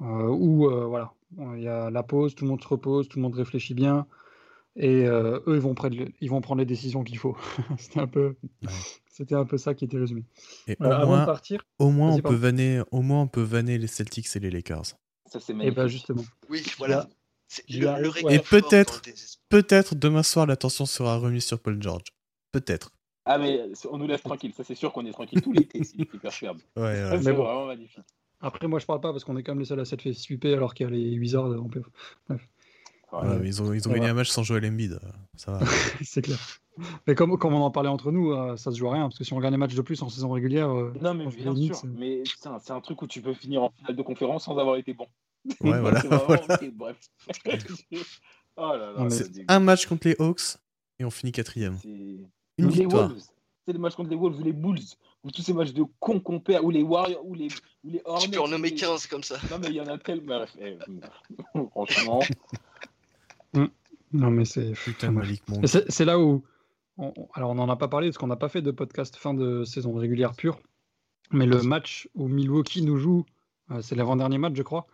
[0.01, 3.17] euh, où euh, voilà, il y a la pause, tout le monde se repose, tout
[3.17, 4.05] le monde réfléchit bien.
[4.75, 7.38] Et euh, eux, ils vont, prendre, ils vont prendre les décisions qu'il faut.
[7.77, 8.36] c'était un peu,
[9.11, 10.23] c'était un peu ça qui était résumé.
[10.67, 13.41] Et au avant moins, de partir, au moins on peut vanner, au moins on peut
[13.41, 14.95] vanner les Celtics et les Lakers.
[15.25, 16.23] Ça c'est Et bah justement.
[16.49, 17.07] Oui, voilà.
[17.67, 19.01] et peut-être,
[19.49, 22.03] peut-être demain soir l'attention sera remise sur Paul George.
[22.53, 22.91] Peut-être.
[23.25, 24.53] Ah mais on nous laisse tranquille.
[24.55, 25.84] Ça c'est sûr qu'on est tranquille tout l'été.
[25.84, 26.59] C'est hyper superbe.
[26.77, 27.21] Ouais, ouais.
[27.21, 28.05] C'est vraiment magnifique.
[28.41, 30.13] Après, moi, je parle pas parce qu'on est quand même les seuls à 7 fait
[30.13, 32.47] sweeper alors qu'il y a les Wizards en Bref.
[33.13, 34.11] Ouais, mais ils ont, ils ont gagné va.
[34.11, 34.99] un match sans Joel Embiid.
[35.35, 35.59] Ça va.
[36.01, 36.39] c'est clair.
[37.05, 39.17] Mais comme, comme on en parlait entre nous, euh, ça se joue à rien, parce
[39.17, 41.53] que si on gagne un match de plus en saison régulière, euh, Non, mais bien
[41.55, 41.75] sûr.
[41.83, 41.89] Euh.
[41.97, 44.77] Mais putain, c'est un truc où tu peux finir en finale de conférence sans avoir
[44.77, 45.07] été bon.
[45.59, 46.01] Ouais, voilà.
[46.01, 46.55] C'est vraiment- voilà.
[46.55, 46.97] ok, bref.
[48.55, 49.09] oh là là.
[49.09, 50.57] C'est C'est un match contre les Hawks
[50.99, 51.77] et on finit quatrième.
[51.81, 53.09] C'est- Une victoire.
[53.09, 53.23] Wolves.
[53.65, 54.79] C'est le match contre les Wolves ou les Bulls.
[55.24, 56.63] Ou tous ces matchs de cons qu'on perd.
[56.65, 57.24] Ou les Warriors.
[57.26, 57.47] Ou les,
[57.84, 58.26] ou les Hornets.
[58.26, 59.38] Tu peux en nommer ou les- 15 comme ça.
[59.51, 60.43] Non, mais il y en a tellement.
[60.59, 60.78] Eh,
[61.72, 62.22] Franchement.
[64.13, 64.72] non mais c'est.
[64.74, 65.11] Putain.
[65.11, 65.43] Malik
[65.89, 66.43] C'est là où.
[66.97, 69.15] on- on- alors, on n'en a pas parlé parce qu'on n'a pas fait de podcast
[69.15, 70.59] fin de saison régulière pure.
[71.32, 73.26] Mais le match où Milwaukee nous joue,
[73.72, 74.86] euh, c'est l'avant-dernier match, je crois,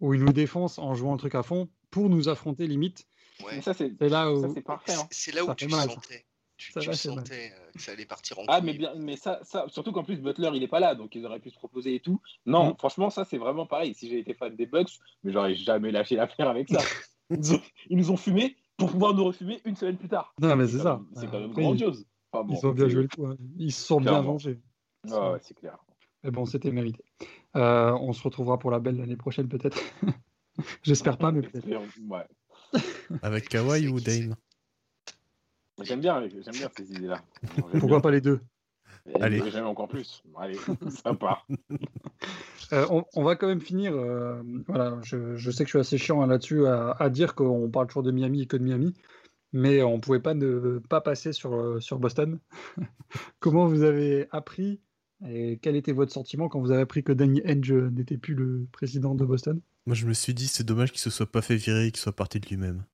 [0.00, 3.06] où ils nous défoncent en jouant le truc à fond pour nous affronter limite.
[3.44, 3.60] Ouais.
[3.60, 4.54] C'est là ça, où.
[4.54, 4.94] c'est parfait.
[4.94, 5.06] hein.
[5.10, 5.90] C'est là où Ça tu fait mal.
[5.90, 6.24] sentais.
[6.66, 7.18] Tu, Ça tu va, c'est mal.
[7.18, 10.04] sentais euh, que ça allait partir en Ah, mais bien, mais ça, ça, surtout qu'en
[10.04, 12.20] plus Butler il est pas là, donc ils auraient pu se proposer et tout.
[12.46, 12.76] Non, Mm.
[12.78, 13.94] franchement, ça c'est vraiment pareil.
[13.94, 14.92] Si j'ai été fan des Bucks,
[15.24, 16.78] mais j'aurais jamais lâché l'affaire avec ça.
[17.30, 17.60] ils, ont-
[17.90, 20.34] ils nous ont fumé pour pouvoir nous refumer une semaine plus tard.
[20.40, 21.00] Non, mais c'est ça.
[21.16, 22.06] C'est quand même Après, grandiose.
[22.32, 23.26] Enfin, bon, Ils ont bien joué le coup.
[23.26, 23.36] hein.
[23.58, 24.60] Ils se sont bien vengés.
[25.10, 25.78] Ah ouais, c'est clair.
[26.22, 27.02] Mais bon, c'était mérité.
[27.56, 29.78] Euh, on se retrouvera pour la belle l'année prochaine, peut-être.
[30.84, 31.66] J'espère pas, mais peut-être.
[32.08, 32.26] Ouais.
[33.22, 34.36] Avec Kawhi ou Dame?
[35.82, 37.20] J'aime bien, j'aime bien ces idées-là.
[37.78, 38.40] Pourquoi pas les deux?
[39.20, 39.42] Allez.
[39.50, 40.22] J'aime encore plus.
[40.38, 40.56] Allez,
[41.04, 41.42] sympa.
[42.72, 43.94] Euh, on, on va quand même finir.
[43.94, 47.34] euh, voilà, je, je sais que je suis assez chiant hein, là-dessus à, à dire
[47.34, 48.94] qu'on parle toujours de Miami et que de Miami,
[49.52, 52.38] mais on pouvait pas ne pas passer sur, euh, sur Boston.
[53.40, 54.80] Comment vous avez appris
[55.24, 58.66] et quel était votre sentiment quand vous avez appris que Danny Ainge n'était plus le
[58.72, 59.60] président de Boston?
[59.86, 62.00] Moi, je me suis dit, c'est dommage qu'il se soit pas fait virer et qu'il
[62.00, 62.84] soit parti de lui-même.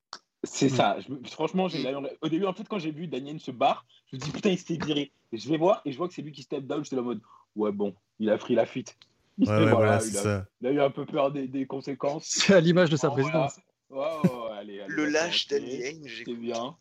[0.43, 0.97] C'est ça.
[1.01, 3.85] Je me- franchement, j'ai la- au début, en fait, quand j'ai vu Daniel se barre,
[4.11, 5.11] je me dis putain, il s'était viré.
[5.33, 6.83] Et je vais voir et je vois que c'est lui qui step down.
[6.83, 7.21] J'étais là en mode
[7.55, 8.97] ouais, bon, il a pris la fuite.
[9.37, 10.45] Ouais, ouais, voilà, c'est il, a, ça.
[10.61, 12.25] il a eu un peu peur des, des conséquences.
[12.25, 13.47] C'est à l'image de sa Oh, voilà.
[13.49, 13.59] présidence.
[13.89, 16.39] Ouais, ouais, ouais, allez, allez, Le lâche C'est j'écoute.
[16.39, 16.75] bien.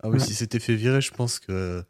[0.00, 0.18] Ah oui, Ouais.
[0.20, 1.84] si c'était fait virer, je pense que.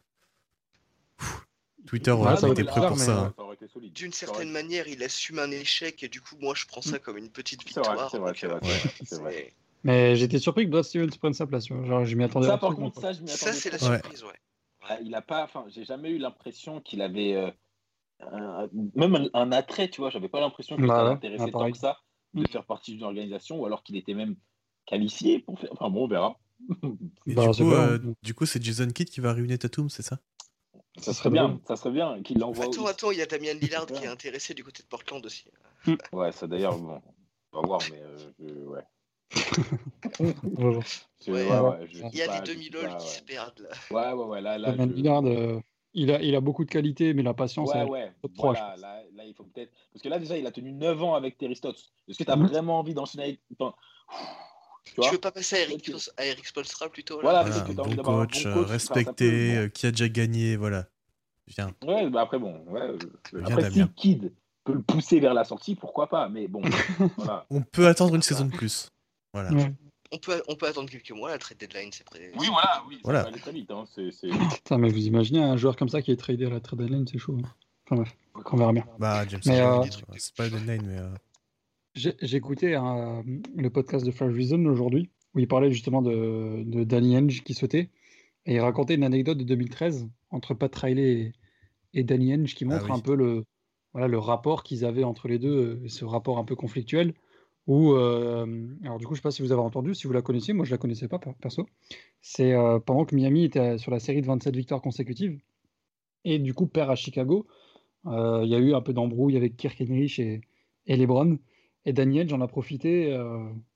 [1.87, 3.11] Twitter Ouais, aurait ça été prêt pour mais, ça.
[3.11, 3.33] euh, hein.
[3.61, 3.79] Ça.
[3.93, 6.99] D'une Ça certaine manière, il assume un échec et du coup, moi, je prends ça
[6.99, 8.11] comme une petite C'est vrai, victoire.
[8.11, 9.53] c'est vrai, c'est vrai,
[9.83, 11.67] Mais j'étais surpris que Brad Stevens prenne sa place.
[11.67, 13.89] Genre, je m'y attendais Ça, par contre, ça, je m'y Ça, attendais c'est la pas.
[13.89, 13.95] Ouais.
[13.97, 14.39] surprise, ouais.
[14.81, 17.51] Ah, il a pas, enfin, j'ai jamais eu l'impression qu'il avait euh,
[18.21, 20.09] un- même un, un attrait, tu vois.
[20.09, 21.97] J'avais pas l'impression que Bah ça ah, tant que ça
[22.33, 24.35] de faire partie d'une organisation, ou alors qu'il était même
[24.85, 25.69] qualifié pour faire.
[25.71, 26.37] Enfin bon, on verra.
[27.27, 30.03] Et Bah, du, coup, euh, du coup, c'est Jason Kidd qui va ruiner Tatum, c'est
[30.03, 30.19] ça?
[30.97, 32.65] Ça serait bien, ça serait bien qu'il l'envoie.
[32.65, 35.45] Attends, attends, il y a Damien Lillard qui est intéressé du côté de Portland aussi.
[36.11, 37.01] Ouais, ça d'ailleurs, bon,
[37.53, 38.83] on va voir, mais euh, je- ouais.
[41.27, 43.13] Ouais, ouais, Il y a pas, des demi-lol qui ouais.
[43.13, 43.69] se perdent là.
[43.91, 44.71] Ouais, ouais, ouais, là, là.
[44.71, 45.59] Damien je- Lillard, euh,
[45.93, 48.13] il, a, il a beaucoup de qualité, mais la patience, Ouais, ouais.
[48.21, 49.71] top trois, Voilà, là, là, il faut peut-être.
[49.93, 51.91] Parce que là, déjà, il a tenu 9 ans avec Terry Stotts.
[52.07, 52.47] Est-ce que tu as Mhm.
[52.47, 53.39] vraiment envie d'enchaîner avec.
[53.51, 53.75] Attends.
[54.85, 57.29] Tu Tu veux pas passer à Eric, à Eric Spoelstra plutôt là?
[57.29, 59.57] Voilà, Voilà, envie bon un coach, bon euh, coach, enfin, ça respecté, peut, bon.
[59.65, 60.87] euh, qui a déjà gagné, voilà.
[61.47, 61.71] Viens.
[61.83, 62.63] Ouais, bah après, bon.
[62.67, 62.97] Ouais, euh,
[63.33, 63.87] Viens, après, si.
[63.95, 66.61] Kid peut le pousser vers la sortie, pourquoi pas Mais bon,
[67.17, 67.45] voilà.
[67.49, 68.89] On peut attendre une saison de plus.
[69.33, 69.51] Voilà.
[69.53, 69.71] Ouais.
[70.11, 72.31] on peut, on peut attendre quelques mois, la trade deadline c'est prêt.
[72.39, 73.21] Oui, voilà, oui, ça Voilà.
[73.23, 73.69] va aller très vite.
[73.71, 73.85] Hein.
[73.93, 74.29] C'est, c'est...
[74.29, 77.05] Putain, mais vous imaginez un joueur comme ça qui est tradé à la trade deadline,
[77.07, 77.37] c'est chaud.
[77.43, 77.47] hein.
[77.85, 78.15] Enfin bref,
[78.51, 78.85] on verra bien.
[78.99, 80.05] Bah, James Mais, euh, des trucs.
[80.17, 80.97] c'est pas le deadline, mais.
[80.99, 81.09] euh,
[82.21, 83.23] J'ai écouté un-
[83.55, 87.53] le podcast de Flash Reason aujourd'hui, où il parlait justement de, de Danny Henge qui
[87.53, 87.89] sautait,
[88.45, 91.33] et il racontait une anecdote de 2013 entre Pat Riley et,
[91.99, 92.91] et Danny Henge qui Ah montre oui.
[92.95, 93.43] un peu le,
[93.93, 97.13] voilà, le rapport qu'ils avaient entre les deux, euh, ce rapport un peu conflictuel,
[97.69, 100.53] euh, alors du coup, je sais pas si vous avez entendu, si vous la connaissiez,
[100.53, 101.67] moi je la connaissais pas per- perso,
[102.21, 105.39] c'est euh, pendant que Miami était sur la série de 27 victoires consécutives,
[106.25, 107.47] et du coup perd à Chicago,
[108.07, 110.41] euh, il y a eu un peu d'embrouille avec Kirk Henrich et,
[110.87, 111.39] et LeBron,
[111.85, 113.17] et Daniel, j'en ai profité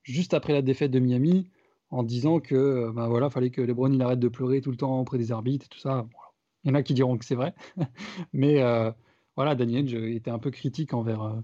[0.03, 1.49] juste après la défaite de Miami
[1.89, 4.99] en disant que bah voilà, fallait que LeBron il arrête de pleurer tout le temps
[4.99, 6.05] auprès des arbitres et tout ça.
[6.63, 7.55] Il y en a qui diront que c'est vrai,
[8.33, 8.61] mais
[9.35, 11.41] voilà, Daniel était un peu critique envers,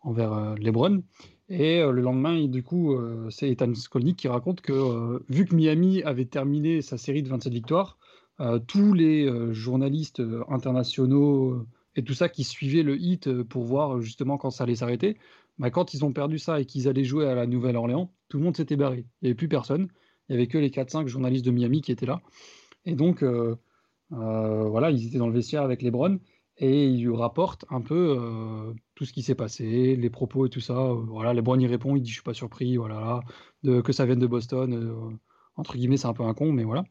[0.00, 1.02] envers LeBron.
[1.50, 2.96] Et le lendemain, du coup,
[3.28, 7.52] c'est Ethan Skolnick qui raconte que vu que Miami avait terminé sa série de 27
[7.52, 7.98] victoires,
[8.68, 11.66] tous les journalistes internationaux
[11.96, 15.18] et tout ça qui suivaient le hit pour voir justement quand ça allait s'arrêter,
[15.58, 18.44] bah, quand ils ont perdu ça et qu'ils allaient jouer à la Nouvelle-Orléans, tout le
[18.44, 19.04] monde s'était barré.
[19.20, 19.88] Il n'y avait plus personne.
[20.28, 22.22] Il n'y avait que les 4-5 journalistes de Miami qui étaient là.
[22.86, 23.56] Et donc, euh,
[24.10, 26.18] voilà, ils étaient dans le vestiaire avec LeBron
[26.56, 30.76] et ils rapportent un peu tout ce qui s'est passé, les propos et tout ça.
[30.76, 33.22] Euh, voilà, LeBron y répond, il dit Je suis pas surpris, voilà,
[33.62, 34.74] de, que ça vienne de Boston.
[34.74, 35.16] euh,
[35.56, 36.84] entre guillemets, c'est un peu un con, mais voilà.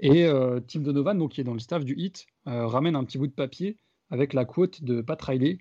[0.00, 3.04] Et euh, Tim Donovan, donc, qui est dans le staff du Hit, euh, ramène un
[3.04, 3.76] petit bout de papier
[4.10, 5.58] avec la quote de Pat Riley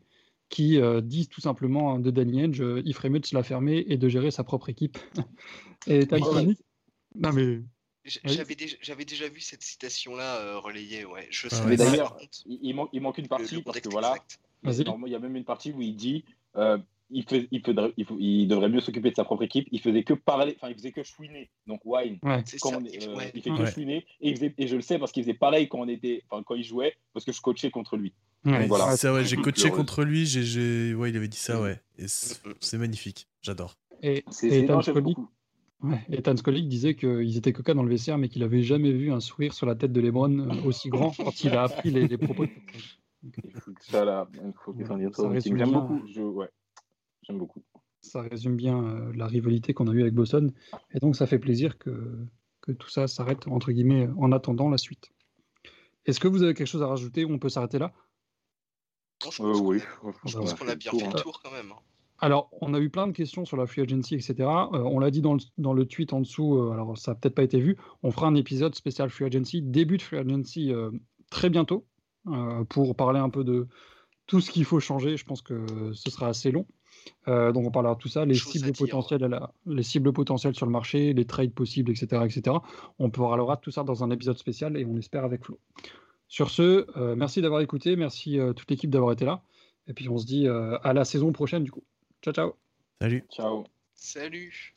[0.49, 3.43] qui euh, disent tout simplement de Danny Henge, euh, il ferait mieux de se la
[3.43, 4.97] fermer et de gérer sa propre équipe.
[5.85, 6.07] et
[7.15, 7.61] Non mais.
[8.05, 11.27] J'avais déjà, vu cette citation-là euh, relayée, ouais.
[11.29, 11.77] Je Ah ouais.
[11.77, 12.17] d'ailleurs,
[12.47, 14.39] il, il manque, une partie le parce que voilà, exact.
[14.63, 16.23] Il y a même une partie où il dit
[16.55, 16.77] euh,
[17.09, 19.67] il, fait, il, faudrait- il, faut- il devrait mieux s'occuper de sa propre équipe.
[19.71, 21.49] Il faisait que parler, enfin, il faisait que chouiner.
[21.67, 22.41] Donc, Wine, ouais.
[22.45, 22.77] C'est quand ça.
[22.77, 23.31] on- il- euh, ouais.
[23.35, 23.71] il fait que Ouais.
[23.71, 24.05] chouiner.
[24.21, 26.41] Et, il faisait- et je le sais parce qu'il faisait pareil quand, on était, enfin,
[26.45, 28.13] quand il jouait, parce que je coachais contre lui.
[28.45, 28.65] Ouais.
[28.67, 28.95] voilà.
[28.97, 31.63] Ça, ouais, j'ai coaché contre lui, j'ai, j'ai- ouais, il avait dit ça, Mm.
[31.63, 31.79] ouais.
[31.97, 33.75] Et c'est, c'est magnifique, j'adore.
[34.03, 35.29] Et, C'est et j'aime Scully- beaucoup.
[35.83, 38.91] ouais, et Tan Scully disait qu'ils étaient coca dans le vestiaire, mais qu'il avait jamais
[38.93, 41.91] vu un sourire sur la tête de LeBron euh, aussi grand quand il a appris
[41.91, 42.45] les, les propos.
[42.45, 42.51] de
[43.23, 44.97] Il faut que ça, là, il faut que ça.
[45.39, 45.67] J'aime bien.
[45.67, 46.01] beaucoup.
[46.07, 46.49] Je, ouais,
[47.23, 47.63] j'aime beaucoup.
[48.01, 50.51] Ça résume bien euh, la rivalité qu'on a eue avec Boston.
[50.91, 52.25] Et donc, ça fait plaisir que,
[52.61, 55.11] que tout ça s'arrête, entre guillemets, en attendant la suite.
[56.05, 57.93] Est-ce que vous avez quelque chose à rajouter ou on peut s'arrêter là?
[59.23, 61.41] Non, je Euh, pense oui, qu'on- je bah, pense qu'on a bien fait le tour
[61.43, 61.71] quand même.
[61.71, 61.79] hein.
[62.23, 64.33] Alors, on a eu plein de questions sur la free agency, etc.
[64.73, 67.15] Euh, on l'a dit dans le, dans le tweet en dessous, euh, alors ça n'a
[67.15, 67.77] peut-être pas été vu.
[68.03, 70.91] On fera un épisode spécial free agency, début de free agency euh,
[71.31, 71.87] très bientôt,
[72.69, 73.67] pour parler un peu de
[74.27, 75.17] tout ce qu'il faut changer.
[75.17, 76.65] Je pense que ce sera assez long.
[77.27, 80.53] Euh, donc, on parlera de tout ça, les cibles, potentielles à la- les cibles potentielles
[80.55, 82.21] sur le marché, les trades possibles, etc.
[82.25, 82.57] etc.
[82.99, 85.59] On parlera de tout ça dans un épisode spécial et on l'espère avec Flo.
[86.27, 89.41] Sur ce, euh, merci d'avoir écouté, merci euh, toute l'équipe d'avoir été là.
[89.87, 91.83] Et puis on se dit euh, à la saison prochaine du coup.
[92.21, 92.53] Ciao ciao
[93.01, 93.25] Salut.
[93.31, 93.63] Ciao.
[93.95, 94.75] Salut